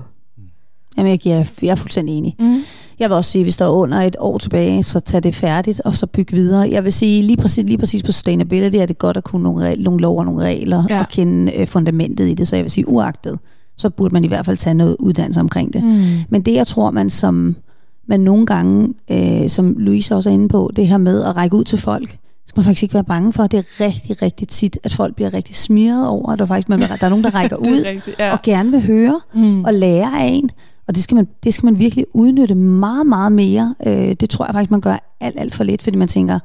Jamen, 0.96 1.10
jeg, 1.10 1.18
giver, 1.18 1.50
jeg 1.62 1.68
er 1.68 1.74
fuldstændig 1.74 2.14
enig. 2.18 2.36
Mm. 2.38 2.62
Jeg 2.98 3.10
vil 3.10 3.16
også 3.16 3.30
sige, 3.30 3.40
at 3.40 3.44
hvis 3.44 3.56
der 3.56 3.64
er 3.64 3.70
under 3.70 4.00
et 4.00 4.16
år 4.18 4.38
tilbage, 4.38 4.82
så 4.82 5.00
tag 5.00 5.22
det 5.22 5.34
færdigt, 5.34 5.80
og 5.84 5.96
så 5.96 6.06
byg 6.06 6.32
videre. 6.32 6.70
Jeg 6.70 6.84
vil 6.84 6.92
sige, 6.92 7.22
lige 7.22 7.36
præcis, 7.36 7.64
lige 7.64 7.78
præcis 7.78 8.02
på 8.02 8.12
sustainability 8.12 8.76
er 8.76 8.86
det 8.86 8.98
godt 8.98 9.16
at 9.16 9.24
kunne 9.24 9.42
nogle, 9.42 9.64
regler, 9.64 9.84
nogle 9.84 10.00
lov 10.00 10.18
og 10.18 10.24
nogle 10.24 10.42
regler, 10.42 10.84
ja. 10.90 11.00
og 11.00 11.08
kende 11.08 11.52
øh, 11.56 11.66
fundamentet 11.66 12.28
i 12.28 12.34
det. 12.34 12.48
Så 12.48 12.56
jeg 12.56 12.64
vil 12.64 12.70
sige, 12.70 12.88
uagtet, 12.88 13.38
så 13.76 13.90
burde 13.90 14.12
man 14.12 14.24
i 14.24 14.28
hvert 14.28 14.46
fald 14.46 14.56
tage 14.56 14.74
noget 14.74 14.96
uddannelse 15.00 15.40
omkring 15.40 15.72
det. 15.72 15.84
Mm. 15.84 16.04
Men 16.28 16.42
det, 16.42 16.54
jeg 16.54 16.66
tror, 16.66 16.90
man 16.90 17.10
som 17.10 17.56
man 18.12 18.20
nogle 18.20 18.46
gange, 18.46 18.94
øh, 19.10 19.48
som 19.48 19.74
Louise 19.78 20.14
også 20.14 20.30
er 20.30 20.34
inde 20.34 20.48
på, 20.48 20.70
det 20.76 20.88
her 20.88 20.98
med 20.98 21.24
at 21.24 21.36
række 21.36 21.56
ud 21.56 21.64
til 21.64 21.78
folk, 21.78 22.18
skal 22.46 22.58
man 22.58 22.64
faktisk 22.64 22.82
ikke 22.82 22.94
være 22.94 23.04
bange 23.04 23.32
for. 23.32 23.46
Det 23.46 23.58
er 23.58 23.80
rigtig, 23.80 24.22
rigtig 24.22 24.48
tit, 24.48 24.78
at 24.84 24.92
folk 24.92 25.14
bliver 25.14 25.34
rigtig 25.34 25.56
smiret 25.56 26.08
over, 26.08 26.32
at 26.32 26.38
der, 26.38 26.46
faktisk, 26.46 26.68
man, 26.68 26.80
der 26.80 26.96
er 27.00 27.08
nogen, 27.08 27.24
der 27.24 27.34
rækker 27.34 27.56
ud 27.70 27.82
rigtigt, 27.84 28.18
ja. 28.18 28.32
og 28.32 28.42
gerne 28.42 28.70
vil 28.70 28.86
høre 28.86 29.20
mm. 29.34 29.64
og 29.64 29.74
lære 29.74 30.20
af 30.20 30.26
en. 30.26 30.50
Og 30.88 30.94
det 30.94 31.02
skal, 31.02 31.14
man, 31.14 31.28
det 31.44 31.54
skal 31.54 31.64
man 31.64 31.78
virkelig 31.78 32.06
udnytte 32.14 32.54
meget, 32.54 33.06
meget 33.06 33.32
mere. 33.32 33.74
Øh, 33.86 34.12
det 34.12 34.30
tror 34.30 34.44
jeg 34.46 34.54
faktisk, 34.54 34.70
man 34.70 34.80
gør 34.80 35.14
alt, 35.20 35.40
alt 35.40 35.54
for 35.54 35.64
lidt, 35.64 35.82
fordi 35.82 35.96
man 35.96 36.08
tænker, 36.08 36.38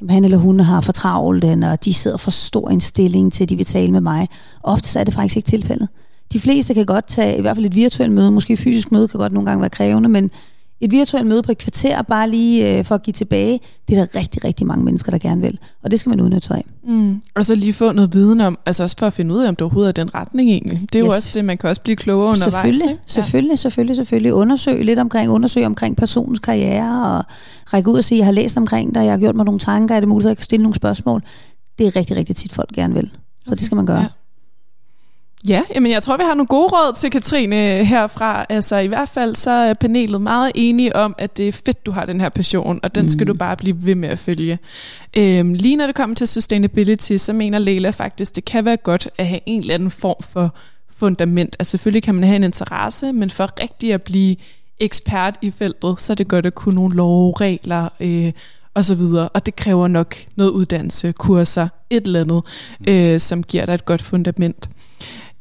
jamen, 0.00 0.10
han 0.10 0.24
eller 0.24 0.38
hun 0.38 0.60
har 0.60 0.80
for 0.80 0.92
travlt, 0.92 1.44
og 1.44 1.84
de 1.84 1.94
sidder 1.94 2.16
for 2.16 2.30
stor 2.30 2.70
en 2.70 2.80
stilling 2.80 3.32
til, 3.32 3.44
at 3.44 3.48
de 3.48 3.56
vil 3.56 3.66
tale 3.66 3.92
med 3.92 4.00
mig. 4.00 4.28
Ofte 4.62 4.98
er 4.98 5.04
det 5.04 5.14
faktisk 5.14 5.36
ikke 5.36 5.46
tilfældet. 5.46 5.88
De 6.32 6.40
fleste 6.40 6.74
kan 6.74 6.86
godt 6.86 7.06
tage, 7.06 7.38
i 7.38 7.40
hvert 7.40 7.56
fald 7.56 7.66
et 7.66 7.74
virtuelt 7.74 8.12
møde, 8.12 8.30
måske 8.30 8.56
fysisk 8.56 8.92
møde 8.92 9.08
kan 9.08 9.20
godt 9.20 9.32
nogle 9.32 9.46
gange 9.46 9.60
være 9.60 9.70
krævende, 9.70 10.08
men 10.08 10.30
et 10.80 10.90
virtuelt 10.90 11.26
møde 11.26 11.42
på 11.42 11.52
et 11.52 11.58
kvarter, 11.58 12.02
bare 12.02 12.30
lige 12.30 12.78
øh, 12.78 12.84
for 12.84 12.94
at 12.94 13.02
give 13.02 13.12
tilbage, 13.12 13.60
det 13.88 13.98
er 13.98 14.04
der 14.04 14.20
rigtig, 14.20 14.44
rigtig 14.44 14.66
mange 14.66 14.84
mennesker, 14.84 15.10
der 15.10 15.18
gerne 15.18 15.40
vil. 15.40 15.58
Og 15.82 15.90
det 15.90 16.00
skal 16.00 16.10
man 16.10 16.20
udnytte 16.20 16.46
sig 16.46 16.56
af. 16.56 16.64
Mm. 16.84 17.20
Og 17.34 17.46
så 17.46 17.54
lige 17.54 17.72
få 17.72 17.92
noget 17.92 18.12
viden 18.12 18.40
om, 18.40 18.58
altså 18.66 18.82
også 18.82 18.96
for 18.98 19.06
at 19.06 19.12
finde 19.12 19.34
ud 19.34 19.40
af, 19.40 19.48
om 19.48 19.56
det 19.56 19.62
overhovedet 19.62 19.98
er 19.98 20.04
den 20.04 20.14
retning 20.14 20.50
egentlig. 20.50 20.80
Det 20.92 20.98
er 20.98 21.04
yes. 21.04 21.10
jo 21.10 21.16
også 21.16 21.30
det, 21.34 21.44
man 21.44 21.58
kan 21.58 21.70
også 21.70 21.82
blive 21.82 21.96
klogere 21.96 22.28
undervejs. 22.28 22.52
Selvfølgelig, 22.52 22.90
ikke? 22.90 23.02
selvfølgelig, 23.06 23.58
selvfølgelig, 23.58 23.96
selvfølgelig. 23.96 24.34
Undersøg 24.34 24.84
lidt 24.84 24.98
omkring, 24.98 25.30
undersøg 25.30 25.66
omkring 25.66 25.96
personens 25.96 26.38
karriere, 26.38 27.16
og 27.16 27.24
række 27.72 27.90
ud 27.90 27.98
og 27.98 28.04
sige, 28.04 28.18
jeg 28.18 28.26
har 28.26 28.32
læst 28.32 28.56
omkring 28.56 28.94
dig, 28.94 29.04
jeg 29.04 29.12
har 29.12 29.18
gjort 29.18 29.36
mig 29.36 29.44
nogle 29.44 29.58
tanker, 29.58 29.94
er 29.94 30.00
det 30.00 30.08
muligt, 30.08 30.26
at 30.26 30.28
jeg 30.28 30.36
kan 30.36 30.44
stille 30.44 30.62
nogle 30.62 30.74
spørgsmål? 30.74 31.22
Det 31.78 31.86
er 31.86 31.96
rigtig, 31.96 32.16
rigtig 32.16 32.36
tit, 32.36 32.52
folk 32.52 32.70
gerne 32.74 32.94
vil. 32.94 33.10
Så 33.44 33.48
okay. 33.48 33.56
det 33.56 33.64
skal 33.64 33.76
man 33.76 33.86
gøre. 33.86 34.00
Ja. 34.00 34.06
Ja, 35.48 35.62
jamen 35.74 35.92
jeg 35.92 36.02
tror, 36.02 36.16
vi 36.16 36.22
har 36.26 36.34
nogle 36.34 36.46
gode 36.46 36.68
råd 36.68 36.94
til 36.96 37.10
Katrine 37.10 37.84
herfra. 37.84 38.46
Altså 38.48 38.76
i 38.76 38.86
hvert 38.86 39.08
fald 39.08 39.34
så 39.34 39.50
er 39.50 39.74
panelet 39.74 40.20
meget 40.20 40.52
enige 40.54 40.96
om, 40.96 41.14
at 41.18 41.36
det 41.36 41.48
er 41.48 41.52
fedt, 41.52 41.86
du 41.86 41.90
har 41.90 42.06
den 42.06 42.20
her 42.20 42.28
passion, 42.28 42.80
og 42.82 42.94
den 42.94 43.02
mm. 43.02 43.08
skal 43.08 43.26
du 43.26 43.34
bare 43.34 43.56
blive 43.56 43.86
ved 43.86 43.94
med 43.94 44.08
at 44.08 44.18
følge. 44.18 44.58
Øhm, 45.16 45.54
lige 45.54 45.76
når 45.76 45.86
det 45.86 45.94
kommer 45.94 46.16
til 46.16 46.28
sustainability, 46.28 47.16
så 47.16 47.32
mener 47.32 47.58
Leila 47.58 47.90
faktisk, 47.90 48.36
det 48.36 48.44
kan 48.44 48.64
være 48.64 48.76
godt 48.76 49.08
at 49.18 49.26
have 49.26 49.40
en 49.46 49.60
eller 49.60 49.74
anden 49.74 49.90
form 49.90 50.22
for 50.22 50.54
fundament. 50.88 51.56
Altså 51.58 51.70
selvfølgelig 51.70 52.02
kan 52.02 52.14
man 52.14 52.24
have 52.24 52.36
en 52.36 52.44
interesse, 52.44 53.12
men 53.12 53.30
for 53.30 53.50
rigtig 53.62 53.92
at 53.92 54.02
blive 54.02 54.36
ekspert 54.80 55.38
i 55.42 55.50
feltet, 55.50 55.94
så 55.98 56.12
er 56.12 56.14
det 56.14 56.28
godt 56.28 56.46
at 56.46 56.54
kunne 56.54 56.74
nogle 56.74 56.96
lov, 56.96 57.32
regler 57.32 57.88
øh, 58.00 58.32
og 58.74 58.84
så 58.84 58.94
videre. 58.94 59.28
Og 59.28 59.46
det 59.46 59.56
kræver 59.56 59.88
nok 59.88 60.16
noget 60.36 60.50
uddannelse, 60.50 61.12
kurser, 61.12 61.68
et 61.90 62.06
eller 62.06 62.20
andet, 62.20 62.42
øh, 62.88 63.20
som 63.20 63.42
giver 63.42 63.66
dig 63.66 63.74
et 63.74 63.84
godt 63.84 64.02
fundament. 64.02 64.68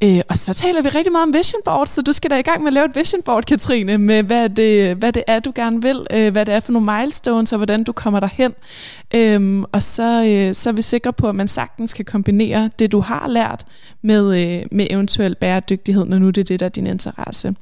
Øh, 0.03 0.21
og 0.29 0.38
så 0.38 0.53
taler 0.53 0.81
vi 0.81 0.89
rigtig 0.89 1.12
meget 1.12 1.23
om 1.23 1.34
vision 1.34 1.62
board, 1.65 1.88
så 1.88 2.01
du 2.01 2.12
skal 2.12 2.31
da 2.31 2.38
i 2.39 2.41
gang 2.41 2.60
med 2.60 2.67
at 2.67 2.73
lave 2.73 2.86
et 2.86 2.95
vision 2.95 3.21
board, 3.21 3.43
Katrine, 3.43 3.97
med 3.97 4.23
hvad 4.23 4.49
det, 4.49 4.95
hvad 4.95 5.13
det 5.13 5.23
er, 5.27 5.39
du 5.39 5.51
gerne 5.55 5.81
vil, 5.81 6.08
øh, 6.12 6.31
hvad 6.31 6.45
det 6.45 6.53
er 6.53 6.60
for 6.60 6.71
nogle 6.71 6.99
milestones, 6.99 7.53
og 7.53 7.58
hvordan 7.58 7.84
du 7.84 7.91
kommer 7.91 8.19
derhen. 8.19 8.53
Øh, 9.15 9.63
og 9.71 9.84
så, 9.84 10.25
øh, 10.25 10.55
så 10.55 10.69
er 10.69 10.73
vi 10.73 10.81
sikre 10.81 11.13
på, 11.13 11.29
at 11.29 11.36
man 11.36 11.47
sagtens 11.47 11.93
kan 11.93 12.05
kombinere 12.05 12.69
det, 12.79 12.91
du 12.91 12.99
har 12.99 13.27
lært, 13.27 13.65
med, 14.01 14.41
øh, 14.41 14.65
med 14.71 14.88
eventuel 14.89 15.36
bæredygtighed, 15.36 16.05
når 16.05 16.19
nu 16.19 16.29
det 16.29 16.38
er 16.38 16.43
det, 16.43 16.60
der 16.60 16.65
er 16.65 16.69
din 16.69 16.88
interesse. 16.88 17.55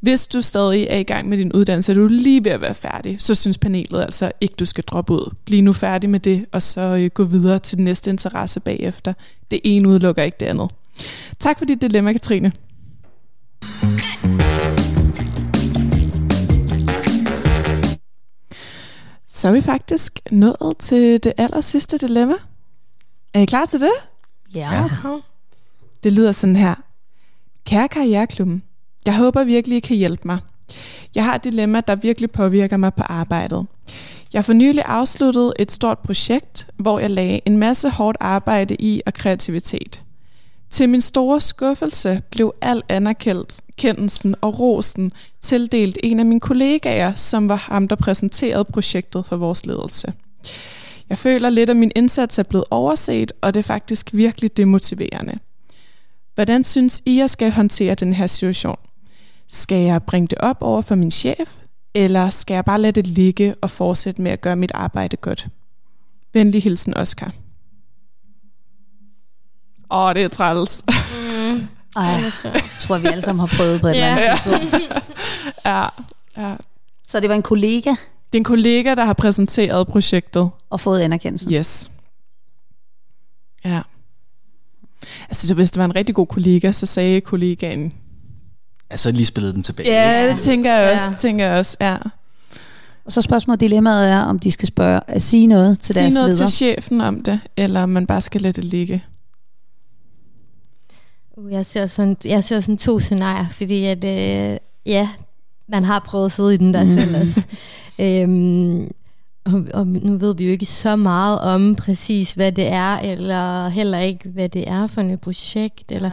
Hvis 0.00 0.26
du 0.26 0.42
stadig 0.42 0.86
er 0.90 0.98
i 0.98 1.02
gang 1.02 1.28
med 1.28 1.38
din 1.38 1.52
uddannelse, 1.52 1.92
og 1.92 1.96
du 1.96 2.04
er 2.04 2.08
lige 2.08 2.44
ved 2.44 2.52
at 2.52 2.60
være 2.60 2.74
færdig, 2.74 3.16
så 3.18 3.34
synes 3.34 3.58
panelet 3.58 4.02
altså 4.02 4.32
ikke, 4.40 4.54
du 4.58 4.64
skal 4.64 4.84
droppe 4.84 5.12
ud. 5.12 5.34
Bliv 5.44 5.62
nu 5.62 5.72
færdig 5.72 6.10
med 6.10 6.20
det, 6.20 6.46
og 6.52 6.62
så 6.62 6.80
øh, 6.80 7.10
gå 7.14 7.24
videre 7.24 7.58
til 7.58 7.76
den 7.76 7.84
næste 7.84 8.10
interesse 8.10 8.60
bagefter. 8.60 9.12
Det 9.50 9.60
ene 9.64 9.88
udelukker 9.88 10.22
ikke 10.22 10.36
det 10.40 10.46
andet. 10.46 10.70
Tak 11.40 11.58
for 11.58 11.64
dit 11.64 11.80
dilemma, 11.80 12.12
Katrine. 12.12 12.52
Så 19.28 19.48
er 19.48 19.52
vi 19.52 19.60
faktisk 19.60 20.20
nået 20.30 20.76
til 20.78 21.24
det 21.24 21.32
aller 21.38 21.60
sidste 21.60 21.98
dilemma. 21.98 22.34
Er 23.34 23.40
I 23.40 23.44
klar 23.44 23.66
til 23.66 23.80
det? 23.80 23.92
Ja. 24.54 24.72
ja. 24.72 24.88
Det 26.02 26.12
lyder 26.12 26.32
sådan 26.32 26.56
her. 26.56 26.74
Kære 27.66 27.88
Karriereklubben, 27.88 28.62
jeg 29.06 29.16
håber 29.16 29.44
virkelig, 29.44 29.76
I 29.76 29.80
kan 29.80 29.96
hjælpe 29.96 30.22
mig. 30.24 30.38
Jeg 31.14 31.24
har 31.24 31.34
et 31.34 31.44
dilemma, 31.44 31.80
der 31.80 31.94
virkelig 31.94 32.30
påvirker 32.30 32.76
mig 32.76 32.94
på 32.94 33.02
arbejdet. 33.02 33.66
Jeg 34.32 34.44
for 34.44 34.52
nylig 34.52 34.82
afsluttet 34.86 35.52
et 35.58 35.72
stort 35.72 35.98
projekt, 35.98 36.68
hvor 36.76 36.98
jeg 36.98 37.10
lagde 37.10 37.40
en 37.46 37.58
masse 37.58 37.90
hårdt 37.90 38.16
arbejde 38.20 38.76
i 38.78 39.02
og 39.06 39.14
kreativitet. 39.14 40.02
Til 40.70 40.88
min 40.88 41.00
store 41.00 41.40
skuffelse 41.40 42.22
blev 42.30 42.54
al 42.60 42.82
anerkendelsen 42.88 44.34
og 44.40 44.58
rosen 44.58 45.12
tildelt 45.40 45.98
en 46.02 46.20
af 46.20 46.26
mine 46.26 46.40
kollegaer, 46.40 47.14
som 47.14 47.48
var 47.48 47.56
ham, 47.56 47.88
der 47.88 47.96
præsenterede 47.96 48.64
projektet 48.64 49.26
for 49.26 49.36
vores 49.36 49.66
ledelse. 49.66 50.12
Jeg 51.08 51.18
føler 51.18 51.50
lidt, 51.50 51.70
at 51.70 51.76
min 51.76 51.92
indsats 51.96 52.38
er 52.38 52.42
blevet 52.42 52.64
overset, 52.70 53.32
og 53.40 53.54
det 53.54 53.60
er 53.60 53.64
faktisk 53.64 54.10
virkelig 54.12 54.56
demotiverende. 54.56 55.38
Hvordan 56.34 56.64
synes 56.64 57.02
I, 57.06 57.18
jeg 57.18 57.30
skal 57.30 57.52
håndtere 57.52 57.94
den 57.94 58.12
her 58.12 58.26
situation? 58.26 58.78
Skal 59.48 59.82
jeg 59.82 60.02
bringe 60.02 60.28
det 60.28 60.38
op 60.38 60.56
over 60.60 60.82
for 60.82 60.94
min 60.94 61.10
chef, 61.10 61.58
eller 61.94 62.30
skal 62.30 62.54
jeg 62.54 62.64
bare 62.64 62.80
lade 62.80 62.92
det 62.92 63.06
ligge 63.06 63.54
og 63.60 63.70
fortsætte 63.70 64.22
med 64.22 64.30
at 64.30 64.40
gøre 64.40 64.56
mit 64.56 64.72
arbejde 64.74 65.16
godt? 65.16 65.46
Venlig 66.32 66.62
hilsen, 66.62 66.96
Oscar. 66.96 67.32
Åh, 69.90 69.98
oh, 69.98 70.14
det 70.14 70.24
er 70.24 70.28
træls. 70.28 70.82
Mm. 70.86 71.68
Ej, 71.96 72.04
jeg 72.04 72.32
tror, 72.80 72.98
vi 72.98 73.06
alle 73.06 73.22
sammen 73.22 73.48
har 73.48 73.56
prøvet 73.56 73.80
på 73.80 73.86
et 73.86 73.94
ja. 73.94 74.16
eller 74.16 74.30
andet 74.30 74.60
tidspunkt. 74.68 74.92
ja, 75.66 75.86
ja. 76.36 76.54
Så 77.06 77.20
det 77.20 77.28
var 77.28 77.34
en 77.34 77.42
kollega? 77.42 77.90
Det 78.32 78.34
er 78.34 78.38
en 78.38 78.44
kollega, 78.44 78.94
der 78.94 79.04
har 79.04 79.12
præsenteret 79.12 79.88
projektet. 79.88 80.50
Og 80.70 80.80
fået 80.80 81.00
anerkendelse? 81.00 81.50
Yes. 81.50 81.90
Ja. 83.64 83.80
Altså, 85.28 85.46
så 85.46 85.54
hvis 85.54 85.70
det 85.70 85.78
var 85.78 85.84
en 85.84 85.96
rigtig 85.96 86.14
god 86.14 86.26
kollega, 86.26 86.72
så 86.72 86.86
sagde 86.86 87.20
kollegaen... 87.20 87.92
Altså, 88.90 89.10
lige 89.10 89.26
spillede 89.26 89.54
den 89.54 89.62
tilbage. 89.62 89.90
Ja, 89.90 90.32
det 90.32 90.40
tænker 90.40 90.74
jeg 90.74 90.92
også. 90.92 91.04
Ja. 91.04 91.10
Det 91.10 91.18
tænker 91.18 91.46
jeg 91.46 91.58
også, 91.58 91.76
ja. 91.80 91.96
Og 93.04 93.12
så 93.12 93.22
spørgsmålet, 93.22 93.60
dilemmaet 93.60 94.08
er, 94.08 94.20
om 94.20 94.38
de 94.38 94.52
skal 94.52 94.68
spørge, 94.68 95.00
at 95.06 95.22
sige 95.22 95.46
noget 95.46 95.80
til 95.80 95.94
sige 95.94 96.02
deres 96.02 96.14
noget 96.14 96.30
leder. 96.30 96.46
til 96.46 96.56
chefen 96.56 97.00
om 97.00 97.22
det, 97.22 97.40
eller 97.56 97.82
om 97.82 97.88
man 97.88 98.06
bare 98.06 98.20
skal 98.20 98.40
lade 98.40 98.52
det 98.52 98.64
ligge. 98.64 99.04
Uh, 101.38 101.52
jeg 101.52 101.66
ser 101.66 101.86
sådan, 101.86 102.16
jeg 102.24 102.44
ser 102.44 102.60
sådan 102.60 102.78
to 102.78 103.00
scenarier, 103.00 103.48
fordi 103.50 103.84
at, 103.84 104.04
øh, 104.04 104.56
ja, 104.86 105.08
man 105.68 105.84
har 105.84 105.98
prøvet 105.98 106.26
at 106.26 106.32
sidde 106.32 106.54
i 106.54 106.56
den 106.56 106.74
der 106.74 106.84
mm. 106.84 106.90
selv 106.90 107.16
også. 107.16 107.46
øhm, 108.04 108.90
og, 109.44 109.64
og 109.74 109.86
nu 109.86 110.16
ved 110.16 110.36
vi 110.36 110.44
jo 110.44 110.52
ikke 110.52 110.66
så 110.66 110.96
meget 110.96 111.40
om 111.40 111.74
præcis, 111.74 112.32
hvad 112.32 112.52
det 112.52 112.66
er, 112.66 112.98
eller 112.98 113.68
heller 113.68 113.98
ikke, 113.98 114.28
hvad 114.28 114.48
det 114.48 114.68
er 114.68 114.86
for 114.86 115.00
et 115.00 115.20
projekt. 115.20 115.92
Eller, 115.92 116.10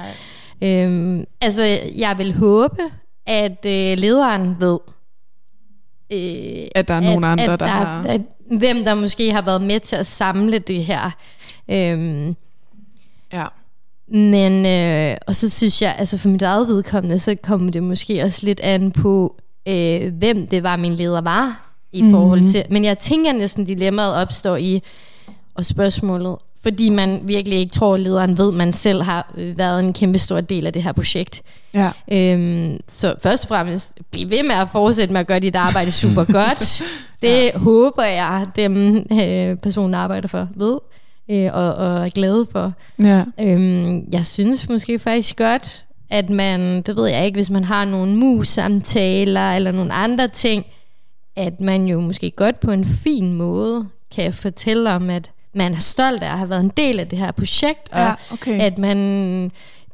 øhm, 0.63 1.25
altså, 1.41 1.63
jeg 1.95 2.15
vil 2.17 2.33
håbe, 2.33 2.81
at 3.25 3.65
øh, 3.65 3.97
lederen 3.97 4.55
ved, 4.59 4.79
øh, 6.13 6.67
at 6.75 6.87
der 6.87 6.93
er 6.93 6.99
nogen 6.99 7.23
andre, 7.23 7.43
at 7.43 7.49
der, 7.49 7.55
der 7.55 7.65
har... 7.65 8.03
At, 8.03 8.21
hvem 8.51 8.85
der 8.85 8.95
måske 8.95 9.31
har 9.31 9.41
været 9.41 9.61
med 9.61 9.79
til 9.79 9.95
at 9.95 10.05
samle 10.05 10.59
det 10.59 10.85
her. 10.85 11.11
Øhm. 11.71 12.35
Men, 14.07 14.65
øh, 14.65 15.17
og 15.27 15.35
så 15.35 15.49
synes 15.49 15.81
jeg, 15.81 15.95
altså 15.97 16.17
for 16.17 16.29
mit 16.29 16.41
eget 16.41 16.67
vedkommende, 16.67 17.19
så 17.19 17.35
kommer 17.43 17.71
det 17.71 17.83
måske 17.83 18.23
også 18.23 18.45
lidt 18.45 18.59
an 18.59 18.91
på, 18.91 19.35
øh, 19.67 20.13
hvem 20.13 20.47
det 20.47 20.63
var, 20.63 20.75
min 20.75 20.95
leder 20.95 21.21
var 21.21 21.75
i 21.93 22.01
mm. 22.01 22.11
forhold 22.11 22.51
til. 22.51 22.63
Men 22.69 22.85
jeg 22.85 22.99
tænker 22.99 23.31
næsten, 23.33 23.65
dilemmaet 23.65 24.15
opstår 24.15 24.55
i 24.55 24.83
og 25.55 25.65
spørgsmålet, 25.65 26.35
fordi 26.63 26.89
man 26.89 27.19
virkelig 27.23 27.59
ikke 27.59 27.71
tror, 27.71 27.93
at 27.93 27.99
lederen 27.99 28.37
ved, 28.37 28.47
at 28.47 28.53
man 28.53 28.73
selv 28.73 29.01
har 29.01 29.33
øh, 29.37 29.57
været 29.57 29.85
en 29.85 29.93
kæmpe 29.93 30.17
stor 30.17 30.41
del 30.41 30.65
af 30.65 30.73
det 30.73 30.83
her 30.83 30.91
projekt. 30.91 31.41
Ja. 31.73 31.91
Øhm, 32.11 32.79
så 32.87 33.15
først 33.23 33.43
og 33.43 33.47
fremmest, 33.47 33.91
bliv 34.11 34.29
ved 34.29 34.43
med 34.43 34.55
at 34.55 34.67
fortsætte 34.71 35.13
med 35.13 35.21
at 35.21 35.27
gøre 35.27 35.39
dit 35.39 35.55
arbejde 35.55 35.91
super 35.91 36.23
godt. 36.33 36.81
Det 37.21 37.43
ja. 37.43 37.57
håber 37.57 38.03
jeg, 38.03 38.47
dem 38.55 38.97
øh, 39.11 39.57
personen 39.57 39.93
arbejder 39.93 40.27
for, 40.27 40.47
ved 40.55 40.79
øh, 41.31 41.49
og, 41.53 41.73
og 41.73 42.05
er 42.05 42.09
glade 42.09 42.47
for. 42.51 42.73
Ja. 42.99 43.23
Øhm, 43.41 44.07
jeg 44.11 44.25
synes 44.25 44.69
måske 44.69 44.99
faktisk 44.99 45.37
godt, 45.37 45.85
at 46.09 46.29
man, 46.29 46.81
det 46.81 46.95
ved 46.95 47.07
jeg 47.07 47.25
ikke, 47.25 47.37
hvis 47.37 47.49
man 47.49 47.63
har 47.63 47.85
nogle 47.85 48.15
mus-samtaler 48.15 49.51
eller 49.51 49.71
nogle 49.71 49.93
andre 49.93 50.27
ting, 50.27 50.65
at 51.35 51.61
man 51.61 51.87
jo 51.87 51.99
måske 51.99 52.31
godt 52.31 52.59
på 52.59 52.71
en 52.71 52.85
fin 52.85 53.33
måde 53.33 53.87
kan 54.15 54.33
fortælle 54.33 54.89
om, 54.89 55.09
at 55.09 55.31
man 55.53 55.73
er 55.73 55.79
stolt 55.79 56.23
af 56.23 56.31
at 56.31 56.37
have 56.37 56.49
været 56.49 56.63
en 56.63 56.71
del 56.77 56.99
af 56.99 57.07
det 57.07 57.19
her 57.19 57.31
projekt, 57.31 57.89
og 57.91 57.99
ja, 57.99 58.13
okay. 58.31 58.59
at 58.59 58.77
man 58.77 58.97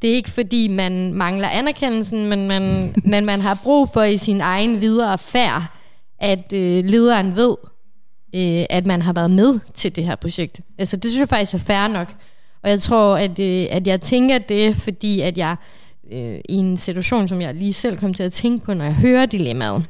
det 0.01 0.09
er 0.09 0.15
ikke 0.15 0.29
fordi, 0.29 0.67
man 0.67 1.13
mangler 1.13 1.47
anerkendelsen, 1.47 2.29
men 2.29 2.47
man, 2.47 2.93
men 3.11 3.25
man 3.25 3.41
har 3.41 3.59
brug 3.63 3.89
for 3.93 4.03
i 4.03 4.17
sin 4.17 4.41
egen 4.41 4.82
videre 4.82 5.17
færd, 5.17 5.63
at 6.19 6.53
øh, 6.53 6.86
lederen 6.86 7.36
ved, 7.36 7.55
øh, 8.36 8.65
at 8.69 8.86
man 8.86 9.01
har 9.01 9.13
været 9.13 9.32
med 9.32 9.59
til 9.73 9.95
det 9.95 10.05
her 10.05 10.15
projekt. 10.15 10.61
Altså 10.77 10.97
det 10.97 11.11
synes 11.11 11.19
jeg 11.19 11.29
faktisk 11.29 11.53
er 11.53 11.57
fair 11.57 11.88
nok. 11.88 12.13
Og 12.63 12.69
jeg 12.69 12.82
tror, 12.82 13.17
at, 13.17 13.39
øh, 13.39 13.67
at 13.69 13.88
jeg 13.88 14.01
tænker 14.01 14.38
det, 14.38 14.75
fordi 14.75 15.21
at 15.21 15.38
jeg 15.38 15.55
øh, 16.11 16.39
i 16.49 16.55
en 16.55 16.77
situation, 16.77 17.27
som 17.27 17.41
jeg 17.41 17.55
lige 17.55 17.73
selv 17.73 17.97
kom 17.97 18.13
til 18.13 18.23
at 18.23 18.34
tænke 18.34 18.65
på, 18.65 18.73
når 18.73 18.86
jeg 18.86 18.95
hører 18.95 19.25
dilemmaet, 19.25 19.86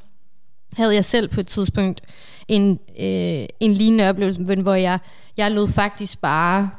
havde 0.74 0.96
jeg 0.96 1.06
selv 1.06 1.28
på 1.28 1.40
et 1.40 1.48
tidspunkt 1.48 2.02
en, 2.48 2.80
øh, 3.00 3.46
en 3.60 3.74
lignende 3.74 4.10
oplevelse, 4.10 4.62
hvor 4.62 4.74
jeg, 4.74 5.00
jeg 5.38 5.52
lod 5.52 5.68
faktisk 5.68 6.22
bare 6.22 6.70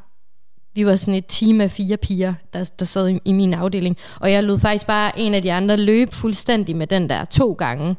vi 0.75 0.87
var 0.87 0.97
sådan 0.97 1.15
et 1.15 1.25
team 1.29 1.61
af 1.61 1.71
fire 1.71 1.97
piger, 1.97 2.35
der, 2.53 2.71
der 2.79 2.85
sad 2.85 3.09
i, 3.09 3.19
i 3.25 3.33
min 3.33 3.55
afdeling, 3.55 3.97
og 4.21 4.33
jeg 4.33 4.45
lod 4.45 4.59
faktisk 4.59 4.87
bare 4.87 5.19
en 5.19 5.35
af 5.35 5.43
de 5.43 5.53
andre 5.53 5.77
løbe 5.77 6.13
fuldstændig 6.13 6.77
med 6.77 6.87
den 6.87 7.11
der 7.11 7.25
to 7.25 7.53
gange, 7.53 7.97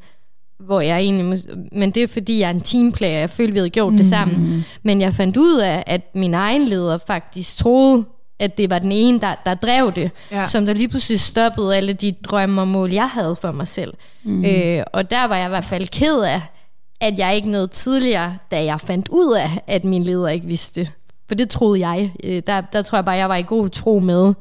hvor 0.66 0.82
jeg 0.82 1.00
egentlig, 1.00 1.40
men 1.72 1.92
det 1.92 2.04
er 2.04 2.08
fordi 2.08 2.40
jeg 2.40 2.48
er 2.48 2.54
en 2.54 2.62
teamplayer, 2.62 3.20
jeg 3.20 3.30
følte 3.30 3.54
vi 3.54 3.60
havde 3.60 3.70
gjort 3.70 3.94
mm. 3.94 3.98
det 3.98 4.06
sammen, 4.06 4.66
men 4.84 5.02
jeg 5.02 5.14
fandt 5.14 5.38
ud 5.38 5.60
af, 5.60 5.84
at 5.88 6.16
min 6.16 6.34
egen 6.34 6.66
leder 6.66 6.98
faktisk 7.08 7.58
troede, 7.58 8.06
at 8.40 8.58
det 8.58 8.70
var 8.70 8.80
den 8.80 8.92
ene, 8.92 9.20
der, 9.20 9.36
der 9.46 9.54
drev 9.54 9.92
det, 9.96 10.12
ja. 10.32 10.48
som 10.48 10.66
der 10.66 10.74
lige 10.74 10.90
pludselig 10.90 11.20
stoppede 11.20 11.76
alle 11.76 11.94
de 11.94 12.12
drømme 12.12 12.62
og 12.62 12.68
mål, 12.68 12.92
jeg 12.92 13.10
havde 13.10 13.36
for 13.42 13.52
mig 13.52 13.68
selv. 13.68 13.94
Mm. 14.24 14.46
Øh, 14.46 14.84
og 14.94 15.12
der 15.12 15.28
var 15.28 15.36
jeg 15.36 15.46
i 15.46 15.50
hvert 15.50 15.66
fald 15.66 15.88
ked 15.88 16.20
af, 16.20 16.42
at 17.02 17.20
jeg 17.20 17.36
ikke 17.36 17.50
nåede 17.50 17.68
tidligere, 17.68 18.38
da 18.52 18.64
jeg 18.64 18.82
fandt 18.82 19.10
ud 19.10 19.36
af, 19.36 19.50
at 19.68 19.84
min 19.84 20.04
leder 20.04 20.28
ikke 20.28 20.48
vidste 20.48 20.88
for 21.28 21.36
det 21.36 21.50
troede 21.50 21.88
jeg. 21.88 22.14
Øh, 22.24 22.44
der, 22.48 22.62
der 22.62 22.82
tror 22.82 22.98
jeg 22.98 23.06
bare, 23.06 23.16
jeg 23.16 23.30
var 23.30 23.36
i 23.36 23.44
god 23.44 23.70
tro 23.70 24.00
med. 24.00 24.34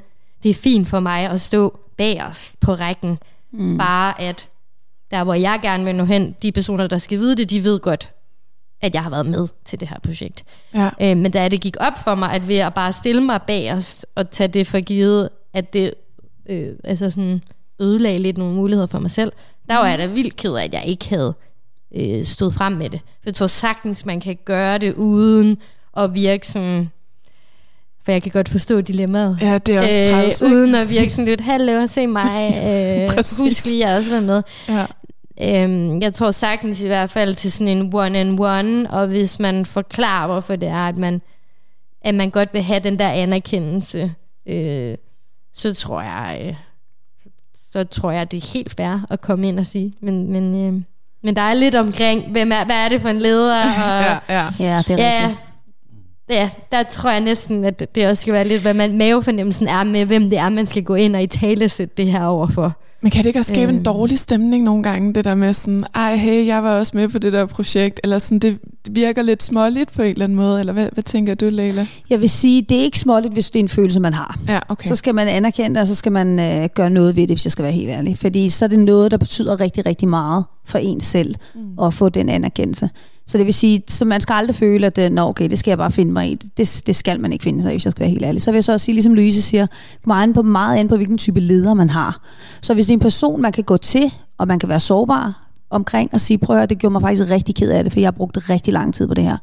Det 0.43 0.51
er 0.51 0.55
fint 0.55 0.89
for 0.89 1.01
mig 1.01 1.31
at 1.31 1.41
stå 1.41 1.79
bag 1.97 2.23
os 2.31 2.57
på 2.61 2.75
rækken. 2.75 3.19
Mm. 3.53 3.79
Bare 3.79 4.21
at 4.21 4.49
der, 5.13 5.25
hvor 5.25 5.35
jeg 5.35 5.59
gerne 5.63 5.85
vil 5.85 5.95
nå 5.95 6.05
hen, 6.05 6.37
de 6.43 6.53
personer, 6.53 6.87
der 6.87 6.99
skal 6.99 7.19
vide 7.19 7.37
det, 7.37 7.51
de 7.51 7.65
ved 7.65 7.81
godt, 7.81 8.11
at 8.81 8.95
jeg 8.95 9.03
har 9.03 9.11
været 9.11 9.27
med 9.27 9.49
til 9.65 9.81
det 9.81 9.89
her 9.89 9.99
projekt. 10.03 10.45
Ja. 10.77 10.91
Øh, 11.01 11.17
men 11.17 11.31
da 11.31 11.49
det 11.49 11.61
gik 11.61 11.77
op 11.81 12.05
for 12.05 12.15
mig, 12.15 12.33
at 12.33 12.49
ved 12.49 12.57
at 12.57 12.75
bare 12.75 12.93
stille 12.93 13.21
mig 13.23 13.41
bag 13.47 13.73
os 13.73 14.07
og 14.15 14.31
tage 14.31 14.49
det 14.49 14.67
for 14.67 14.81
givet, 14.81 15.29
at 15.55 15.73
det 15.73 15.95
øh, 16.49 16.69
altså 16.85 17.11
sådan 17.11 17.43
ødelagde 17.81 18.19
lidt 18.19 18.39
nogle 18.39 18.55
muligheder 18.55 18.87
for 18.87 18.99
mig 18.99 19.11
selv, 19.11 19.33
der 19.69 19.77
var 19.77 19.89
jeg 19.89 19.99
da 19.99 20.07
vildt 20.07 20.37
ked 20.37 20.55
af, 20.55 20.65
at 20.65 20.75
jeg 20.75 20.85
ikke 20.87 21.09
havde 21.09 21.35
øh, 21.97 22.25
stået 22.27 22.55
frem 22.55 22.73
med 22.73 22.91
det. 22.91 23.01
For 23.05 23.23
jeg 23.27 23.35
tror 23.35 23.47
sagtens, 23.47 24.07
man 24.07 24.21
kan 24.21 24.39
gøre 24.45 24.79
det 24.79 24.95
uden 24.95 25.59
at 25.97 26.15
virke 26.15 26.49
sådan... 26.49 26.91
For 28.05 28.13
jeg 28.13 28.23
kan 28.23 28.33
godt 28.33 28.49
forstå 28.49 28.81
dilemmaet. 28.81 29.39
Ja, 29.41 29.59
det 29.59 29.75
er 29.75 29.79
også 29.79 30.09
øh, 30.09 30.13
træls, 30.13 30.43
Uden 30.43 30.75
at 30.75 30.91
virke 30.91 31.11
sådan 31.11 31.25
lidt, 31.25 31.41
hallo, 31.41 31.87
se 31.87 32.07
mig, 32.07 32.55
øh, 33.09 33.17
husk 33.17 33.65
lige, 33.65 33.89
jeg 33.89 33.99
også 33.99 34.15
var 34.15 34.21
med. 34.21 34.43
Ja. 34.69 34.87
Øhm, 35.41 36.01
jeg 36.01 36.15
tror 36.15 36.31
sagtens 36.31 36.81
i 36.81 36.87
hvert 36.87 37.11
fald 37.11 37.35
til 37.35 37.53
sådan 37.53 37.77
en 37.77 37.95
one-on-one, 37.95 38.91
og 38.91 39.07
hvis 39.07 39.39
man 39.39 39.67
forklarer, 39.67 40.27
hvorfor 40.27 40.57
det 40.57 40.69
er, 40.69 40.89
at 40.89 40.97
man, 40.97 41.23
at 42.01 42.15
man 42.15 42.31
godt 42.31 42.49
vil 42.53 42.63
have 42.63 42.81
den 42.81 42.99
der 42.99 43.09
anerkendelse, 43.09 44.15
øh, 44.47 44.95
så 45.55 45.75
tror 45.75 46.03
jeg, 46.03 46.43
øh, 46.47 46.55
så 47.73 47.85
tror 47.85 48.11
jeg, 48.11 48.31
det 48.31 48.37
er 48.37 48.53
helt 48.53 48.75
fair 48.77 49.07
at 49.11 49.21
komme 49.21 49.49
ind 49.49 49.59
og 49.59 49.67
sige. 49.67 49.95
Men, 50.01 50.33
men, 50.33 50.55
øh, 50.55 50.83
men 51.23 51.37
der 51.37 51.43
er 51.43 51.55
lidt 51.55 51.75
omkring, 51.75 52.33
hvem 52.33 52.53
er, 52.53 52.65
hvad 52.65 52.85
er 52.85 52.89
det 52.89 53.01
for 53.01 53.09
en 53.09 53.19
leder? 53.19 53.63
Og, 53.85 54.03
ja, 54.03 54.19
ja. 54.29 54.45
ja, 54.59 54.83
det 54.89 55.01
er 55.01 55.05
ja, 55.05 55.21
rigtigt 55.23 55.53
ja, 56.33 56.51
der 56.73 56.83
tror 56.83 57.11
jeg 57.11 57.21
næsten, 57.21 57.65
at 57.65 57.95
det 57.95 58.09
også 58.11 58.21
skal 58.21 58.33
være 58.33 58.49
lidt, 58.49 58.63
hvad 58.63 58.75
man 58.75 58.99
mavefornemmelsen 58.99 59.69
er 59.69 59.85
med, 59.85 60.05
hvem 60.05 60.31
det 60.31 60.39
er, 60.39 60.49
man 60.49 60.67
skal 60.67 60.85
gå 60.85 60.95
ind 60.95 61.17
og 61.17 61.23
i 61.23 61.27
tale 61.27 61.69
sætte 61.69 61.95
det 61.97 62.07
her 62.07 62.25
overfor. 62.25 62.77
Men 63.03 63.11
kan 63.11 63.19
det 63.19 63.27
ikke 63.27 63.39
også 63.39 63.55
skabe 63.55 63.69
øhm. 63.69 63.79
en 63.79 63.85
dårlig 63.85 64.19
stemning 64.19 64.65
nogle 64.65 64.83
gange, 64.83 65.15
det 65.15 65.25
der 65.25 65.35
med 65.35 65.53
sådan, 65.53 65.85
ej 65.95 66.17
hey, 66.17 66.47
jeg 66.47 66.63
var 66.63 66.79
også 66.79 66.97
med 66.97 67.09
på 67.09 67.19
det 67.19 67.33
der 67.33 67.47
projekt, 67.47 68.01
eller 68.05 68.19
sådan, 68.19 68.39
det 68.39 68.59
virker 68.91 69.23
lidt 69.23 69.43
småligt 69.43 69.93
på 69.93 70.03
en 70.03 70.09
eller 70.09 70.25
anden 70.25 70.37
måde, 70.37 70.61
eller 70.61 70.73
hvad, 70.73 70.89
hvad 70.93 71.03
tænker 71.03 71.35
du, 71.35 71.49
Leila? 71.49 71.87
Jeg 72.11 72.21
vil 72.21 72.31
sige, 72.31 72.63
det 72.63 72.79
er 72.79 72.83
ikke 72.83 72.99
småligt, 72.99 73.33
hvis 73.33 73.51
det 73.51 73.59
er 73.59 73.63
en 73.63 73.69
følelse, 73.69 74.01
man 74.01 74.13
har. 74.13 74.39
Ja, 74.49 74.59
okay. 74.69 74.89
Så 74.89 74.97
skal 74.97 75.15
man 75.15 75.29
anerkende 75.29 75.75
det, 75.75 75.81
og 75.81 75.89
så 75.89 75.95
skal 75.95 76.13
man 76.13 76.39
øh, 76.39 76.69
gøre 76.75 76.91
noget 76.91 77.17
ved 77.17 77.23
det, 77.23 77.37
hvis 77.37 77.45
jeg 77.45 77.53
skal 77.53 77.63
være 77.63 77.73
helt 77.73 77.91
ærlig. 77.91 78.19
Fordi 78.19 78.49
så 78.49 78.65
er 78.65 78.69
det 78.69 78.79
noget, 78.79 79.11
der 79.11 79.17
betyder 79.17 79.61
rigtig, 79.61 79.87
rigtig 79.87 80.09
meget 80.09 80.45
for 80.65 80.79
en 80.79 81.01
selv, 81.01 81.35
mm. 81.55 81.79
at 81.85 81.95
få 81.95 82.09
den 82.09 82.29
anerkendelse. 82.29 82.89
Så 83.33 83.39
det 83.39 83.47
vil 83.47 83.55
sige, 83.55 83.83
så 83.89 84.05
man 84.05 84.21
skal 84.21 84.35
aldrig 84.35 84.57
føle, 84.57 84.87
at 84.87 84.99
øh, 84.99 85.11
Nå, 85.11 85.29
okay, 85.29 85.51
det 85.51 85.59
skal 85.59 85.71
jeg 85.71 85.79
bare 85.79 85.91
finde 85.91 86.13
mig 86.13 86.31
i. 86.31 86.35
Det, 86.35 86.83
det 86.87 86.97
skal 86.97 87.21
man 87.21 87.33
ikke 87.33 87.43
finde 87.43 87.63
sig 87.63 87.73
i, 87.73 87.75
hvis 87.75 87.85
jeg 87.85 87.91
skal 87.91 88.01
være 88.01 88.11
helt 88.11 88.25
ærlig. 88.25 88.43
Så 88.43 88.51
vil 88.51 88.57
jeg 88.57 88.65
så 88.65 88.73
også 88.73 88.85
sige, 88.85 88.93
ligesom 88.93 89.15
Louise 89.15 89.43
siger, 89.43 89.67
meget 90.05 90.35
på 90.35 90.43
meget 90.43 90.79
an 90.79 90.89
på, 90.89 90.97
hvilken 90.97 91.19
type 91.19 91.41
leder 91.41 91.75
man 91.75 91.91
har. 91.91 92.21
Så 92.63 92.75
hvis 92.75 92.87
det 92.87 92.93
er 92.93 92.97
en 92.97 93.01
person, 93.01 93.43
man 93.43 93.53
kan 93.53 93.65
gå 93.65 93.77
til, 93.77 94.15
og 94.39 94.49
man 94.49 94.59
kan 94.59 94.69
være 94.69 94.81
sårbar 94.81 95.47
omkring 95.71 96.11
og 96.13 96.21
sige, 96.21 96.39
prøv 96.39 96.59
at 96.59 96.71
det 96.71 96.79
gjorde 96.79 96.93
mig 96.93 97.03
faktisk 97.03 97.31
rigtig 97.31 97.55
ked 97.55 97.71
af 97.71 97.85
det, 97.85 97.93
for 97.93 98.01
jeg 98.01 98.07
har 98.07 98.13
brugt 98.13 98.51
rigtig 98.51 98.73
lang 98.73 98.95
tid 98.95 99.07
på 99.07 99.15
det 99.15 99.25
her. 99.25 99.37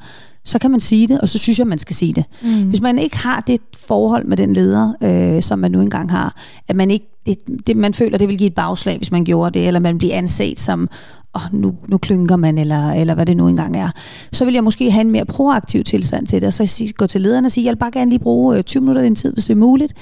Så 0.49 0.59
kan 0.59 0.71
man 0.71 0.79
sige 0.79 1.07
det, 1.07 1.21
og 1.21 1.29
så 1.29 1.39
synes 1.39 1.59
jeg, 1.59 1.67
man 1.67 1.79
skal 1.79 1.95
sige 1.95 2.13
det. 2.13 2.23
Mm. 2.41 2.69
Hvis 2.69 2.81
man 2.81 2.99
ikke 2.99 3.17
har 3.17 3.43
det 3.47 3.59
forhold 3.77 4.25
med 4.25 4.37
den 4.37 4.53
leder, 4.53 4.93
øh, 5.01 5.43
som 5.43 5.59
man 5.59 5.71
nu 5.71 5.81
engang 5.81 6.11
har, 6.11 6.35
at 6.67 6.75
man 6.75 6.91
ikke 6.91 7.05
det, 7.25 7.67
det, 7.67 7.77
man 7.77 7.93
føler, 7.93 8.17
det 8.17 8.27
vil 8.27 8.37
give 8.37 8.47
et 8.47 8.55
bagslag, 8.55 8.97
hvis 8.97 9.11
man 9.11 9.25
gjorde 9.25 9.59
det, 9.59 9.67
eller 9.67 9.79
man 9.79 9.97
bliver 9.97 10.15
anset 10.15 10.59
som, 10.59 10.89
oh, 11.33 11.41
nu, 11.51 11.75
nu 11.87 11.97
klynker 11.97 12.35
man, 12.35 12.57
eller, 12.57 12.91
eller 12.91 13.15
hvad 13.15 13.25
det 13.25 13.37
nu 13.37 13.47
engang 13.47 13.77
er, 13.77 13.89
så 14.31 14.45
vil 14.45 14.53
jeg 14.53 14.63
måske 14.63 14.91
have 14.91 15.01
en 15.01 15.11
mere 15.11 15.25
proaktiv 15.25 15.83
tilstand 15.83 16.27
til 16.27 16.41
det, 16.41 16.47
og 16.47 16.53
så 16.53 16.65
sige, 16.65 16.93
gå 16.93 17.07
til 17.07 17.21
lederen 17.21 17.45
og 17.45 17.51
sige, 17.51 17.65
jeg 17.65 17.71
vil 17.71 17.79
bare 17.79 17.91
gerne 17.91 18.11
lige 18.11 18.19
bruge 18.19 18.61
20 18.61 18.81
øh, 18.81 18.83
minutter 18.83 19.01
af 19.01 19.05
din 19.05 19.15
tid, 19.15 19.33
hvis 19.33 19.45
det 19.45 19.53
er 19.53 19.57
muligt. 19.57 19.93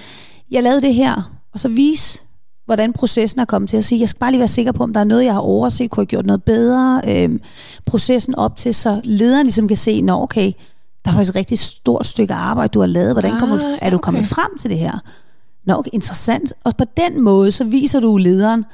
Jeg 0.51 0.63
lavede 0.63 0.81
det 0.81 0.93
her, 0.93 1.31
og 1.53 1.59
så 1.59 1.69
vise, 1.69 2.19
hvordan 2.67 2.93
processen 2.93 3.39
er 3.39 3.45
kommet 3.45 3.69
til 3.69 3.77
at 3.77 3.85
sige, 3.85 4.01
jeg 4.01 4.09
skal 4.09 4.19
bare 4.19 4.31
lige 4.31 4.39
være 4.39 4.47
sikker 4.47 4.71
på, 4.71 4.83
om 4.83 4.93
der 4.93 4.99
er 4.99 5.03
noget, 5.03 5.25
jeg 5.25 5.33
har 5.33 5.39
overset, 5.39 5.91
kunne 5.91 6.01
jeg 6.01 6.07
gjort 6.07 6.25
noget 6.25 6.43
bedre, 6.43 7.01
øhm, 7.07 7.41
processen 7.85 8.35
op 8.35 8.57
til, 8.57 8.75
så 8.75 9.01
lederen 9.03 9.45
ligesom 9.45 9.67
kan 9.67 9.77
se, 9.77 10.01
nå 10.01 10.21
okay, 10.21 10.51
der 11.05 11.11
er 11.11 11.15
faktisk 11.15 11.29
et 11.29 11.35
rigtig 11.35 11.59
stort 11.59 12.05
stykke 12.05 12.33
arbejde, 12.33 12.71
du 12.71 12.79
har 12.79 12.87
lavet, 12.87 13.13
hvordan 13.13 13.39
kommer, 13.39 13.55
ah, 13.55 13.79
er 13.81 13.89
du 13.89 13.97
kommet 13.97 14.25
frem 14.25 14.57
til 14.57 14.69
det 14.69 14.79
her? 14.79 14.99
Nå, 15.65 15.73
okay, 15.73 15.89
interessant. 15.93 16.53
Og 16.65 16.77
på 16.77 16.83
den 16.97 17.21
måde, 17.21 17.51
så 17.51 17.63
viser 17.63 17.99
du 17.99 18.17
lederen, 18.17 18.65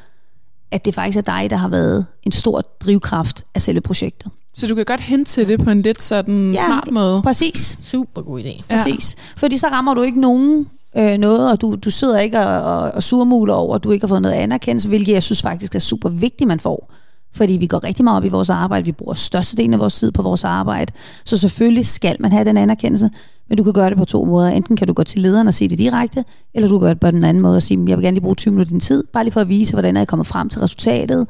at 0.71 0.85
det 0.85 0.95
faktisk 0.95 1.17
er 1.17 1.21
dig, 1.21 1.49
der 1.49 1.55
har 1.55 1.67
været 1.67 2.05
en 2.23 2.31
stor 2.31 2.61
drivkraft 2.61 3.43
af 3.55 3.61
selve 3.61 3.81
projektet. 3.81 4.31
Så 4.53 4.67
du 4.67 4.75
kan 4.75 4.85
godt 4.85 5.01
hente 5.01 5.31
til 5.31 5.47
det 5.47 5.63
på 5.63 5.69
en 5.69 5.81
lidt 5.81 6.01
sådan 6.01 6.53
ja, 6.53 6.65
smart 6.65 6.91
måde. 6.91 7.21
præcis. 7.21 7.77
Super 7.81 8.21
god 8.21 8.39
idé. 8.39 8.61
Præcis. 8.69 9.15
Ja. 9.17 9.21
Fordi 9.35 9.57
så 9.57 9.67
rammer 9.67 9.93
du 9.93 10.01
ikke 10.01 10.19
nogen 10.19 10.69
øh, 10.97 11.17
noget, 11.17 11.51
og 11.51 11.61
du, 11.61 11.75
du 11.75 11.91
sidder 11.91 12.19
ikke 12.19 12.39
og, 12.39 12.61
og, 12.61 12.91
og 12.91 13.03
surmuler 13.03 13.53
over, 13.53 13.75
at 13.75 13.83
du 13.83 13.91
ikke 13.91 14.03
har 14.03 14.07
fået 14.07 14.21
noget 14.21 14.35
anerkendelse, 14.35 14.87
hvilket 14.87 15.13
jeg 15.13 15.23
synes 15.23 15.41
faktisk 15.41 15.75
er 15.75 15.79
super 15.79 16.09
vigtigt, 16.09 16.47
man 16.47 16.59
får. 16.59 16.91
Fordi 17.35 17.53
vi 17.53 17.67
går 17.67 17.83
rigtig 17.83 18.03
meget 18.03 18.17
op 18.17 18.25
i 18.25 18.29
vores 18.29 18.49
arbejde, 18.49 18.85
vi 18.85 18.91
bruger 18.91 19.13
størstedelen 19.13 19.73
af 19.73 19.79
vores 19.79 19.95
tid 19.95 20.11
på 20.11 20.21
vores 20.21 20.43
arbejde, 20.43 20.93
så 21.25 21.37
selvfølgelig 21.37 21.85
skal 21.85 22.17
man 22.19 22.31
have 22.31 22.45
den 22.45 22.57
anerkendelse, 22.57 23.09
men 23.49 23.57
du 23.57 23.63
kan 23.63 23.73
gøre 23.73 23.89
det 23.89 23.97
på 23.97 24.05
to 24.05 24.25
måder. 24.25 24.49
Enten 24.49 24.75
kan 24.75 24.87
du 24.87 24.93
gå 24.93 25.03
til 25.03 25.21
lederen 25.21 25.47
og 25.47 25.53
sige 25.53 25.67
det 25.67 25.77
direkte, 25.77 26.23
eller 26.53 26.69
du 26.69 26.79
kan 26.79 26.81
gøre 26.81 26.93
det 26.93 26.99
på 26.99 27.11
den 27.11 27.23
anden 27.23 27.43
måde 27.43 27.55
og 27.55 27.61
sige, 27.61 27.85
jeg 27.87 27.97
vil 27.97 28.03
gerne 28.03 28.15
lige 28.15 28.21
bruge 28.21 28.35
20 28.35 28.51
minutter 28.51 28.71
din 28.71 28.79
tid, 28.79 29.03
bare 29.13 29.23
lige 29.23 29.31
for 29.31 29.41
at 29.41 29.49
vise, 29.49 29.73
hvordan 29.73 29.95
er 29.97 29.99
jeg 29.99 30.07
kommet 30.07 30.27
frem 30.27 30.49
til 30.49 30.61
resultatet. 30.61 31.27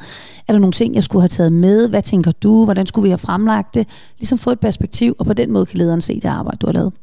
Er 0.47 0.53
der 0.53 0.59
nogle 0.59 0.71
ting, 0.71 0.95
jeg 0.95 1.03
skulle 1.03 1.21
have 1.21 1.27
taget 1.27 1.53
med? 1.53 1.89
Hvad 1.89 2.01
tænker 2.01 2.31
du? 2.31 2.63
Hvordan 2.65 2.85
skulle 2.85 3.03
vi 3.03 3.09
have 3.09 3.17
fremlagt 3.17 3.73
det? 3.73 3.87
Ligesom 4.17 4.37
få 4.37 4.51
et 4.51 4.59
perspektiv, 4.59 5.15
og 5.19 5.25
på 5.25 5.33
den 5.33 5.51
måde 5.51 5.65
kan 5.65 5.77
lederen 5.77 6.01
se 6.01 6.15
det 6.15 6.25
arbejde, 6.25 6.57
du 6.57 6.65
har 6.65 6.73
lavet. 6.73 6.93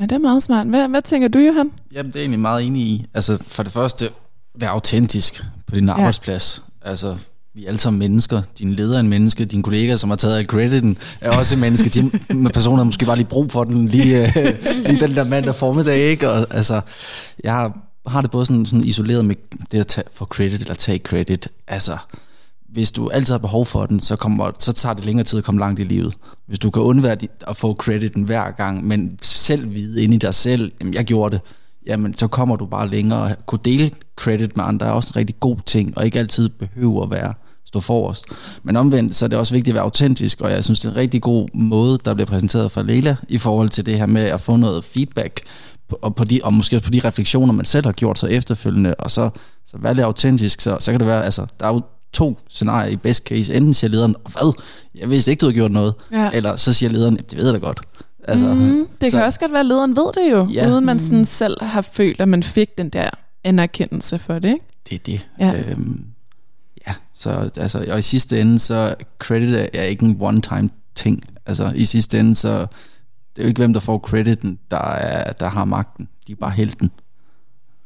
Ja, 0.00 0.02
det 0.04 0.12
er 0.12 0.18
meget 0.18 0.42
smart. 0.42 0.66
Hvad, 0.66 0.88
hvad 0.88 1.02
tænker 1.02 1.28
du, 1.28 1.38
Johan? 1.38 1.70
Jamen, 1.92 2.12
det 2.12 2.16
er 2.16 2.20
egentlig 2.20 2.40
meget 2.40 2.66
enig 2.66 2.82
i. 2.82 3.06
Altså, 3.14 3.42
for 3.48 3.62
det 3.62 3.72
første, 3.72 4.08
vær 4.54 4.68
autentisk 4.68 5.44
på 5.66 5.74
din 5.74 5.88
arbejdsplads. 5.88 6.62
Ja. 6.84 6.90
Altså, 6.90 7.16
vi 7.54 7.64
er 7.64 7.68
alle 7.68 7.78
sammen 7.78 7.98
mennesker. 7.98 8.42
Din 8.58 8.74
leder 8.74 8.96
er 8.96 9.00
en 9.00 9.08
menneske, 9.08 9.44
din 9.44 9.62
kollega, 9.62 9.96
som 9.96 10.10
har 10.10 10.16
taget 10.16 10.46
crediten, 10.46 10.98
er 11.20 11.30
også 11.30 11.54
en 11.54 11.60
menneske. 11.60 11.88
De 11.88 12.10
med 12.34 12.50
personer, 12.58 12.76
der 12.76 12.84
måske 12.84 13.06
bare 13.06 13.16
lige 13.16 13.26
brug 13.26 13.50
for 13.50 13.64
den, 13.64 13.88
lige, 13.88 14.26
øh, 14.26 14.54
lige 14.86 15.00
den 15.00 15.14
der 15.14 15.24
mandag 15.24 15.54
formiddag, 15.54 15.98
ikke? 15.98 16.30
Og, 16.30 16.46
altså, 16.50 16.80
jeg 17.44 17.52
har, 17.52 17.78
har 18.06 18.20
det 18.20 18.30
både 18.30 18.46
sådan, 18.46 18.66
sådan 18.66 18.84
isoleret 18.84 19.24
med 19.24 19.34
det 19.72 19.80
at 19.80 19.86
tage, 19.86 20.04
få 20.14 20.24
credit 20.24 20.60
eller 20.60 20.74
tage 20.74 20.98
credit. 20.98 21.48
Altså, 21.66 21.96
hvis 22.76 22.92
du 22.92 23.08
altid 23.08 23.34
har 23.34 23.38
behov 23.38 23.66
for 23.66 23.86
den, 23.86 24.00
så, 24.00 24.16
kommer, 24.16 24.50
så 24.58 24.72
tager 24.72 24.94
det 24.94 25.04
længere 25.04 25.24
tid 25.24 25.38
at 25.38 25.44
komme 25.44 25.60
langt 25.60 25.80
i 25.80 25.84
livet. 25.84 26.14
Hvis 26.46 26.58
du 26.58 26.70
kan 26.70 26.82
undvære 26.82 27.16
at 27.46 27.56
få 27.56 27.74
crediten 27.74 28.22
hver 28.22 28.50
gang, 28.50 28.86
men 28.86 29.18
selv 29.22 29.74
vide 29.74 30.04
ind 30.04 30.14
i 30.14 30.18
dig 30.18 30.34
selv, 30.34 30.72
jamen 30.80 30.94
jeg 30.94 31.04
gjorde 31.04 31.34
det, 31.34 31.40
jamen 31.86 32.14
så 32.14 32.26
kommer 32.26 32.56
du 32.56 32.66
bare 32.66 32.88
længere. 32.88 33.30
At 33.30 33.46
kunne 33.46 33.58
dele 33.64 33.90
credit 34.16 34.56
med 34.56 34.64
andre 34.64 34.86
er 34.86 34.90
også 34.90 35.10
en 35.10 35.16
rigtig 35.16 35.40
god 35.40 35.56
ting, 35.66 35.98
og 35.98 36.04
ikke 36.04 36.18
altid 36.18 36.48
behøver 36.48 37.02
at 37.02 37.10
være 37.10 37.34
stå 37.64 37.80
forrest. 37.80 38.24
Men 38.62 38.76
omvendt, 38.76 39.14
så 39.14 39.24
er 39.24 39.28
det 39.28 39.38
også 39.38 39.54
vigtigt 39.54 39.72
at 39.72 39.74
være 39.74 39.84
autentisk, 39.84 40.40
og 40.40 40.50
jeg 40.50 40.64
synes, 40.64 40.80
det 40.80 40.88
er 40.88 40.92
en 40.92 40.96
rigtig 40.96 41.22
god 41.22 41.48
måde, 41.54 41.98
der 42.04 42.14
bliver 42.14 42.26
præsenteret 42.26 42.72
fra 42.72 42.82
Leila, 42.82 43.16
i 43.28 43.38
forhold 43.38 43.68
til 43.68 43.86
det 43.86 43.98
her 43.98 44.06
med 44.06 44.22
at 44.22 44.40
få 44.40 44.56
noget 44.56 44.84
feedback, 44.84 45.40
og, 46.02 46.14
på 46.14 46.24
de, 46.24 46.40
og 46.44 46.54
måske 46.54 46.80
på 46.80 46.90
de 46.90 47.00
refleksioner, 47.04 47.52
man 47.52 47.64
selv 47.64 47.86
har 47.86 47.92
gjort 47.92 48.18
sig 48.18 48.30
efterfølgende, 48.30 48.94
og 48.94 49.10
så, 49.10 49.30
så 49.64 49.76
være 49.78 49.94
lidt 49.94 50.04
autentisk, 50.04 50.60
så, 50.60 50.76
så 50.80 50.90
kan 50.90 51.00
det 51.00 51.08
være, 51.08 51.24
altså, 51.24 51.46
der 51.60 51.66
er 51.66 51.72
jo 51.72 51.82
to 52.16 52.38
scenarier 52.48 52.90
i 52.90 52.96
best 52.96 53.24
case. 53.24 53.54
Enten 53.54 53.74
siger 53.74 53.90
lederen, 53.90 54.16
hvad? 54.32 54.62
Jeg 54.94 55.10
vidste 55.10 55.30
ikke, 55.30 55.40
du 55.40 55.46
har 55.46 55.52
gjort 55.52 55.70
noget. 55.70 55.94
Ja. 56.12 56.30
Eller 56.32 56.56
så 56.56 56.72
siger 56.72 56.90
lederen, 56.90 57.16
det 57.16 57.36
ved 57.36 57.44
jeg 57.44 57.54
da 57.54 57.58
godt. 57.58 57.80
Altså, 58.28 58.54
mm, 58.54 58.86
det 59.00 59.10
så, 59.10 59.16
kan 59.16 59.26
også 59.26 59.40
godt 59.40 59.52
være, 59.52 59.60
at 59.60 59.66
lederen 59.66 59.96
ved 59.96 60.12
det 60.14 60.32
jo, 60.32 60.48
ja. 60.52 60.70
uden 60.70 60.84
man 60.84 61.00
sådan 61.00 61.24
selv 61.24 61.64
har 61.64 61.80
følt, 61.80 62.20
at 62.20 62.28
man 62.28 62.42
fik 62.42 62.78
den 62.78 62.88
der 62.88 63.10
anerkendelse 63.44 64.18
for 64.18 64.38
det, 64.38 64.48
ikke? 64.48 64.64
Det 64.90 64.94
er 64.94 65.02
det. 65.06 65.28
Ja. 65.40 65.70
Øhm, 65.70 66.04
ja, 66.88 66.94
så 67.12 67.50
altså, 67.56 67.86
og 67.90 67.98
i 67.98 68.02
sidste 68.02 68.40
ende, 68.40 68.58
så 68.58 68.94
credit 69.18 69.70
er 69.72 69.82
ikke 69.82 70.04
en 70.04 70.16
one-time 70.20 70.68
ting. 70.94 71.22
Altså 71.46 71.72
i 71.74 71.84
sidste 71.84 72.20
ende, 72.20 72.34
så 72.34 72.66
det 73.36 73.42
er 73.42 73.42
jo 73.42 73.48
ikke 73.48 73.60
hvem, 73.60 73.72
der 73.72 73.80
får 73.80 73.98
crediten, 73.98 74.58
der, 74.70 74.90
er, 74.90 75.32
der 75.32 75.48
har 75.48 75.64
magten. 75.64 76.08
De 76.26 76.32
er 76.32 76.36
bare 76.36 76.50
helten. 76.50 76.90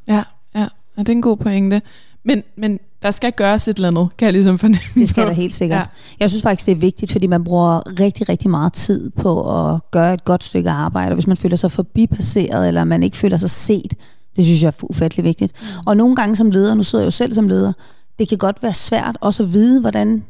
Ja, 0.08 0.24
ja. 0.54 0.68
Og 0.96 1.06
det 1.06 1.08
er 1.08 1.16
en 1.16 1.22
god 1.22 1.36
pointe. 1.36 1.82
Men, 2.24 2.42
men 2.56 2.78
der 3.02 3.10
skal 3.10 3.32
gøres 3.32 3.68
et 3.68 3.76
eller 3.76 3.88
andet, 3.88 4.08
kan 4.18 4.26
jeg 4.26 4.32
ligesom 4.32 4.58
fornemme. 4.58 4.86
Det 4.94 5.08
skal 5.08 5.26
der 5.26 5.32
helt 5.32 5.54
sikkert. 5.54 5.78
Ja. 5.78 5.86
Jeg 6.20 6.30
synes 6.30 6.42
faktisk, 6.42 6.66
det 6.66 6.72
er 6.72 6.76
vigtigt, 6.76 7.12
fordi 7.12 7.26
man 7.26 7.44
bruger 7.44 8.00
rigtig, 8.00 8.28
rigtig 8.28 8.50
meget 8.50 8.72
tid 8.72 9.10
på 9.10 9.60
at 9.60 9.80
gøre 9.90 10.14
et 10.14 10.24
godt 10.24 10.44
stykke 10.44 10.70
arbejde. 10.70 11.10
Og 11.10 11.14
hvis 11.14 11.26
man 11.26 11.36
føler 11.36 11.56
sig 11.56 11.72
forbipasseret, 11.72 12.68
eller 12.68 12.84
man 12.84 13.02
ikke 13.02 13.16
føler 13.16 13.36
sig 13.36 13.50
set, 13.50 13.94
det 14.36 14.44
synes 14.44 14.62
jeg 14.62 14.68
er 14.68 14.84
ufattelig 14.84 15.24
vigtigt. 15.24 15.52
Mm. 15.60 15.66
Og 15.86 15.96
nogle 15.96 16.16
gange 16.16 16.36
som 16.36 16.50
leder, 16.50 16.74
nu 16.74 16.82
sidder 16.82 17.02
jeg 17.02 17.06
jo 17.06 17.10
selv 17.10 17.34
som 17.34 17.48
leder, 17.48 17.72
det 18.18 18.28
kan 18.28 18.38
godt 18.38 18.62
være 18.62 18.74
svært 18.74 19.18
også 19.20 19.42
at 19.42 19.52
vide, 19.52 19.80
hvordan 19.80 20.24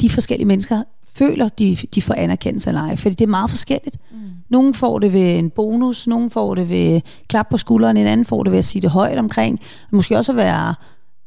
de 0.00 0.10
forskellige 0.10 0.46
mennesker 0.46 0.82
føler, 1.14 1.48
de, 1.48 1.76
de 1.94 2.02
får 2.02 2.14
anerkendelse 2.14 2.70
eller 2.70 2.82
ej. 2.82 2.96
Fordi 2.96 3.14
det 3.14 3.24
er 3.24 3.28
meget 3.28 3.50
forskelligt. 3.50 3.96
Mm. 4.10 4.18
Nogle 4.48 4.74
får 4.74 4.98
det 4.98 5.12
ved 5.12 5.38
en 5.38 5.50
bonus, 5.50 6.06
nogle 6.06 6.30
får 6.30 6.54
det 6.54 6.68
ved 6.68 7.00
klap 7.28 7.48
på 7.50 7.56
skulderen, 7.56 7.96
en 7.96 8.06
anden 8.06 8.26
får 8.26 8.42
det 8.42 8.52
ved 8.52 8.58
at 8.58 8.64
sige 8.64 8.82
det 8.82 8.90
højt 8.90 9.18
omkring. 9.18 9.60
Måske 9.90 10.16
også 10.16 10.32
at 10.32 10.36
være 10.36 10.74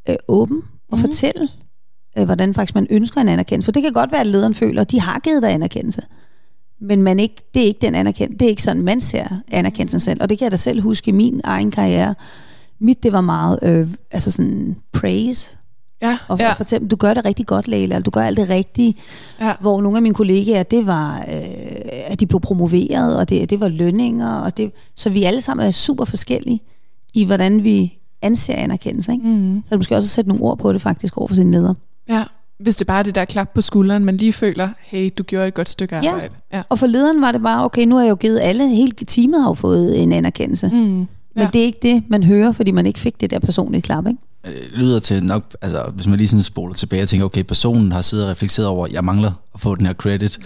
øh, 0.09 0.15
åben 0.27 0.61
og 0.91 0.97
mm. 0.97 1.01
fortælle, 1.01 1.47
øh, 2.17 2.25
hvordan 2.25 2.53
faktisk 2.53 2.75
man 2.75 2.87
ønsker 2.89 3.21
en 3.21 3.29
anerkendelse. 3.29 3.65
For 3.65 3.71
det 3.71 3.83
kan 3.83 3.93
godt 3.93 4.11
være, 4.11 4.21
at 4.21 4.27
lederen 4.27 4.53
føler, 4.53 4.81
at 4.81 4.91
de 4.91 4.99
har 4.99 5.19
givet 5.19 5.41
dig 5.41 5.51
anerkendelse. 5.51 6.01
Men 6.81 7.01
man 7.01 7.19
ikke, 7.19 7.35
det 7.53 7.61
er 7.61 7.65
ikke 7.65 7.81
den 7.81 7.95
anerkendelse. 7.95 8.39
Det 8.39 8.45
er 8.45 8.49
ikke 8.49 8.63
sådan, 8.63 8.81
man 8.81 9.01
ser 9.01 9.27
anerkendelsen 9.47 9.99
selv. 9.99 10.21
Og 10.21 10.29
det 10.29 10.37
kan 10.37 10.45
jeg 10.45 10.51
da 10.51 10.57
selv 10.57 10.81
huske 10.81 11.09
i 11.09 11.11
min 11.11 11.41
egen 11.43 11.71
karriere. 11.71 12.15
Mit, 12.79 13.03
det 13.03 13.13
var 13.13 13.21
meget 13.21 13.59
øh, 13.61 13.87
altså 14.11 14.31
sådan 14.31 14.75
praise. 14.93 15.57
Ja, 16.03 16.17
Og 16.27 16.39
ja. 16.39 16.45
ja. 16.47 16.53
fortælle, 16.53 16.87
du 16.87 16.95
gør 16.95 17.13
det 17.13 17.25
rigtig 17.25 17.47
godt, 17.47 17.67
Leila, 17.67 17.99
du 17.99 18.09
gør 18.11 18.21
alt 18.21 18.37
det 18.37 18.49
rigtige. 18.49 18.95
Ja. 19.41 19.53
Hvor 19.59 19.81
nogle 19.81 19.97
af 19.97 20.01
mine 20.01 20.15
kollegaer, 20.15 20.63
det 20.63 20.87
var, 20.87 21.17
øh, 21.17 21.41
at 22.07 22.19
de 22.19 22.25
blev 22.27 22.39
promoveret, 22.39 23.17
og 23.17 23.29
det, 23.29 23.49
det 23.49 23.59
var 23.59 23.67
lønninger. 23.67 24.35
Og 24.35 24.57
det, 24.57 24.71
så 24.95 25.09
vi 25.09 25.23
alle 25.23 25.41
sammen 25.41 25.67
er 25.67 25.71
super 25.71 26.05
forskellige 26.05 26.59
i, 27.13 27.25
hvordan 27.25 27.63
vi 27.63 27.97
anser 28.21 28.55
anerkendelse. 28.55 29.11
Ikke? 29.11 29.27
Mm. 29.27 29.61
Så 29.65 29.67
er 29.67 29.75
det 29.75 29.79
måske 29.79 29.95
også 29.95 30.09
sætte 30.09 30.27
nogle 30.27 30.43
ord 30.43 30.57
på 30.57 30.73
det 30.73 30.81
faktisk 30.81 31.17
over 31.17 31.27
for 31.27 31.35
sine 31.35 31.51
ledere. 31.51 31.75
ja. 32.09 32.23
Hvis 32.59 32.75
det 32.75 32.87
bare 32.87 32.99
er 32.99 33.03
det 33.03 33.15
der 33.15 33.25
klap 33.25 33.49
på 33.53 33.61
skulderen, 33.61 34.05
man 34.05 34.17
lige 34.17 34.33
føler, 34.33 34.69
hey, 34.81 35.09
du 35.17 35.23
gjorde 35.23 35.47
et 35.47 35.53
godt 35.53 35.69
stykke 35.69 35.95
Ja. 35.95 36.09
arbejde. 36.11 36.33
Ja. 36.53 36.61
Og 36.69 36.79
for 36.79 36.87
lederen 36.87 37.21
var 37.21 37.31
det 37.31 37.41
bare, 37.41 37.65
okay, 37.65 37.85
nu 37.85 37.95
har 37.95 38.03
jeg 38.03 38.09
jo 38.09 38.15
givet 38.15 38.39
alle, 38.39 38.69
hele 38.69 38.91
teamet 38.91 39.41
har 39.41 39.49
jo 39.49 39.53
fået 39.53 40.03
en 40.03 40.11
anerkendelse. 40.13 40.67
Mm. 40.67 40.75
Mm. 40.77 40.83
Men 40.85 41.07
Ja. 41.37 41.47
det 41.53 41.61
er 41.61 41.65
ikke 41.65 41.79
det, 41.81 42.03
man 42.07 42.23
hører, 42.23 42.51
fordi 42.51 42.71
man 42.71 42.85
ikke 42.85 42.99
fik 42.99 43.21
det 43.21 43.31
der 43.31 43.39
personlige 43.39 43.81
klap, 43.81 44.07
ikke? 44.07 44.19
Øh, 44.47 44.53
lyder 44.73 44.99
til 44.99 45.23
nok, 45.23 45.55
altså 45.61 45.91
hvis 45.95 46.07
man 46.07 46.17
lige 46.17 46.27
sådan 46.27 46.43
spoler 46.43 46.73
tilbage 46.73 47.03
og 47.03 47.09
tænker, 47.09 47.25
okay, 47.25 47.43
personen 47.43 47.91
har 47.91 48.01
siddet 48.01 48.25
og 48.25 48.31
reflekteret 48.31 48.67
over, 48.67 48.87
jeg 48.91 49.03
mangler 49.03 49.31
at 49.53 49.59
få 49.59 49.75
den 49.75 49.85
her 49.85 49.93
credit, 49.93 50.39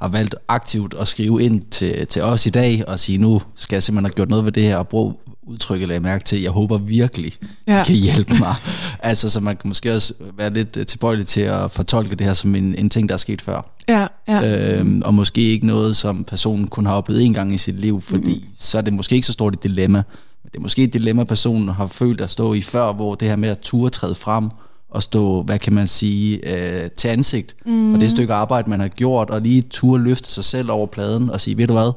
har 0.00 0.08
valgt 0.08 0.34
aktivt 0.48 0.94
at 1.00 1.08
skrive 1.08 1.42
ind 1.42 1.62
til, 1.70 2.06
til 2.06 2.22
os 2.22 2.46
i 2.46 2.50
dag 2.50 2.88
og 2.88 2.98
sige, 3.00 3.18
nu 3.18 3.42
skal 3.54 3.76
jeg 3.76 3.82
simpelthen 3.82 4.04
have 4.04 4.14
gjort 4.14 4.28
noget 4.28 4.44
ved 4.44 4.52
det 4.52 4.62
her 4.62 4.76
og 4.76 4.88
bruge 4.88 5.14
udtrykket, 5.42 5.88
lagde 5.88 5.96
jeg 5.96 6.02
mærke 6.02 6.24
til, 6.24 6.42
jeg 6.42 6.50
håber 6.50 6.78
virkelig, 6.78 7.32
Ja. 7.66 7.76
ja. 7.76 7.84
kan 7.84 7.94
hjælpe 7.94 8.38
mig. 8.38 8.54
altså, 9.00 9.30
så 9.30 9.40
man 9.40 9.56
kan 9.56 9.68
måske 9.68 9.94
også 9.94 10.14
være 10.36 10.54
lidt 10.54 10.76
øh, 10.76 10.86
tilbøjelig 10.86 11.26
til 11.26 11.40
at 11.40 11.70
fortolke 11.70 12.14
det 12.16 12.26
her 12.26 12.34
som 12.34 12.54
en, 12.54 12.74
en 12.74 12.90
ting, 12.90 13.08
der 13.08 13.12
er 13.12 13.18
sket 13.18 13.42
før. 13.42 13.70
Ja, 13.88 14.06
ja. 14.28 14.76
Øhm, 14.78 15.02
og 15.04 15.14
måske 15.14 15.40
ikke 15.40 15.66
noget, 15.66 15.96
som 15.96 16.24
personen 16.24 16.68
kun 16.68 16.86
har 16.86 16.94
oplevet 16.94 17.24
en 17.24 17.34
gang 17.34 17.54
i 17.54 17.58
sit 17.58 17.80
liv, 17.80 18.00
fordi 18.00 18.44
mm. 18.48 18.54
så 18.56 18.78
er 18.78 18.82
det 18.82 18.92
måske 18.92 19.14
ikke 19.14 19.26
så 19.26 19.32
stort 19.32 19.54
et 19.54 19.62
dilemma. 19.62 20.02
Men 20.44 20.50
det 20.52 20.58
er 20.58 20.62
måske 20.62 20.82
et 20.82 20.92
dilemma, 20.92 21.24
personen 21.24 21.68
har 21.68 21.86
følt 21.86 22.20
at 22.20 22.30
stå 22.30 22.54
i 22.54 22.62
før, 22.62 22.92
hvor 22.92 23.14
det 23.14 23.28
her 23.28 23.36
med 23.36 23.48
at 23.48 23.58
ture 23.58 23.90
træde 23.90 24.14
frem 24.14 24.50
og 24.90 25.02
stå, 25.02 25.42
hvad 25.42 25.58
kan 25.58 25.72
man 25.72 25.88
sige, 25.88 26.54
øh, 26.56 26.90
til 26.90 27.08
ansigt 27.08 27.56
mm. 27.66 27.92
for 27.92 27.98
det 27.98 28.10
stykke 28.10 28.34
arbejde, 28.34 28.70
man 28.70 28.80
har 28.80 28.88
gjort, 28.88 29.30
og 29.30 29.40
lige 29.40 29.62
ture 29.62 30.00
løfte 30.00 30.28
sig 30.28 30.44
selv 30.44 30.70
over 30.70 30.86
pladen 30.86 31.30
og 31.30 31.40
sige, 31.40 31.58
ved 31.58 31.66
du 31.66 31.72
hvad, 31.72 31.92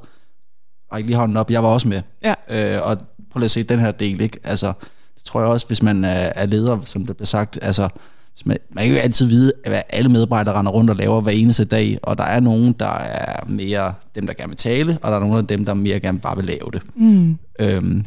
ræk 0.93 1.05
lige 1.05 1.15
hånden 1.15 1.37
op, 1.37 1.51
jeg 1.51 1.63
var 1.63 1.69
også 1.69 1.87
med. 1.87 2.01
Ja. 2.23 2.33
Øh, 2.49 2.87
og 2.87 2.97
prøv 3.31 3.39
lige 3.39 3.45
at 3.45 3.51
se 3.51 3.63
den 3.63 3.79
her 3.79 3.91
del, 3.91 4.21
ikke? 4.21 4.39
Altså, 4.43 4.73
det 5.15 5.23
tror 5.25 5.39
jeg 5.39 5.49
også, 5.49 5.67
hvis 5.67 5.83
man 5.83 6.03
er, 6.03 6.31
er 6.35 6.45
leder, 6.45 6.79
som 6.85 7.05
det 7.05 7.17
bliver 7.17 7.25
sagt, 7.25 7.59
altså, 7.61 7.89
hvis 8.33 8.45
man, 8.45 8.57
man 8.69 8.83
kan 8.83 8.89
jo 8.89 8.93
ikke 8.93 9.03
altid 9.03 9.25
vide, 9.25 9.53
hvad 9.67 9.81
alle 9.89 10.09
medarbejdere 10.09 10.55
render 10.55 10.71
rundt 10.71 10.89
og 10.89 10.95
laver 10.95 11.21
hver 11.21 11.31
eneste 11.31 11.65
dag, 11.65 11.99
og 12.03 12.17
der 12.17 12.23
er 12.23 12.39
nogen, 12.39 12.73
der 12.73 12.97
er 12.99 13.45
mere 13.47 13.93
dem, 14.15 14.27
der 14.27 14.33
gerne 14.33 14.49
vil 14.49 14.57
tale, 14.57 14.99
og 15.01 15.11
der 15.11 15.17
er 15.17 15.21
nogle 15.21 15.37
af 15.37 15.47
dem, 15.47 15.65
der 15.65 15.73
mere 15.73 15.99
gerne 15.99 16.19
bare 16.19 16.35
vil 16.35 16.45
lave 16.45 16.69
det. 16.73 16.81
Mm. 16.95 17.37
Øhm, 17.59 18.05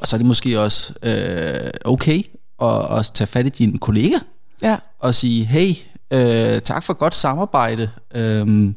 og 0.00 0.06
så 0.06 0.16
er 0.16 0.18
det 0.18 0.26
måske 0.26 0.60
også 0.60 0.92
øh, 1.02 1.70
okay 1.84 2.22
at, 2.62 2.98
at 2.98 3.10
tage 3.14 3.28
fat 3.28 3.46
i 3.46 3.48
dine 3.48 3.78
kolleger 3.78 4.18
Ja. 4.62 4.76
og 4.98 5.14
sige, 5.14 5.44
hey, 5.44 5.74
øh, 6.10 6.62
tak 6.62 6.82
for 6.82 6.92
godt 6.92 7.14
samarbejde. 7.14 7.90
Øh, 8.14 8.74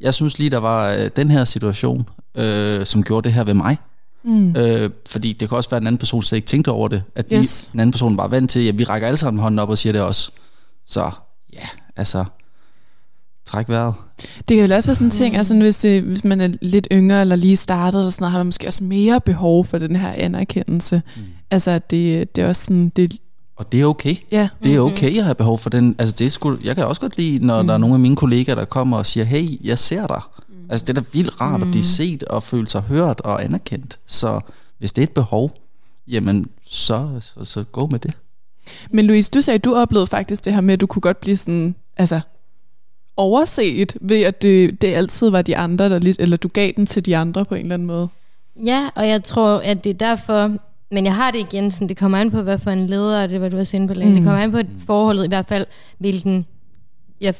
jeg 0.00 0.14
synes 0.14 0.38
lige, 0.38 0.50
der 0.50 0.58
var 0.58 0.92
øh, 0.92 1.10
den 1.16 1.30
her 1.30 1.44
situation, 1.44 2.08
øh, 2.34 2.86
som 2.86 3.02
gjorde 3.02 3.24
det 3.24 3.32
her 3.32 3.44
ved 3.44 3.54
mig. 3.54 3.76
Mm. 4.24 4.56
Øh, 4.56 4.90
fordi 5.06 5.32
det 5.32 5.48
kan 5.48 5.56
også 5.56 5.70
være, 5.70 5.76
at 5.76 5.80
den 5.80 5.86
anden 5.86 5.98
person 5.98 6.22
slet 6.22 6.36
ikke 6.36 6.46
tænkte 6.46 6.68
over 6.68 6.88
det. 6.88 7.02
At 7.14 7.30
de, 7.30 7.36
Yes. 7.36 7.68
den 7.72 7.80
anden 7.80 7.92
person 7.92 8.16
var 8.16 8.28
vant 8.28 8.50
til, 8.50 8.68
at 8.68 8.78
vi 8.78 8.84
rækker 8.84 9.08
alle 9.08 9.18
sammen 9.18 9.40
hånden 9.42 9.58
op 9.58 9.68
og 9.70 9.78
siger 9.78 9.92
det 9.92 10.02
også. 10.02 10.30
Så 10.86 11.10
ja, 11.52 11.66
altså, 11.96 12.24
træk 13.52 13.68
vejret. 13.68 13.94
Det 14.48 14.56
kan 14.56 14.66
jo 14.66 14.74
også 14.74 14.88
være 14.88 14.94
sådan 14.94 15.06
en 15.06 15.10
ting, 15.10 15.36
altså 15.36 15.56
hvis, 15.56 15.78
det, 15.78 16.02
hvis 16.02 16.24
man 16.24 16.40
er 16.40 16.48
lidt 16.62 16.88
yngre 16.92 17.20
eller 17.20 17.36
lige 17.36 17.56
startet, 17.56 17.98
eller 17.98 18.10
sådan 18.10 18.22
noget, 18.22 18.32
har 18.32 18.38
man 18.38 18.46
måske 18.46 18.66
også 18.66 18.84
mere 18.84 19.20
behov 19.20 19.64
for 19.64 19.78
den 19.78 19.96
her 19.96 20.12
anerkendelse. 20.16 21.02
Mm. 21.16 21.22
Altså 21.50 21.80
det, 21.90 22.36
det 22.36 22.44
er 22.44 22.48
også 22.48 22.64
sådan, 22.64 22.88
det, 22.88 23.18
Og 23.56 23.72
det 23.72 23.80
er 23.80 23.86
okay. 23.86 24.14
ja, 24.30 24.48
Det 24.62 24.74
er 24.74 24.80
okay 24.80 25.18
at 25.18 25.24
have 25.24 25.34
behov 25.34 25.58
for 25.58 25.70
den. 25.70 25.96
Altså 25.98 26.16
det 26.18 26.24
er 26.26 26.30
sgu, 26.30 26.56
jeg 26.64 26.74
kan 26.74 26.86
også 26.86 27.00
godt 27.00 27.16
lide, 27.16 27.46
når 27.46 27.62
mm. 27.62 27.66
der 27.66 27.74
er 27.74 27.78
nogle 27.78 27.94
af 27.94 28.00
mine 28.00 28.16
kollegaer, 28.16 28.54
der 28.54 28.64
kommer 28.64 28.96
og 28.96 29.06
siger, 29.06 29.24
hey, 29.24 29.66
jeg 29.66 29.78
ser 29.78 30.06
dig. 30.06 30.20
Mm. 30.48 30.54
Altså 30.70 30.86
det 30.86 30.98
er 30.98 31.02
da 31.02 31.08
vildt 31.12 31.40
rart 31.40 31.60
mm. 31.60 31.66
at 31.66 31.70
blive 31.70 31.84
set 31.84 32.24
og 32.24 32.42
føle 32.42 32.68
sig 32.68 32.82
hørt 32.82 33.20
og 33.20 33.44
anerkendt. 33.44 33.98
Så 34.06 34.40
hvis 34.78 34.92
det 34.92 35.02
er 35.02 35.06
et 35.06 35.10
behov, 35.10 35.50
jamen 36.08 36.46
så, 36.64 37.10
så, 37.20 37.44
så 37.44 37.64
gå 37.72 37.86
med 37.86 37.98
det. 37.98 38.12
Men 38.90 39.04
Louise, 39.06 39.30
du 39.34 39.40
sagde, 39.40 39.54
at 39.54 39.64
du 39.64 39.74
oplevede 39.74 40.06
faktisk 40.06 40.44
det 40.44 40.52
her 40.54 40.60
med, 40.60 40.74
at 40.74 40.80
du 40.80 40.86
kunne 40.86 41.00
godt 41.00 41.20
blive 41.20 41.36
sådan, 41.36 41.74
altså 41.96 42.20
overset 43.16 43.96
ved, 44.00 44.22
at 44.22 44.42
det, 44.42 44.82
det 44.82 44.94
altid 44.94 45.30
var 45.30 45.42
de 45.42 45.56
andre, 45.56 45.88
der 45.88 45.98
lidt, 45.98 46.20
eller 46.20 46.36
du 46.36 46.48
gav 46.48 46.72
den 46.76 46.86
til 46.86 47.06
de 47.06 47.16
andre 47.16 47.44
på 47.44 47.54
en 47.54 47.62
eller 47.62 47.74
anden 47.74 47.86
måde. 47.86 48.08
Ja, 48.64 48.88
og 48.94 49.08
jeg 49.08 49.24
tror, 49.24 49.60
at 49.64 49.84
det 49.84 49.90
er 49.90 49.94
derfor, 49.94 50.56
men 50.90 51.04
jeg 51.04 51.14
har 51.14 51.30
det 51.30 51.38
igen, 51.38 51.70
sådan, 51.70 51.88
det 51.88 51.96
kommer 51.96 52.18
an 52.18 52.30
på, 52.30 52.42
hvad 52.42 52.58
for 52.58 52.70
en 52.70 52.86
leder, 52.86 53.22
og 53.22 53.28
det 53.28 53.40
var 53.40 53.48
du 53.48 53.58
også 53.58 53.76
inde 53.76 53.88
på. 53.88 53.94
Mm. 53.94 54.14
det 54.14 54.24
kommer 54.24 54.42
an 54.42 54.52
på 54.52 54.58
et 54.58 54.68
forholdet, 54.86 55.24
i 55.24 55.28
hvert 55.28 55.46
fald, 55.46 55.66
hvilken, 55.98 56.46
jeg 57.20 57.34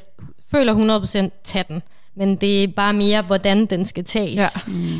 føler 0.51 0.99
100% 0.99 1.29
tage 1.43 1.65
den, 1.67 1.81
men 2.15 2.35
det 2.35 2.63
er 2.63 2.67
bare 2.67 2.93
mere, 2.93 3.21
hvordan 3.21 3.65
den 3.65 3.85
skal 3.85 4.03
tages. 4.03 4.41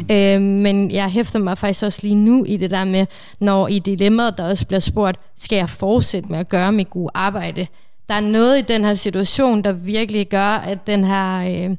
Ja. 0.10 0.36
Øh, 0.36 0.42
men 0.42 0.92
jeg 0.92 1.10
hæfter 1.10 1.40
mig 1.40 1.58
faktisk 1.58 1.84
også 1.84 2.00
lige 2.02 2.16
nu 2.16 2.44
i 2.44 2.58
det 2.58 2.72
der 2.72 2.86
med, 2.86 3.06
når 3.40 3.68
i 3.68 3.80
dilemmaet, 3.80 4.38
der 4.38 4.50
også 4.50 4.68
bliver 4.68 4.80
spurgt, 4.80 5.20
skal 5.38 5.56
jeg 5.56 5.70
fortsætte 5.70 6.30
med 6.30 6.40
at 6.40 6.50
gøre 6.50 6.72
mit 6.72 6.90
gode 6.90 7.10
arbejde? 7.14 7.68
Der 8.08 8.14
er 8.14 8.20
noget 8.20 8.60
i 8.60 8.62
den 8.62 8.86
her 8.86 8.94
situation, 8.96 9.62
der 9.62 9.72
virkelig 9.72 10.30
gør, 10.30 10.56
at 10.58 10.88
den 10.88 11.04
her 11.04 11.38
øh, 11.70 11.76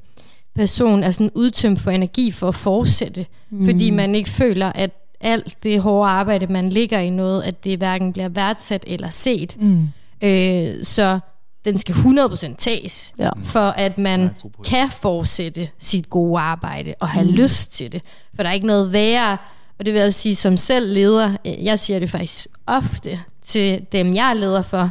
person 0.55 1.03
er 1.03 1.11
sådan 1.11 1.31
udtømt 1.35 1.81
for 1.81 1.91
energi 1.91 2.31
for 2.31 2.49
at 2.49 2.55
fortsætte. 2.55 3.27
Mm. 3.51 3.65
Fordi 3.67 3.91
man 3.91 4.15
ikke 4.15 4.31
føler, 4.31 4.73
at 4.75 4.91
alt 5.21 5.57
det 5.63 5.81
hårde 5.81 6.11
arbejde, 6.11 6.47
man 6.47 6.69
ligger 6.69 6.99
i 6.99 7.11
noget, 7.11 7.43
at 7.43 7.65
det 7.65 7.79
hverken 7.79 8.13
bliver 8.13 8.29
værdsat 8.29 8.85
eller 8.87 9.11
set. 9.11 9.57
Mm. 9.61 9.89
Øh, 10.25 10.85
så 10.85 11.19
den 11.65 11.79
skal 11.79 11.95
100% 11.95 12.55
tages, 12.59 13.13
Ja. 13.19 13.31
for 13.45 13.61
at 13.61 13.99
man 13.99 14.31
kan 14.65 14.89
fortsætte 14.91 15.69
sit 15.79 16.11
gode 16.11 16.41
arbejde 16.41 16.95
og 17.01 17.09
have 17.09 17.27
mm. 17.27 17.33
lyst 17.33 17.73
til 17.73 17.93
det. 17.93 18.03
For 18.37 18.43
der 18.43 18.51
er 18.51 18.55
ikke 18.55 18.67
noget 18.67 18.93
værre, 18.93 19.37
og 19.79 19.85
det 19.87 19.95
vil 19.95 20.01
jeg 20.01 20.15
sige 20.15 20.37
som 20.37 20.57
selv 20.57 20.93
leder, 20.93 21.37
jeg 21.63 21.79
siger 21.79 21.99
det 21.99 22.11
faktisk 22.11 22.47
ofte 22.67 23.21
til 23.47 23.87
dem, 23.93 24.15
jeg 24.15 24.31
er 24.31 24.35
leder 24.35 24.63
for, 24.63 24.91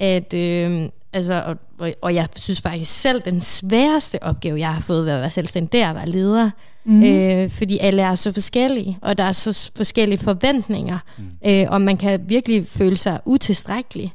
at 0.00 0.34
øh, 0.34 0.88
altså, 1.12 1.42
og, 1.46 1.56
og- 1.78 1.94
og 2.02 2.14
jeg 2.14 2.28
synes 2.36 2.60
faktisk 2.60 3.00
selv, 3.00 3.22
den 3.24 3.40
sværeste 3.40 4.22
opgave, 4.22 4.58
jeg 4.60 4.74
har 4.74 4.80
fået 4.80 5.04
ved 5.04 5.12
at 5.12 5.20
være 5.20 5.30
selvstændig, 5.30 5.72
det 5.72 5.82
er 5.82 5.88
at 5.90 5.96
være 5.96 6.08
leder. 6.08 6.50
Mm. 6.84 7.04
Øh, 7.04 7.50
fordi 7.50 7.78
alle 7.78 8.02
er 8.02 8.14
så 8.14 8.32
forskellige, 8.32 8.98
og 9.02 9.18
der 9.18 9.24
er 9.24 9.32
så 9.32 9.70
forskellige 9.76 10.18
forventninger, 10.18 10.98
mm. 11.18 11.24
øh, 11.50 11.66
og 11.68 11.82
man 11.82 11.96
kan 11.96 12.20
virkelig 12.28 12.66
føle 12.68 12.96
sig 12.96 13.20
utilstrækkelig. 13.24 14.12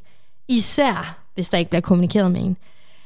Især, 0.47 1.17
hvis 1.35 1.49
der 1.49 1.57
ikke 1.57 1.69
bliver 1.69 1.81
kommunikeret 1.81 2.31
med 2.31 2.41
en. 2.41 2.57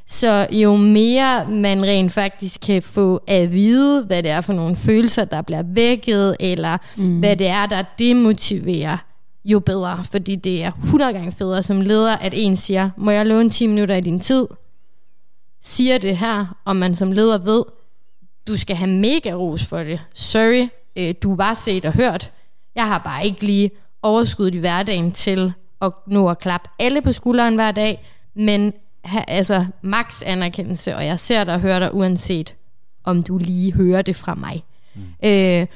Så 0.08 0.48
jo 0.52 0.76
mere 0.76 1.46
man 1.50 1.84
rent 1.86 2.12
faktisk 2.12 2.60
kan 2.62 2.82
få 2.84 3.22
at 3.28 3.54
vide, 3.54 4.04
hvad 4.04 4.24
det 4.24 4.32
er 4.32 4.42
for 4.42 4.54
nogle 4.54 4.76
følelser, 4.76 5.26
der 5.26 5.42
bliver 5.42 5.64
vækket, 5.66 6.36
eller 6.40 6.78
mm. 6.96 7.20
hvad 7.20 7.36
det 7.36 7.48
er, 7.48 7.66
der 7.66 7.84
demotiverer, 8.00 8.98
jo 9.46 9.60
bedre. 9.60 10.04
Fordi 10.12 10.36
det 10.36 10.64
er 10.64 10.72
100 10.72 11.14
gange 11.14 11.32
federe 11.32 11.64
som 11.64 11.82
leder, 11.82 12.18
at 12.18 12.34
en 12.36 12.58
siger, 12.58 12.90
må 12.98 13.12
jeg 13.12 13.26
låne 13.26 13.50
10 13.50 13.68
minutter 13.68 13.96
af 13.96 14.04
din 14.04 14.20
tid? 14.20 14.48
Siger 15.62 15.98
det 15.98 16.18
her, 16.18 16.60
og 16.66 16.76
man 16.76 16.96
som 16.96 17.12
leder 17.12 17.38
ved, 17.38 17.64
du 18.48 18.58
skal 18.58 18.76
have 18.76 18.92
mega 18.92 19.34
ros 19.34 19.66
for 19.66 19.78
det. 19.78 20.00
Sorry, 20.14 20.68
øh, 20.96 21.14
du 21.24 21.36
var 21.36 21.54
set 21.54 21.86
og 21.86 21.94
hørt. 21.94 22.32
Jeg 22.76 22.88
har 22.88 22.98
bare 22.98 23.26
ikke 23.26 23.46
lige 23.46 23.72
overskuddet 24.02 24.56
i 24.56 24.60
hverdagen 24.60 25.12
til 25.12 25.54
at 25.82 25.92
nå 26.08 26.28
at 26.28 26.40
klappe 26.40 26.70
alle 26.80 27.02
på 27.02 27.14
skulderen 27.14 27.56
hver 27.56 27.72
dag, 27.72 28.06
men 28.34 28.74
ha, 29.06 29.20
altså 29.28 29.66
max 29.82 30.22
anerkendelse, 30.26 30.96
og 30.96 31.06
jeg 31.06 31.20
ser 31.20 31.44
dig 31.44 31.54
og 31.54 31.60
hører 31.60 31.80
dig 31.80 31.94
uanset, 31.94 32.56
om 33.04 33.24
du 33.24 33.38
lige 33.38 33.74
hører 33.74 34.02
det 34.02 34.16
fra 34.16 34.36
mig. 34.36 34.64
Mm. 34.96 35.02
Øh, 35.26 35.68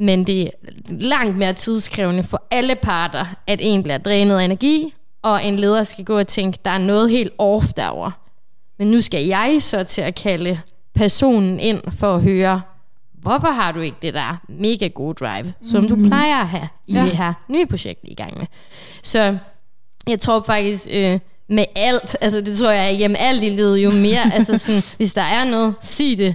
men 0.00 0.24
det 0.24 0.42
er 0.42 0.50
langt 0.88 1.36
mere 1.36 1.52
tidskrævende 1.52 2.22
for 2.22 2.42
alle 2.50 2.74
parter, 2.74 3.26
at 3.46 3.58
en 3.62 3.82
bliver 3.82 3.98
drænet 3.98 4.38
af 4.38 4.44
energi, 4.44 4.94
og 5.22 5.44
en 5.44 5.56
leder 5.56 5.84
skal 5.84 6.04
gå 6.04 6.18
og 6.18 6.28
tænke, 6.28 6.58
der 6.64 6.70
er 6.70 6.78
noget 6.78 7.10
helt 7.10 7.32
off 7.38 7.66
derovre. 7.76 8.12
Men 8.78 8.90
nu 8.90 9.00
skal 9.00 9.26
jeg 9.26 9.56
så 9.60 9.84
til 9.84 10.00
at 10.00 10.14
kalde 10.14 10.60
personen 10.94 11.60
ind 11.60 11.80
for 11.98 12.06
at 12.06 12.22
høre, 12.22 12.62
hvorfor 13.12 13.48
har 13.48 13.72
du 13.72 13.80
ikke 13.80 13.96
det 14.02 14.14
der 14.14 14.40
mega 14.48 14.88
gode 14.88 15.14
drive, 15.14 15.52
som 15.70 15.88
du 15.88 15.96
mhm. 15.96 16.06
plejer 16.06 16.40
at 16.40 16.48
have 16.48 16.68
i 16.86 16.92
ja. 16.92 17.04
det 17.04 17.10
her 17.16 17.32
nye 17.48 17.66
projekt, 17.66 18.00
i 18.04 18.14
gang 18.14 18.38
med. 18.38 18.46
Så 19.02 19.38
jeg 20.08 20.20
tror 20.20 20.42
faktisk, 20.42 20.86
øh, 20.92 21.18
med 21.48 21.64
alt, 21.76 22.16
altså 22.20 22.40
det 22.40 22.58
tror 22.58 22.70
jeg, 22.70 22.96
hjemme 22.96 23.18
alt 23.18 23.42
i 23.42 23.48
livet, 23.48 23.78
jo 23.78 23.90
mere, 23.90 24.20
altså 24.36 24.58
sådan, 24.58 24.82
hvis 24.96 25.14
der 25.14 25.22
er 25.22 25.44
noget, 25.44 25.74
sig 25.80 26.18
det, 26.18 26.34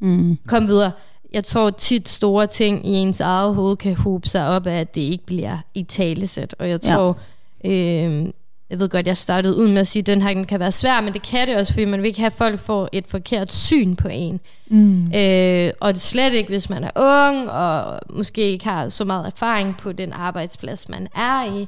mm. 0.00 0.38
kom 0.46 0.68
videre. 0.68 0.92
Jeg 1.32 1.44
tror 1.44 1.70
tit 1.70 2.08
store 2.08 2.46
ting 2.46 2.86
i 2.86 2.90
ens 2.90 3.20
eget 3.20 3.54
hoved 3.54 3.76
kan 3.76 3.94
hobe 3.94 4.28
sig 4.28 4.48
op 4.48 4.66
af, 4.66 4.80
at 4.80 4.94
det 4.94 5.00
ikke 5.00 5.26
bliver 5.26 5.58
i 5.74 5.82
talesæt, 5.82 6.54
og 6.58 6.68
jeg 6.68 6.80
tror, 6.80 7.18
ja. 7.64 8.04
øh, 8.04 8.26
jeg 8.70 8.80
ved 8.80 8.88
godt, 8.88 9.06
jeg 9.06 9.16
startede 9.16 9.56
ud 9.56 9.68
med 9.68 9.80
at 9.80 9.86
sige, 9.86 10.00
at 10.00 10.06
den 10.06 10.22
her 10.22 10.44
kan 10.44 10.60
være 10.60 10.72
svær, 10.72 11.00
men 11.00 11.12
det 11.12 11.22
kan 11.22 11.48
det 11.48 11.56
også, 11.56 11.72
fordi 11.72 11.84
man 11.84 12.00
vil 12.00 12.06
ikke 12.06 12.20
have, 12.20 12.26
at 12.26 12.32
folk 12.32 12.60
får 12.60 12.88
et 12.92 13.06
forkert 13.06 13.52
syn 13.52 13.96
på 13.96 14.08
en. 14.08 14.40
Mm. 14.66 15.12
Øh, 15.16 15.70
og 15.80 15.94
det 15.94 16.00
slet 16.00 16.32
ikke, 16.32 16.50
hvis 16.50 16.70
man 16.70 16.84
er 16.84 16.90
ung, 16.96 17.50
og 17.50 18.00
måske 18.10 18.42
ikke 18.42 18.64
har 18.64 18.88
så 18.88 19.04
meget 19.04 19.26
erfaring 19.26 19.76
på 19.76 19.92
den 19.92 20.12
arbejdsplads, 20.12 20.88
man 20.88 21.08
er 21.14 21.54
i. 21.58 21.66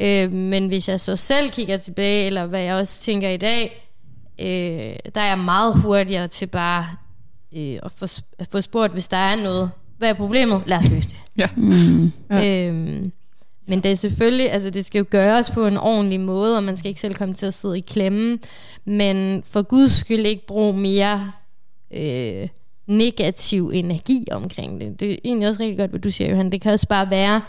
Øh, 0.00 0.32
men 0.32 0.66
hvis 0.66 0.88
jeg 0.88 1.00
så 1.00 1.16
selv 1.16 1.50
kigger 1.50 1.76
tilbage, 1.76 2.26
eller 2.26 2.46
hvad 2.46 2.60
jeg 2.60 2.74
også 2.74 3.00
tænker 3.00 3.28
i 3.28 3.36
dag, 3.36 3.90
øh, 4.40 5.12
der 5.14 5.20
er 5.20 5.28
jeg 5.28 5.38
meget 5.38 5.74
hurtigere 5.74 6.28
til 6.28 6.46
bare 6.46 6.86
øh, 7.56 7.78
at, 7.82 7.90
få, 7.90 8.06
at 8.38 8.46
få 8.50 8.60
spurgt, 8.60 8.92
hvis 8.92 9.08
der 9.08 9.16
er 9.16 9.36
noget. 9.36 9.70
Hvad 9.98 10.10
er 10.10 10.14
problemet? 10.14 10.62
Lad 10.66 10.78
os 10.78 10.88
løse 10.88 11.08
det. 11.08 11.16
Ja. 11.36 11.48
Mm. 11.56 12.12
ja. 12.30 12.68
Øh, 12.68 13.04
men 13.66 13.80
det 13.80 13.92
er 13.92 13.94
selvfølgelig, 13.94 14.52
altså 14.52 14.70
det 14.70 14.84
skal 14.84 14.98
jo 14.98 15.04
gøres 15.10 15.50
på 15.50 15.66
en 15.66 15.76
ordentlig 15.76 16.20
måde, 16.20 16.56
og 16.56 16.62
man 16.62 16.76
skal 16.76 16.88
ikke 16.88 17.00
selv 17.00 17.14
komme 17.14 17.34
til 17.34 17.46
at 17.46 17.54
sidde 17.54 17.78
i 17.78 17.80
klemme. 17.80 18.38
Men 18.84 19.42
for 19.50 19.62
guds 19.62 19.92
skyld 19.92 20.26
ikke 20.26 20.46
bruge 20.46 20.76
mere 20.76 21.32
øh, 21.94 22.48
negativ 22.86 23.70
energi 23.74 24.26
omkring 24.30 24.80
det. 24.80 25.00
Det 25.00 25.12
er 25.12 25.16
egentlig 25.24 25.48
også 25.48 25.60
rigtig 25.60 25.78
godt, 25.78 25.90
hvad 25.90 26.00
du 26.00 26.10
siger, 26.10 26.30
Johan. 26.30 26.52
Det 26.52 26.60
kan 26.60 26.72
også 26.72 26.88
bare 26.88 27.10
være, 27.10 27.40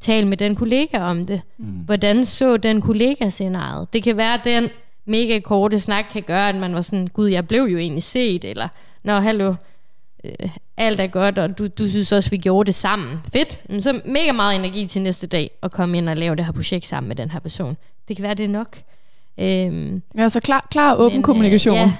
tal 0.00 0.26
med 0.26 0.36
den 0.36 0.54
kollega 0.54 0.98
om 0.98 1.24
det. 1.24 1.40
Mm. 1.58 1.64
Hvordan 1.66 2.24
så 2.26 2.56
den 2.56 2.80
kollega 2.80 3.30
scenariet? 3.30 3.92
Det 3.92 4.02
kan 4.02 4.16
være, 4.16 4.34
at 4.34 4.40
den 4.44 4.68
mega 5.06 5.38
korte 5.38 5.80
snak 5.80 6.04
kan 6.12 6.22
gøre, 6.22 6.48
at 6.48 6.56
man 6.56 6.74
var 6.74 6.82
sådan, 6.82 7.06
gud, 7.06 7.28
jeg 7.28 7.48
blev 7.48 7.62
jo 7.62 7.78
egentlig 7.78 8.02
set, 8.02 8.44
eller, 8.44 8.68
nå, 9.06 9.12
hallo, 9.12 9.54
øh, 10.24 10.50
alt 10.76 11.00
er 11.00 11.06
godt, 11.06 11.38
og 11.38 11.58
du, 11.58 11.66
du 11.66 11.88
synes 11.88 12.12
også, 12.12 12.30
vi 12.30 12.36
gjorde 12.36 12.66
det 12.66 12.74
sammen. 12.74 13.18
Fedt. 13.32 13.82
Så 13.82 14.00
mega 14.04 14.32
meget 14.32 14.54
energi 14.56 14.86
til 14.86 15.02
næste 15.02 15.26
dag, 15.26 15.50
at 15.62 15.70
komme 15.70 15.98
ind 15.98 16.08
og 16.08 16.16
lave 16.16 16.36
det 16.36 16.44
her 16.44 16.52
projekt 16.52 16.86
sammen 16.86 17.08
med 17.08 17.16
den 17.16 17.30
her 17.30 17.38
person. 17.38 17.76
Det 18.08 18.16
kan 18.16 18.22
være, 18.22 18.34
det 18.34 18.44
er 18.44 18.48
nok. 18.48 18.76
Øhm, 19.40 20.02
ja, 20.18 20.28
så 20.28 20.40
klar, 20.40 20.66
klar 20.70 20.94
åben 20.94 21.14
men, 21.14 21.20
øh, 21.20 21.24
kommunikation. 21.24 21.76
Øh, 21.76 21.90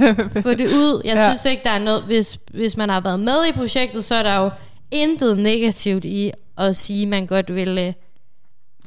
ja, 0.00 0.12
få 0.42 0.50
det 0.50 0.66
ud. 0.66 1.02
Jeg 1.04 1.14
ja. 1.14 1.30
synes 1.30 1.44
ikke, 1.52 1.62
der 1.64 1.70
er 1.70 1.78
noget, 1.78 2.02
hvis, 2.02 2.38
hvis 2.50 2.76
man 2.76 2.88
har 2.88 3.00
været 3.00 3.20
med 3.20 3.46
i 3.48 3.52
projektet, 3.52 4.04
så 4.04 4.14
er 4.14 4.22
der 4.22 4.36
jo 4.36 4.50
intet 4.90 5.38
negativt 5.38 6.04
i 6.04 6.32
at 6.58 6.76
sige, 6.76 7.02
at 7.02 7.08
man 7.08 7.26
godt 7.26 7.54
vil 7.54 7.78
øh, 7.78 7.92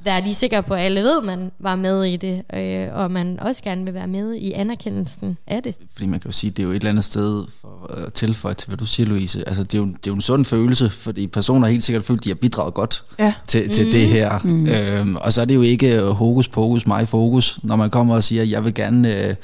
være 0.07 0.21
lige 0.21 0.33
sikker 0.33 0.61
på, 0.61 0.73
at 0.73 0.81
alle 0.81 1.01
ved, 1.01 1.17
at 1.17 1.25
man 1.25 1.51
var 1.59 1.75
med 1.75 2.03
i 2.03 2.17
det, 2.17 2.41
øh, 2.53 2.87
og 2.93 3.11
man 3.11 3.39
også 3.39 3.63
gerne 3.63 3.83
vil 3.83 3.93
være 3.93 4.07
med 4.07 4.35
i 4.35 4.51
anerkendelsen 4.51 5.37
af 5.47 5.63
det. 5.63 5.75
Fordi 5.93 6.07
man 6.07 6.19
kan 6.19 6.29
jo 6.29 6.31
sige, 6.31 6.51
at 6.51 6.57
det 6.57 6.63
er 6.63 6.67
jo 6.67 6.71
et 6.71 6.75
eller 6.75 6.89
andet 6.89 7.03
sted 7.03 7.45
for 7.61 7.91
at 7.93 8.13
tilføje 8.13 8.53
til, 8.53 8.67
hvad 8.67 8.77
du 8.77 8.85
siger, 8.85 9.07
Louise. 9.07 9.47
Altså, 9.47 9.63
det, 9.63 9.73
er 9.73 9.77
jo, 9.77 9.85
det 9.85 9.93
er 9.93 10.11
jo 10.11 10.15
en 10.15 10.21
sund 10.21 10.45
følelse, 10.45 10.89
fordi 10.89 11.27
personer 11.27 11.65
har 11.65 11.71
helt 11.71 11.83
sikkert 11.83 12.05
følt, 12.05 12.19
at 12.19 12.23
de 12.23 12.29
har 12.29 12.35
bidraget 12.35 12.73
godt 12.73 13.03
ja. 13.19 13.33
til, 13.47 13.69
til 13.69 13.85
mm. 13.85 13.91
det 13.91 14.07
her. 14.07 14.39
Mm. 14.43 14.67
Øhm, 14.69 15.15
og 15.15 15.33
så 15.33 15.41
er 15.41 15.45
det 15.45 15.55
jo 15.55 15.61
ikke 15.61 16.01
hokus 16.01 16.47
pokus, 16.47 16.87
mig 16.87 17.07
fokus, 17.07 17.59
når 17.63 17.75
man 17.75 17.89
kommer 17.89 18.15
og 18.15 18.23
siger, 18.23 18.41
at 18.41 18.51
jeg 18.51 18.65
vil 18.65 18.73
gerne... 18.73 19.27
Øh, 19.27 19.35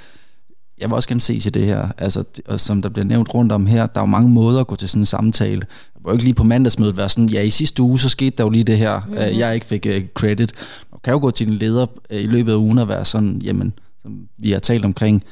jeg 0.80 0.90
vil 0.90 0.96
også 0.96 1.10
gerne 1.10 1.22
se 1.22 1.40
til 1.40 1.54
det 1.54 1.66
her. 1.66 1.88
Altså, 1.98 2.24
og 2.48 2.60
som 2.60 2.82
der 2.82 2.90
bliver 2.90 3.06
nævnt 3.06 3.34
rundt 3.34 3.52
om 3.52 3.66
her, 3.66 3.86
der 3.86 4.00
er 4.00 4.06
jo 4.06 4.06
mange 4.06 4.30
måder 4.30 4.60
at 4.60 4.68
gå 4.68 4.76
til 4.76 4.90
sådan 4.90 5.02
en 5.02 5.06
samtale. 5.06 5.62
Må 6.06 6.12
ikke 6.12 6.24
lige 6.24 6.34
på 6.34 6.44
mandagsmødet 6.44 6.98
være 6.98 7.10
sådan, 7.10 7.30
ja, 7.30 7.42
i 7.42 7.50
sidste 7.50 7.84
uge, 7.84 8.00
så 8.00 8.10
skete 8.10 8.38
der 8.38 8.44
jo 8.44 8.50
lige 8.50 8.64
det 8.64 8.78
her, 8.78 9.00
mm-hmm. 9.00 9.18
jeg 9.18 9.54
ikke 9.54 9.66
fik 9.66 9.86
uh, 9.90 10.08
credit. 10.14 10.52
Man 10.92 11.00
kan 11.04 11.14
jo 11.14 11.20
gå 11.20 11.32
til 11.32 11.48
en 11.48 11.54
leder 11.54 11.86
uh, 12.12 12.18
i 12.18 12.26
løbet 12.26 12.52
af 12.52 12.56
ugen 12.56 12.78
og 12.78 12.90
være 12.90 13.06
sådan, 13.06 13.42
jamen, 13.44 13.74
som 14.02 14.28
vi 14.38 14.52
har 14.52 14.60
talt 14.60 14.86
omkring, 14.86 15.24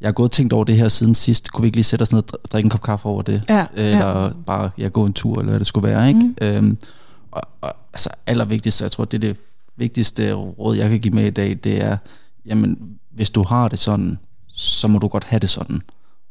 jeg 0.00 0.06
har 0.06 0.12
gået 0.12 0.28
og 0.28 0.32
tænkt 0.32 0.52
over 0.52 0.64
det 0.64 0.76
her 0.76 0.88
siden 0.88 1.14
sidst. 1.14 1.52
Kunne 1.52 1.62
vi 1.62 1.66
ikke 1.66 1.76
lige 1.76 1.84
sætte 1.84 2.02
os 2.02 2.12
ned 2.12 2.22
og 2.32 2.50
drikke 2.52 2.66
en 2.66 2.70
kop 2.70 2.82
kaffe 2.82 3.06
over 3.06 3.22
det? 3.22 3.42
Ja, 3.48 3.66
eller 3.74 4.24
ja. 4.24 4.30
bare 4.46 4.70
ja, 4.78 4.88
gå 4.88 5.06
en 5.06 5.12
tur, 5.12 5.38
eller 5.38 5.50
hvad 5.50 5.58
det 5.58 5.66
skulle 5.66 5.88
være. 5.88 6.08
Ikke? 6.08 6.20
Mm. 6.20 6.36
Øhm, 6.42 6.78
og, 7.30 7.42
og 7.60 7.72
altså 7.92 8.10
allervigtigst, 8.26 8.82
jeg 8.82 8.90
tror, 8.90 9.04
det 9.04 9.24
er 9.24 9.28
det 9.28 9.36
vigtigste 9.76 10.32
råd, 10.32 10.76
jeg 10.76 10.90
kan 10.90 11.00
give 11.00 11.14
med 11.14 11.26
i 11.26 11.30
dag, 11.30 11.58
det 11.64 11.84
er, 11.84 11.96
jamen, 12.46 12.78
hvis 13.10 13.30
du 13.30 13.42
har 13.42 13.68
det 13.68 13.78
sådan, 13.78 14.18
så 14.48 14.88
må 14.88 14.98
du 14.98 15.08
godt 15.08 15.24
have 15.24 15.40
det 15.40 15.50
sådan. 15.50 15.82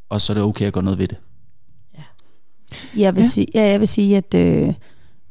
Og 0.08 0.20
så 0.20 0.32
er 0.32 0.34
det 0.34 0.42
okay 0.42 0.66
at 0.66 0.72
gøre 0.72 0.84
noget 0.84 0.98
ved 0.98 1.08
det. 1.08 1.18
Jeg 2.96 3.16
vil, 3.16 3.22
ja. 3.22 3.28
Sige, 3.28 3.46
ja, 3.54 3.70
jeg 3.70 3.80
vil 3.80 3.88
sige, 3.88 4.16
at 4.16 4.34
øh, 4.34 4.74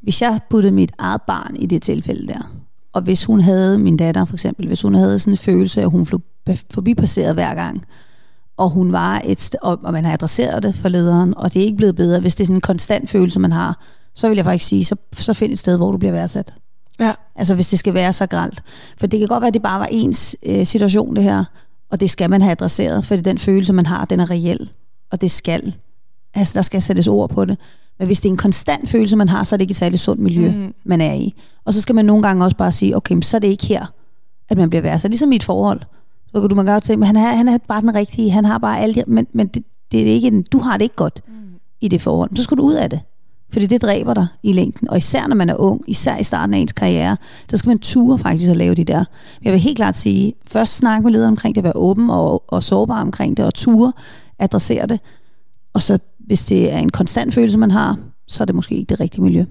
hvis 0.02 0.22
jeg 0.22 0.40
puttede 0.50 0.72
mit 0.72 0.92
eget 0.98 1.22
barn 1.22 1.56
i 1.56 1.66
det 1.66 1.82
tilfælde 1.82 2.28
der, 2.28 2.52
og 2.92 3.02
hvis 3.02 3.24
hun 3.24 3.40
havde, 3.40 3.78
min 3.78 3.96
datter 3.96 4.24
for 4.24 4.34
eksempel, 4.34 4.66
hvis 4.66 4.82
hun 4.82 4.94
havde 4.94 5.18
sådan 5.18 5.32
en 5.32 5.36
følelse 5.36 5.80
af, 5.80 5.84
at 5.84 5.90
hun 5.90 6.04
blev 6.04 6.20
forbipasseret 6.70 7.34
hver 7.34 7.54
gang, 7.54 7.84
og 8.56 8.70
hun 8.70 8.92
var 8.92 9.22
et 9.24 9.40
sted, 9.40 9.58
og 9.62 9.92
man 9.92 10.04
har 10.04 10.12
adresseret 10.12 10.62
det 10.62 10.74
for 10.74 10.88
lederen, 10.88 11.34
og 11.36 11.54
det 11.54 11.60
er 11.60 11.64
ikke 11.64 11.76
blevet 11.76 11.96
bedre, 11.96 12.20
hvis 12.20 12.34
det 12.34 12.44
er 12.44 12.46
sådan 12.46 12.56
en 12.56 12.60
konstant 12.60 13.10
følelse, 13.10 13.40
man 13.40 13.52
har, 13.52 13.84
så 14.14 14.28
vil 14.28 14.36
jeg 14.36 14.44
faktisk 14.44 14.68
sige, 14.68 14.84
så, 14.84 14.96
så 15.12 15.32
find 15.32 15.52
et 15.52 15.58
sted, 15.58 15.76
hvor 15.76 15.92
du 15.92 15.98
bliver 15.98 16.12
værdsat. 16.12 16.54
Ja. 17.00 17.12
Altså 17.36 17.54
hvis 17.54 17.68
det 17.68 17.78
skal 17.78 17.94
være 17.94 18.12
så 18.12 18.26
gralt. 18.26 18.62
For 18.98 19.06
det 19.06 19.18
kan 19.18 19.28
godt 19.28 19.40
være, 19.40 19.48
at 19.48 19.54
det 19.54 19.62
bare 19.62 19.80
var 19.80 19.88
ens 19.90 20.36
øh, 20.42 20.66
situation, 20.66 21.16
det 21.16 21.24
her, 21.24 21.44
og 21.90 22.00
det 22.00 22.10
skal 22.10 22.30
man 22.30 22.42
have 22.42 22.52
adresseret, 22.52 23.04
for 23.04 23.16
den 23.16 23.38
følelse, 23.38 23.72
man 23.72 23.86
har, 23.86 24.04
den 24.04 24.20
er 24.20 24.30
reel, 24.30 24.70
og 25.10 25.20
det 25.20 25.30
skal. 25.30 25.74
Altså, 26.38 26.54
der 26.54 26.62
skal 26.62 26.82
sættes 26.82 27.06
ord 27.06 27.30
på 27.30 27.44
det. 27.44 27.58
Men 27.98 28.06
hvis 28.06 28.20
det 28.20 28.28
er 28.28 28.32
en 28.32 28.36
konstant 28.36 28.88
følelse, 28.88 29.16
man 29.16 29.28
har, 29.28 29.44
så 29.44 29.54
er 29.54 29.56
det 29.56 29.62
ikke 29.62 29.72
et 29.72 29.76
særligt 29.76 30.02
sundt 30.02 30.22
miljø, 30.22 30.50
mm. 30.50 30.74
man 30.84 31.00
er 31.00 31.14
i. 31.14 31.34
Og 31.64 31.74
så 31.74 31.80
skal 31.80 31.94
man 31.94 32.04
nogle 32.04 32.22
gange 32.22 32.44
også 32.44 32.56
bare 32.56 32.72
sige, 32.72 32.96
okay, 32.96 33.20
så 33.20 33.36
er 33.36 33.38
det 33.38 33.48
ikke 33.48 33.66
her, 33.66 33.86
at 34.48 34.56
man 34.56 34.70
bliver 34.70 34.82
værd. 34.82 34.98
Så 34.98 35.08
ligesom 35.08 35.32
i 35.32 35.36
et 35.36 35.42
forhold, 35.42 35.80
så 36.32 36.40
kan 36.40 36.50
du 36.50 36.54
man 36.54 36.66
godt 36.66 36.84
tænke, 36.84 37.00
men 37.00 37.06
han 37.06 37.16
er, 37.16 37.36
han 37.36 37.48
er 37.48 37.58
bare 37.68 37.80
den 37.80 37.94
rigtige, 37.94 38.30
han 38.30 38.44
har 38.44 38.58
bare 38.58 38.92
de, 38.92 39.04
men, 39.06 39.26
men 39.32 39.46
det, 39.46 39.62
det 39.92 40.00
er 40.00 40.06
ikke, 40.06 40.42
du 40.42 40.58
har 40.58 40.76
det 40.76 40.82
ikke 40.82 40.96
godt 40.96 41.22
mm. 41.28 41.34
i 41.80 41.88
det 41.88 42.00
forhold. 42.00 42.36
Så 42.36 42.42
skal 42.42 42.56
du 42.56 42.62
ud 42.62 42.74
af 42.74 42.90
det. 42.90 43.00
Fordi 43.52 43.66
det 43.66 43.82
dræber 43.82 44.14
dig 44.14 44.26
i 44.42 44.52
længden. 44.52 44.90
Og 44.90 44.98
især 44.98 45.26
når 45.26 45.36
man 45.36 45.50
er 45.50 45.54
ung, 45.54 45.84
især 45.86 46.16
i 46.16 46.22
starten 46.22 46.54
af 46.54 46.58
ens 46.58 46.72
karriere, 46.72 47.16
så 47.50 47.56
skal 47.56 47.68
man 47.68 47.78
ture 47.78 48.18
faktisk 48.18 48.50
at 48.50 48.56
lave 48.56 48.74
de 48.74 48.84
der. 48.84 49.04
Jeg 49.44 49.52
vil 49.52 49.60
helt 49.60 49.76
klart 49.76 49.96
sige, 49.96 50.32
først 50.46 50.76
snakke 50.76 51.04
med 51.04 51.12
lederen 51.12 51.32
omkring 51.32 51.54
det, 51.54 51.64
være 51.64 51.76
åben 51.76 52.10
og, 52.10 52.44
og 52.48 52.62
sårbar 52.62 53.00
omkring 53.00 53.36
det, 53.36 53.44
og 53.44 53.54
ture, 53.54 53.92
adressere 54.38 54.86
det. 54.86 55.00
Og 55.74 55.82
så 55.82 55.98
hvis 56.28 56.44
det 56.44 56.72
er 56.72 56.78
en 56.78 56.90
konstant 56.90 57.34
følelse, 57.34 57.58
man 57.58 57.70
har, 57.70 57.96
så 58.28 58.42
er 58.42 58.44
det 58.44 58.54
måske 58.54 58.74
ikke 58.74 58.88
det 58.88 59.00
rigtige 59.00 59.22
miljø. 59.22 59.44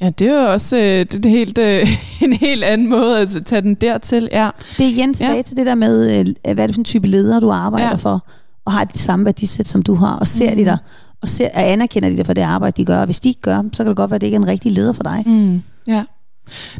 Ja, 0.00 0.10
det 0.10 0.28
er 0.28 0.42
jo 0.42 0.52
også 0.52 0.76
øh, 0.76 0.82
det 0.82 1.26
er 1.26 1.30
helt, 1.30 1.58
øh, 1.58 1.86
en 2.26 2.32
helt 2.32 2.64
anden 2.64 2.88
måde 2.88 3.20
at 3.20 3.28
tage 3.46 3.62
den 3.62 3.74
dertil. 3.74 4.28
Ja. 4.32 4.50
Det 4.78 4.86
er 4.86 4.90
igen 4.90 5.14
tilbage 5.14 5.36
ja. 5.36 5.42
til 5.42 5.56
det 5.56 5.66
der 5.66 5.74
med, 5.74 6.18
øh, 6.18 6.54
hvad 6.54 6.64
er 6.64 6.66
det 6.66 6.74
for 6.74 6.80
en 6.80 6.84
type 6.84 7.06
leder, 7.06 7.40
du 7.40 7.50
arbejder 7.50 7.88
ja. 7.88 7.94
for, 7.94 8.26
og 8.64 8.72
har 8.72 8.84
de 8.84 8.98
samme 8.98 9.24
værdisæt, 9.24 9.68
som 9.68 9.82
du 9.82 9.94
har, 9.94 10.16
og 10.16 10.26
ser 10.26 10.50
mm. 10.50 10.56
de 10.56 10.64
dig 10.64 10.78
og, 11.22 11.28
ser, 11.28 11.48
og 11.54 11.70
anerkender 11.70 12.08
de 12.08 12.16
det 12.16 12.26
for 12.26 12.32
det 12.32 12.42
arbejde, 12.42 12.76
de 12.76 12.84
gør. 12.84 12.98
Og 12.98 13.04
hvis 13.04 13.20
de 13.20 13.28
ikke 13.28 13.40
gør, 13.40 13.62
så 13.72 13.82
kan 13.82 13.86
det 13.86 13.96
godt 13.96 14.10
være, 14.10 14.16
at 14.16 14.20
det 14.20 14.26
ikke 14.26 14.36
er 14.36 14.40
en 14.40 14.46
rigtig 14.46 14.72
leder 14.72 14.92
for 14.92 15.02
dig. 15.02 15.22
Mm. 15.26 15.62
Ja. 15.86 16.04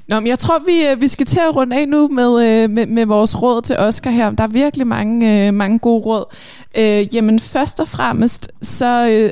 Nå, 0.09 0.21
men 0.21 0.27
jeg 0.27 0.39
tror, 0.39 0.59
vi, 0.67 0.87
øh, 0.87 1.01
vi 1.01 1.09
skal 1.09 1.27
til 1.27 1.41
at 1.49 1.57
runde 1.57 1.77
af 1.77 1.89
nu 1.89 2.09
med, 2.09 2.47
øh, 2.47 2.71
med, 2.71 2.87
med 2.87 3.07
vores 3.07 3.43
råd 3.43 3.63
til 3.63 3.77
Oscar 3.77 4.11
her. 4.11 4.31
Der 4.31 4.45
er 4.45 4.49
virkelig 4.49 4.87
mange, 4.87 5.47
øh, 5.47 5.55
mange 5.55 5.79
gode 5.79 6.03
råd. 6.03 6.25
Øh, 6.79 7.15
jamen, 7.15 7.41
først 7.41 7.81
og 7.81 7.89
fremmest, 7.89 8.53
så 8.63 8.87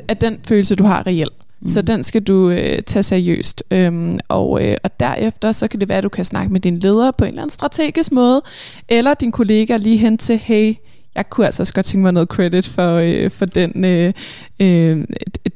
er 0.07 0.13
den 0.13 0.39
følelse, 0.47 0.75
du 0.75 0.83
har 0.83 1.07
reelt. 1.07 1.33
Mm. 1.61 1.67
Så 1.67 1.81
den 1.81 2.03
skal 2.03 2.23
du 2.23 2.49
øh, 2.49 2.81
tage 2.81 3.03
seriøst. 3.03 3.63
Øhm, 3.71 4.19
og, 4.27 4.65
øh, 4.65 4.77
og 4.83 4.99
derefter, 4.99 5.51
så 5.51 5.67
kan 5.67 5.79
det 5.79 5.89
være, 5.89 5.97
at 5.97 6.03
du 6.03 6.09
kan 6.09 6.25
snakke 6.25 6.53
med 6.53 6.61
din 6.61 6.79
leder 6.79 7.11
på 7.11 7.23
en 7.23 7.29
eller 7.29 7.41
anden 7.41 7.53
strategisk 7.53 8.11
måde, 8.11 8.41
eller 8.89 9.13
din 9.13 9.31
kollega 9.31 9.77
lige 9.77 9.97
hen 9.97 10.17
til, 10.17 10.37
hey, 10.37 10.75
jeg 11.15 11.29
kunne 11.29 11.45
altså 11.45 11.63
også 11.63 11.73
godt 11.73 11.85
tænke 11.85 12.03
mig 12.03 12.11
noget 12.11 12.29
credit 12.29 12.67
for, 12.67 12.93
øh, 12.93 13.31
for 13.31 13.45
den, 13.45 13.85
øh, 13.85 14.13
øh, 14.61 15.05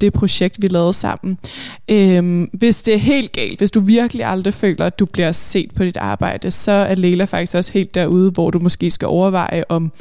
det 0.01 0.13
projekt, 0.13 0.61
vi 0.61 0.67
lavede 0.67 0.93
sammen. 0.93 1.37
Øh, 1.91 2.47
hvis 2.53 2.83
det 2.83 2.93
er 2.93 2.97
helt 2.97 3.31
galt, 3.31 3.59
hvis 3.59 3.71
du 3.71 3.79
virkelig 3.79 4.25
aldrig 4.25 4.53
føler, 4.53 4.85
at 4.85 4.99
du 4.99 5.05
bliver 5.05 5.31
set 5.31 5.71
på 5.75 5.83
dit 5.83 5.97
arbejde, 5.97 6.51
så 6.51 6.71
er 6.71 6.95
Lela 6.95 7.25
faktisk 7.25 7.55
også 7.55 7.73
helt 7.73 7.95
derude, 7.95 8.31
hvor 8.31 8.51
du 8.51 8.59
måske 8.59 8.91
skal 8.91 9.07
overveje, 9.07 9.63
om 9.69 9.91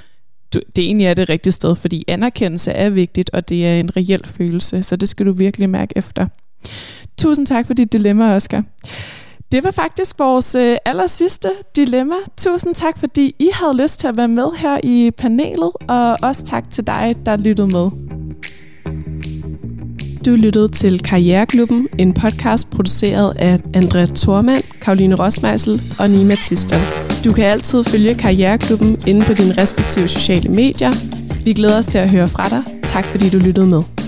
du, 0.54 0.60
det 0.76 0.84
egentlig 0.84 1.06
er 1.06 1.14
det 1.14 1.28
rigtige 1.28 1.52
sted, 1.52 1.76
fordi 1.76 2.04
anerkendelse 2.08 2.72
er 2.72 2.90
vigtigt, 2.90 3.30
og 3.32 3.48
det 3.48 3.66
er 3.66 3.80
en 3.80 3.96
reel 3.96 4.20
følelse, 4.24 4.82
så 4.82 4.96
det 4.96 5.08
skal 5.08 5.26
du 5.26 5.32
virkelig 5.32 5.70
mærke 5.70 5.92
efter. 5.96 6.26
Tusind 7.18 7.46
tak 7.46 7.66
for 7.66 7.74
dit 7.74 7.92
dilemma, 7.92 8.34
Oscar. 8.34 8.64
Det 9.52 9.64
var 9.64 9.70
faktisk 9.70 10.18
vores 10.18 10.54
øh, 10.54 10.76
aller 10.84 11.06
sidste 11.06 11.48
dilemma. 11.76 12.14
Tusind 12.38 12.74
tak, 12.74 12.98
fordi 12.98 13.34
I 13.38 13.48
havde 13.52 13.82
lyst 13.82 14.00
til 14.00 14.06
at 14.06 14.16
være 14.16 14.28
med 14.28 14.46
her 14.56 14.78
i 14.82 15.10
panelet, 15.18 15.70
og 15.88 16.18
også 16.22 16.44
tak 16.44 16.70
til 16.70 16.86
dig, 16.86 17.16
der 17.26 17.36
lyttede 17.36 17.68
med. 17.68 17.90
Du 20.26 20.30
lyttede 20.30 20.68
til 20.68 21.02
Karriereklubben, 21.02 21.88
en 21.98 22.12
podcast 22.14 22.70
produceret 22.70 23.36
af 23.36 23.60
Andrea 23.74 24.06
Thormand, 24.06 24.64
Karoline 24.80 25.14
Rosmeisel 25.14 25.82
og 25.98 26.10
Nima 26.10 26.34
Tister. 26.34 26.80
Du 27.24 27.32
kan 27.32 27.44
altid 27.44 27.84
følge 27.84 28.14
Karriereklubben 28.14 29.02
inde 29.06 29.24
på 29.26 29.34
dine 29.34 29.54
respektive 29.58 30.08
sociale 30.08 30.48
medier. 30.48 30.92
Vi 31.44 31.52
glæder 31.52 31.78
os 31.78 31.86
til 31.86 31.98
at 31.98 32.10
høre 32.10 32.28
fra 32.28 32.48
dig. 32.48 32.62
Tak 32.82 33.04
fordi 33.04 33.30
du 33.30 33.38
lyttede 33.38 33.66
med. 33.66 34.01